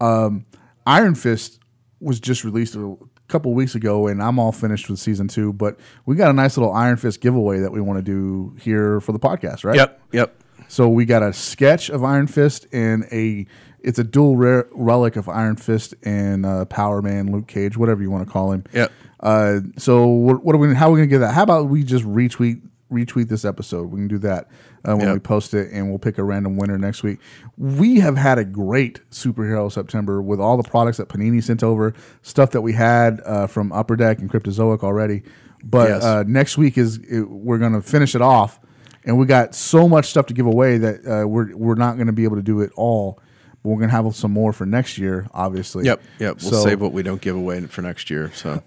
um, 0.00 0.44
Iron 0.86 1.14
Fist 1.14 1.58
was 1.98 2.20
just 2.20 2.44
released 2.44 2.74
a 2.74 2.96
couple 3.28 3.54
weeks 3.54 3.74
ago, 3.74 4.08
and 4.08 4.22
I'm 4.22 4.38
all 4.38 4.52
finished 4.52 4.90
with 4.90 4.98
season 4.98 5.26
two. 5.26 5.54
But 5.54 5.78
we 6.04 6.16
got 6.16 6.28
a 6.30 6.34
nice 6.34 6.58
little 6.58 6.72
Iron 6.72 6.98
Fist 6.98 7.20
giveaway 7.22 7.60
that 7.60 7.72
we 7.72 7.80
want 7.80 7.98
to 7.98 8.02
do 8.02 8.54
here 8.60 9.00
for 9.00 9.12
the 9.12 9.18
podcast, 9.18 9.64
right? 9.64 9.76
Yep, 9.76 10.00
yep. 10.12 10.42
So 10.68 10.88
we 10.88 11.04
got 11.04 11.22
a 11.22 11.32
sketch 11.32 11.88
of 11.90 12.04
Iron 12.04 12.26
Fist 12.26 12.66
and 12.72 13.04
a 13.10 13.46
it's 13.82 13.98
a 13.98 14.04
dual 14.04 14.36
rare 14.36 14.66
relic 14.72 15.16
of 15.16 15.28
Iron 15.28 15.56
Fist 15.56 15.94
and 16.02 16.46
uh, 16.46 16.64
Power 16.66 17.02
Man, 17.02 17.32
Luke 17.32 17.46
Cage, 17.48 17.76
whatever 17.76 18.02
you 18.02 18.10
want 18.10 18.26
to 18.26 18.32
call 18.32 18.52
him. 18.52 18.64
Yep. 18.72 18.92
Uh, 19.20 19.60
so 19.76 20.06
what, 20.06 20.44
what 20.44 20.54
are 20.54 20.58
we? 20.58 20.74
How 20.74 20.88
are 20.88 20.92
we 20.92 20.98
gonna 20.98 21.06
get 21.06 21.18
that? 21.18 21.32
How 21.34 21.42
about 21.44 21.68
we 21.68 21.82
just 21.84 22.04
retweet 22.04 22.60
retweet 22.90 23.28
this 23.28 23.44
episode? 23.44 23.90
We 23.90 24.00
can 24.00 24.08
do 24.08 24.18
that 24.18 24.48
uh, 24.84 24.96
when 24.96 25.06
Yep. 25.06 25.14
we 25.14 25.20
post 25.20 25.54
it, 25.54 25.70
and 25.72 25.88
we'll 25.88 25.98
pick 25.98 26.18
a 26.18 26.24
random 26.24 26.56
winner 26.56 26.76
next 26.78 27.02
week. 27.02 27.18
We 27.56 28.00
have 28.00 28.16
had 28.16 28.38
a 28.38 28.44
great 28.44 29.00
superhero 29.10 29.70
September 29.70 30.20
with 30.20 30.40
all 30.40 30.56
the 30.56 30.68
products 30.68 30.98
that 30.98 31.08
Panini 31.08 31.42
sent 31.42 31.62
over, 31.62 31.94
stuff 32.22 32.50
that 32.50 32.62
we 32.62 32.72
had 32.72 33.20
uh, 33.24 33.46
from 33.46 33.72
Upper 33.72 33.94
Deck 33.96 34.18
and 34.18 34.28
Cryptozoic 34.30 34.82
already. 34.82 35.22
But 35.64 35.88
Yes. 35.90 36.02
uh, 36.04 36.24
next 36.26 36.58
week 36.58 36.76
is 36.76 36.98
it, 36.98 37.22
we're 37.30 37.58
gonna 37.58 37.80
finish 37.82 38.16
it 38.16 38.22
off, 38.22 38.58
and 39.04 39.16
we 39.16 39.26
got 39.26 39.54
so 39.54 39.88
much 39.88 40.06
stuff 40.06 40.26
to 40.26 40.34
give 40.34 40.46
away 40.46 40.78
that 40.78 41.06
uh, 41.06 41.28
we're 41.28 41.54
we're 41.56 41.76
not 41.76 41.96
gonna 41.96 42.12
be 42.12 42.24
able 42.24 42.36
to 42.36 42.42
do 42.42 42.60
it 42.60 42.72
all. 42.74 43.20
We're 43.64 43.78
gonna 43.78 43.92
have 43.92 44.14
some 44.16 44.32
more 44.32 44.52
for 44.52 44.66
next 44.66 44.98
year, 44.98 45.28
obviously. 45.32 45.84
Yep, 45.84 46.02
yep. 46.18 46.38
We'll 46.42 46.50
So- 46.50 46.64
save 46.64 46.80
what 46.80 46.92
we 46.92 47.02
don't 47.02 47.20
give 47.20 47.36
away 47.36 47.60
for 47.66 47.82
next 47.82 48.10
year. 48.10 48.30
So 48.34 48.60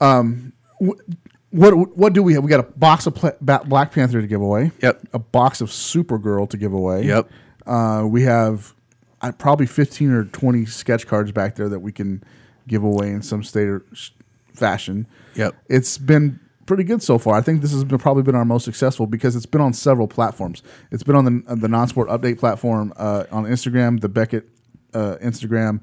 What 1.52 1.98
what 1.98 2.14
do 2.14 2.22
we 2.22 2.34
have? 2.34 2.43
We 2.43 2.50
got 2.50 2.60
a 2.60 2.64
box 2.78 3.06
of 3.08 3.16
Pla- 3.16 3.32
Black 3.64 3.91
Panther 3.93 4.20
to 4.20 4.28
give 4.28 4.41
away. 4.41 4.72
Yep. 4.82 5.08
A 5.14 5.20
box 5.20 5.62
of 5.62 5.70
Supergirl 5.70 6.50
to 6.50 6.58
give 6.58 6.74
away. 6.74 7.06
Yep. 7.06 7.30
Uh, 7.66 8.06
we 8.10 8.24
have 8.24 8.74
uh, 9.22 9.32
probably 9.32 9.66
fifteen 9.66 10.12
or 10.12 10.26
twenty 10.26 10.66
sketch 10.66 11.08
cards 11.08 11.32
back 11.32 11.56
there 11.56 11.70
that 11.70 11.80
we 11.80 11.91
can 11.93 12.22
give 12.68 12.84
away 12.84 13.10
in 13.10 13.22
some 13.22 13.41
state 13.43 13.68
or 13.70 13.86
sh- 13.93 14.10
fashion. 14.54 15.08
Yep. 15.36 15.56
It's 15.70 15.98
been 15.98 16.39
pretty 16.66 16.84
good 16.84 17.02
so 17.02 17.18
far. 17.18 17.36
I 17.36 17.41
think 17.41 17.62
this 17.62 17.72
has 17.72 17.84
been, 17.86 18.00
probably 18.00 18.24
been 18.24 18.36
our 18.36 18.43
most 18.46 18.66
successful 18.66 19.08
because 19.08 19.36
it's 19.36 19.46
been 19.46 19.62
on 19.62 19.72
several 19.72 20.08
platforms. 20.10 20.62
It's 20.91 21.04
been 21.04 21.16
on 21.16 21.24
the 21.26 21.56
the 21.56 21.68
non-sport 21.70 22.10
update 22.10 22.38
platform 22.38 22.91
uh, 22.98 23.26
on 23.32 23.46
Instagram, 23.46 24.02
the 24.02 24.10
Beckett 24.10 24.50
uh, 24.96 25.18
Instagram, 25.22 25.82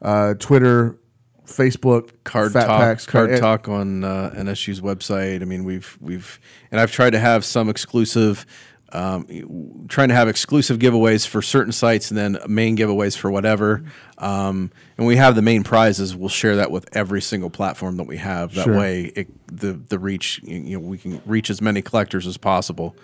uh, 0.00 0.34
Twitter, 0.34 0.98
Facebook, 1.46 2.12
card 2.24 2.52
Fat 2.52 2.66
talk, 2.66 2.80
Packs, 2.80 3.06
card 3.06 3.38
talk 3.38 3.68
on 3.68 4.04
uh, 4.04 4.32
NSU's 4.36 4.80
website. 4.80 5.42
I 5.42 5.44
mean, 5.44 5.64
we've 5.64 5.98
we've 6.00 6.40
and 6.70 6.80
I've 6.80 6.92
tried 6.92 7.10
to 7.10 7.18
have 7.18 7.44
some 7.44 7.68
exclusive, 7.68 8.46
um, 8.92 9.86
trying 9.88 10.08
to 10.08 10.14
have 10.14 10.28
exclusive 10.28 10.78
giveaways 10.78 11.26
for 11.26 11.42
certain 11.42 11.72
sites, 11.72 12.10
and 12.10 12.18
then 12.18 12.38
main 12.46 12.76
giveaways 12.76 13.16
for 13.16 13.30
whatever. 13.30 13.82
Um, 14.18 14.70
and 14.96 15.06
we 15.06 15.16
have 15.16 15.34
the 15.34 15.42
main 15.42 15.64
prizes. 15.64 16.14
We'll 16.16 16.28
share 16.28 16.56
that 16.56 16.70
with 16.70 16.88
every 16.96 17.20
single 17.20 17.50
platform 17.50 17.96
that 17.96 18.06
we 18.06 18.18
have. 18.18 18.54
That 18.54 18.64
Sure. 18.64 18.78
way, 18.78 19.12
it, 19.16 19.28
the 19.48 19.72
the 19.72 19.98
reach 19.98 20.40
you 20.44 20.78
know 20.78 20.86
we 20.86 20.98
can 20.98 21.20
reach 21.26 21.50
as 21.50 21.60
many 21.60 21.82
collectors 21.82 22.26
as 22.26 22.36
possible. 22.36 22.96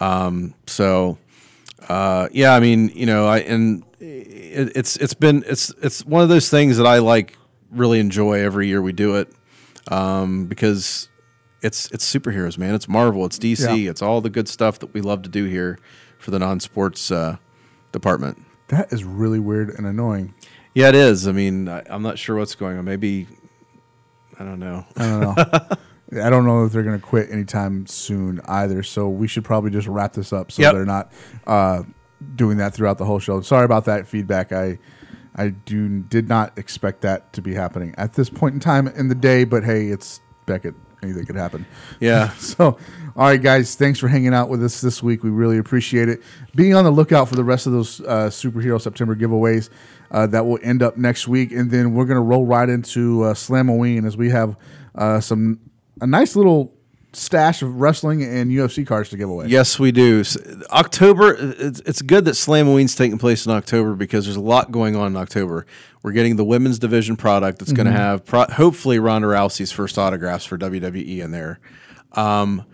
Um, 0.00 0.54
so 0.66 1.18
uh, 1.88 2.28
yeah, 2.32 2.54
I 2.54 2.60
mean, 2.60 2.90
you 2.94 3.06
know, 3.06 3.26
I 3.26 3.38
and 3.38 3.82
it, 4.00 4.72
it's 4.76 4.96
it's 4.96 5.14
been 5.14 5.44
it's 5.46 5.72
it's 5.82 6.04
one 6.04 6.22
of 6.22 6.28
those 6.28 6.48
things 6.50 6.76
that 6.78 6.86
I 6.86 6.98
like 6.98 7.36
really 7.70 8.00
enjoy 8.00 8.40
every 8.40 8.66
year 8.68 8.80
we 8.80 8.92
do 8.92 9.16
it 9.16 9.32
um, 9.90 10.46
because 10.46 11.08
it's 11.62 11.90
it's 11.90 12.04
superheroes, 12.12 12.56
man. 12.58 12.74
It's 12.74 12.88
Marvel, 12.88 13.24
it's 13.26 13.38
DC, 13.38 13.84
Yeah. 13.84 13.90
it's 13.90 14.02
all 14.02 14.20
the 14.20 14.30
good 14.30 14.48
stuff 14.48 14.78
that 14.80 14.94
we 14.94 15.00
love 15.00 15.22
to 15.22 15.28
do 15.28 15.44
here 15.44 15.78
for 16.18 16.30
the 16.30 16.38
non-sports 16.38 17.10
uh, 17.10 17.36
department. 17.92 18.40
That 18.68 18.92
is 18.92 19.02
really 19.04 19.40
weird 19.40 19.70
and 19.70 19.86
annoying. 19.86 20.34
Yeah, 20.74 20.90
it 20.90 20.94
is. 20.94 21.26
I 21.26 21.32
mean, 21.32 21.68
I, 21.68 21.82
I'm 21.88 22.02
not 22.02 22.18
sure 22.18 22.36
what's 22.36 22.54
going 22.54 22.78
on. 22.78 22.84
Maybe 22.84 23.26
I 24.38 24.44
don't 24.44 24.60
know. 24.60 24.84
I 24.96 25.02
don't 25.08 25.20
know. 25.20 25.76
I 26.24 26.30
don't 26.30 26.46
know 26.46 26.64
if 26.64 26.72
they're 26.72 26.82
going 26.84 26.98
to 26.98 27.04
quit 27.04 27.30
anytime 27.30 27.86
soon 27.86 28.40
either. 28.46 28.82
So 28.82 29.08
we 29.08 29.26
should 29.28 29.44
probably 29.44 29.70
just 29.70 29.88
wrap 29.88 30.12
this 30.14 30.32
up 30.32 30.50
so 30.52 30.62
Yep. 30.62 30.72
they're 30.74 30.84
not 30.86 31.12
uh, 31.46 31.82
doing 32.34 32.58
that 32.58 32.74
throughout 32.74 32.98
the 32.98 33.04
whole 33.04 33.18
show. 33.18 33.40
Sorry 33.40 33.64
about 33.64 33.84
that 33.86 34.06
feedback. 34.06 34.52
I 34.52 34.78
I 35.34 35.50
do 35.50 36.00
did 36.00 36.28
not 36.28 36.58
expect 36.58 37.02
that 37.02 37.32
to 37.34 37.42
be 37.42 37.54
happening 37.54 37.94
at 37.96 38.14
this 38.14 38.28
point 38.28 38.54
in 38.54 38.60
time 38.60 38.88
in 38.88 39.08
the 39.08 39.14
day. 39.14 39.44
But 39.44 39.64
hey, 39.64 39.86
it's 39.86 40.20
Beckett. 40.46 40.74
Anything 41.02 41.26
could 41.26 41.36
happen. 41.36 41.64
Yeah. 42.00 42.32
So, 42.38 42.76
all 43.16 43.26
right, 43.26 43.40
guys, 43.40 43.76
thanks 43.76 43.98
for 44.00 44.08
hanging 44.08 44.34
out 44.34 44.48
with 44.48 44.64
us 44.64 44.80
this 44.80 45.02
week. 45.02 45.22
We 45.22 45.30
really 45.30 45.58
appreciate 45.58 46.08
it. 46.08 46.22
Being 46.56 46.74
on 46.74 46.84
the 46.84 46.90
lookout 46.90 47.28
for 47.28 47.36
the 47.36 47.44
rest 47.44 47.66
of 47.66 47.72
those 47.72 48.00
uh, 48.00 48.28
superhero 48.30 48.80
September 48.80 49.14
giveaways 49.14 49.70
uh, 50.10 50.26
that 50.28 50.44
will 50.46 50.58
end 50.62 50.82
up 50.82 50.96
next 50.96 51.28
week, 51.28 51.52
and 51.52 51.70
then 51.70 51.94
we're 51.94 52.04
gonna 52.06 52.20
roll 52.20 52.46
right 52.46 52.68
into 52.68 53.22
uh, 53.22 53.34
Slamoween 53.34 54.06
as 54.06 54.16
we 54.16 54.30
have 54.30 54.56
uh, 54.94 55.20
some 55.20 55.60
a 56.00 56.06
nice 56.06 56.34
little 56.36 56.74
stash 57.12 57.62
of 57.62 57.80
wrestling 57.80 58.22
and 58.22 58.50
UFC 58.50 58.86
cards 58.86 59.08
to 59.10 59.16
give 59.16 59.28
away. 59.28 59.46
Yes, 59.46 59.78
we 59.78 59.92
do. 59.92 60.22
October. 60.70 61.34
It's, 61.38 61.80
it's 61.80 62.02
good 62.02 62.24
that 62.26 62.32
Slamoween's 62.32 62.94
taking 62.94 63.18
place 63.18 63.46
in 63.46 63.52
October 63.52 63.94
because 63.94 64.24
there's 64.26 64.36
a 64.36 64.40
lot 64.40 64.70
going 64.70 64.94
on 64.96 65.08
in 65.08 65.16
October. 65.16 65.66
We're 66.02 66.12
getting 66.12 66.36
the 66.36 66.44
women's 66.44 66.78
division 66.78 67.16
product 67.16 67.58
that's 67.58 67.72
going 67.72 67.86
to 67.86 67.92
have 67.92 68.24
pro- 68.24 68.46
hopefully 68.46 68.98
Ronda 68.98 69.28
Rousey's 69.28 69.72
first 69.72 69.98
autographs 69.98 70.44
for 70.44 70.56
WWE 70.58 71.18
in 71.24 71.30
there. 71.32 71.60
Um, 72.12 72.64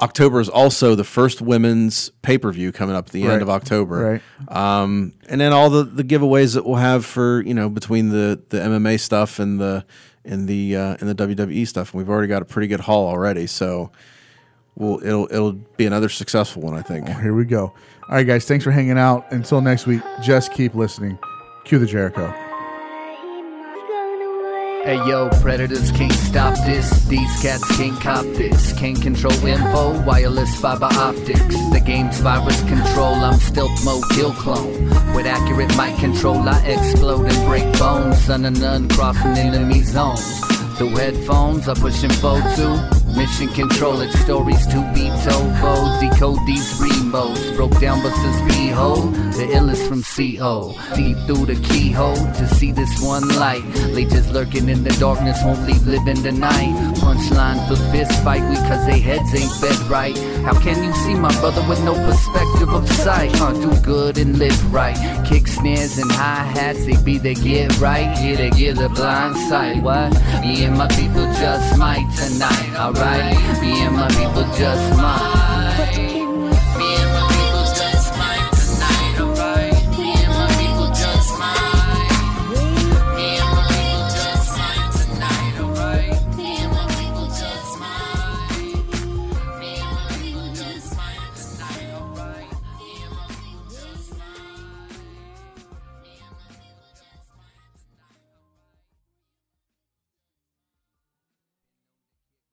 October 0.00 0.40
is 0.40 0.48
also 0.48 0.94
the 0.94 1.04
first 1.04 1.42
women's 1.42 2.10
pay 2.22 2.38
per 2.38 2.50
view 2.52 2.72
coming 2.72 2.96
up 2.96 3.06
at 3.08 3.12
the 3.12 3.24
Right. 3.24 3.34
end 3.34 3.42
of 3.42 3.50
October. 3.50 4.20
Right. 4.48 4.56
Um, 4.82 5.12
and 5.28 5.40
then 5.40 5.52
all 5.52 5.68
the, 5.68 5.84
the 5.84 6.04
giveaways 6.04 6.54
that 6.54 6.64
we'll 6.64 6.76
have 6.76 7.04
for 7.04 7.42
you 7.42 7.52
know 7.54 7.68
between 7.68 8.08
the, 8.08 8.40
the 8.48 8.58
MMA 8.58 8.98
stuff 8.98 9.38
and 9.38 9.60
the 9.60 9.84
and 10.24 10.48
the 10.48 10.76
uh, 10.76 10.96
and 11.00 11.08
the 11.08 11.14
WWE 11.14 11.66
stuff. 11.66 11.92
And 11.92 11.98
we've 11.98 12.10
already 12.10 12.28
got 12.28 12.42
a 12.42 12.44
pretty 12.44 12.68
good 12.68 12.80
haul 12.80 13.08
already. 13.08 13.46
So 13.46 13.90
we'll 14.76 15.04
it'll 15.04 15.28
it'll 15.30 15.52
be 15.52 15.86
another 15.86 16.08
successful 16.08 16.62
one, 16.62 16.74
I 16.74 16.82
think. 16.82 17.08
Here 17.08 17.34
we 17.34 17.44
go. 17.44 17.72
All 18.08 18.16
right, 18.16 18.26
guys, 18.26 18.44
thanks 18.44 18.64
for 18.64 18.70
hanging 18.70 18.98
out. 18.98 19.30
Until 19.30 19.60
next 19.60 19.86
week, 19.86 20.02
just 20.22 20.52
keep 20.52 20.74
listening. 20.74 21.18
Cue 21.64 21.78
the 21.78 21.86
Jericho. 21.86 22.49
Hey 24.82 24.96
yo, 25.06 25.28
predators 25.42 25.92
can't 25.92 26.10
stop 26.10 26.54
this. 26.64 27.04
These 27.04 27.42
cats 27.42 27.76
can't 27.76 28.00
cop 28.00 28.24
this. 28.24 28.72
Can't 28.78 29.00
control 29.00 29.34
info, 29.44 30.02
wireless 30.04 30.58
fiber 30.58 30.88
optics. 30.92 31.54
The 31.70 31.82
game's 31.84 32.18
virus 32.20 32.58
control, 32.62 33.14
I'm 33.14 33.38
stealth 33.40 33.84
mode 33.84 34.02
kill 34.12 34.32
clone. 34.32 34.88
With 35.14 35.26
accurate 35.26 35.76
mic 35.76 35.98
control, 35.98 36.48
I 36.48 36.58
explode 36.64 37.26
and 37.30 37.46
break 37.46 37.78
bones. 37.78 38.24
Son 38.24 38.46
of 38.46 38.58
none 38.58 38.88
crossing 38.88 39.36
enemy 39.36 39.82
zones. 39.82 40.40
Through 40.80 40.96
headphones, 40.96 41.68
I'm 41.68 41.76
pushing 41.76 42.08
info 42.08 42.40
to 42.40 43.00
mission 43.14 43.48
control. 43.48 44.00
It's 44.00 44.18
stories 44.20 44.66
to 44.68 44.80
be 44.94 45.10
told. 45.28 45.54
Foes 45.58 46.00
decode 46.00 46.38
these 46.46 46.72
remotes. 46.80 47.54
Broke 47.54 47.78
down 47.80 48.02
Buster's 48.02 48.40
beehole. 48.48 49.12
The 49.36 49.46
illest 49.56 49.86
from 49.86 50.02
CO. 50.02 50.72
See 50.94 51.12
through 51.26 51.46
the 51.46 51.56
keyhole 51.68 52.16
to 52.16 52.48
see 52.48 52.72
this 52.72 52.90
one 53.02 53.28
light. 53.36 53.64
Leeches 53.92 54.30
lurking 54.32 54.70
in 54.70 54.82
the 54.82 54.90
darkness 54.98 55.38
won't 55.44 55.66
leave 55.66 55.86
living 55.86 56.22
the 56.22 56.32
night. 56.32 56.72
Punchline 56.96 57.60
for 57.68 57.76
fist 57.92 58.12
fight 58.24 58.46
because 58.48 58.86
they 58.86 59.00
heads 59.00 59.34
ain't 59.34 59.52
fed 59.60 59.78
right. 59.90 60.16
How 60.44 60.58
can 60.58 60.82
you 60.82 60.92
see 61.04 61.14
my 61.14 61.32
brother 61.40 61.62
with 61.68 61.82
no 61.84 61.92
perspective 61.92 62.70
of 62.70 62.88
sight? 62.88 63.30
Huh, 63.34 63.52
do 63.52 63.70
good 63.82 64.16
and 64.16 64.38
live 64.38 64.72
right. 64.72 64.96
Kick 65.26 65.46
snares 65.46 65.98
and 65.98 66.10
hi 66.10 66.42
hats, 66.44 66.86
they 66.86 66.96
be 67.02 67.18
they 67.18 67.34
get 67.34 67.78
right. 67.80 68.08
Yeah, 68.22 68.36
they 68.36 68.50
get 68.50 68.78
a 68.78 68.88
blind 68.88 69.36
sight. 69.48 69.82
What? 69.82 70.12
Me 70.40 70.64
and 70.70 70.78
my 70.78 70.88
people 70.88 71.24
just 71.34 71.78
might 71.78 72.06
tonight, 72.16 72.76
alright? 72.78 73.60
Me 73.60 73.82
and 73.82 73.96
my 73.96 74.08
people 74.08 74.44
just 74.56 74.96
might. 74.96 76.19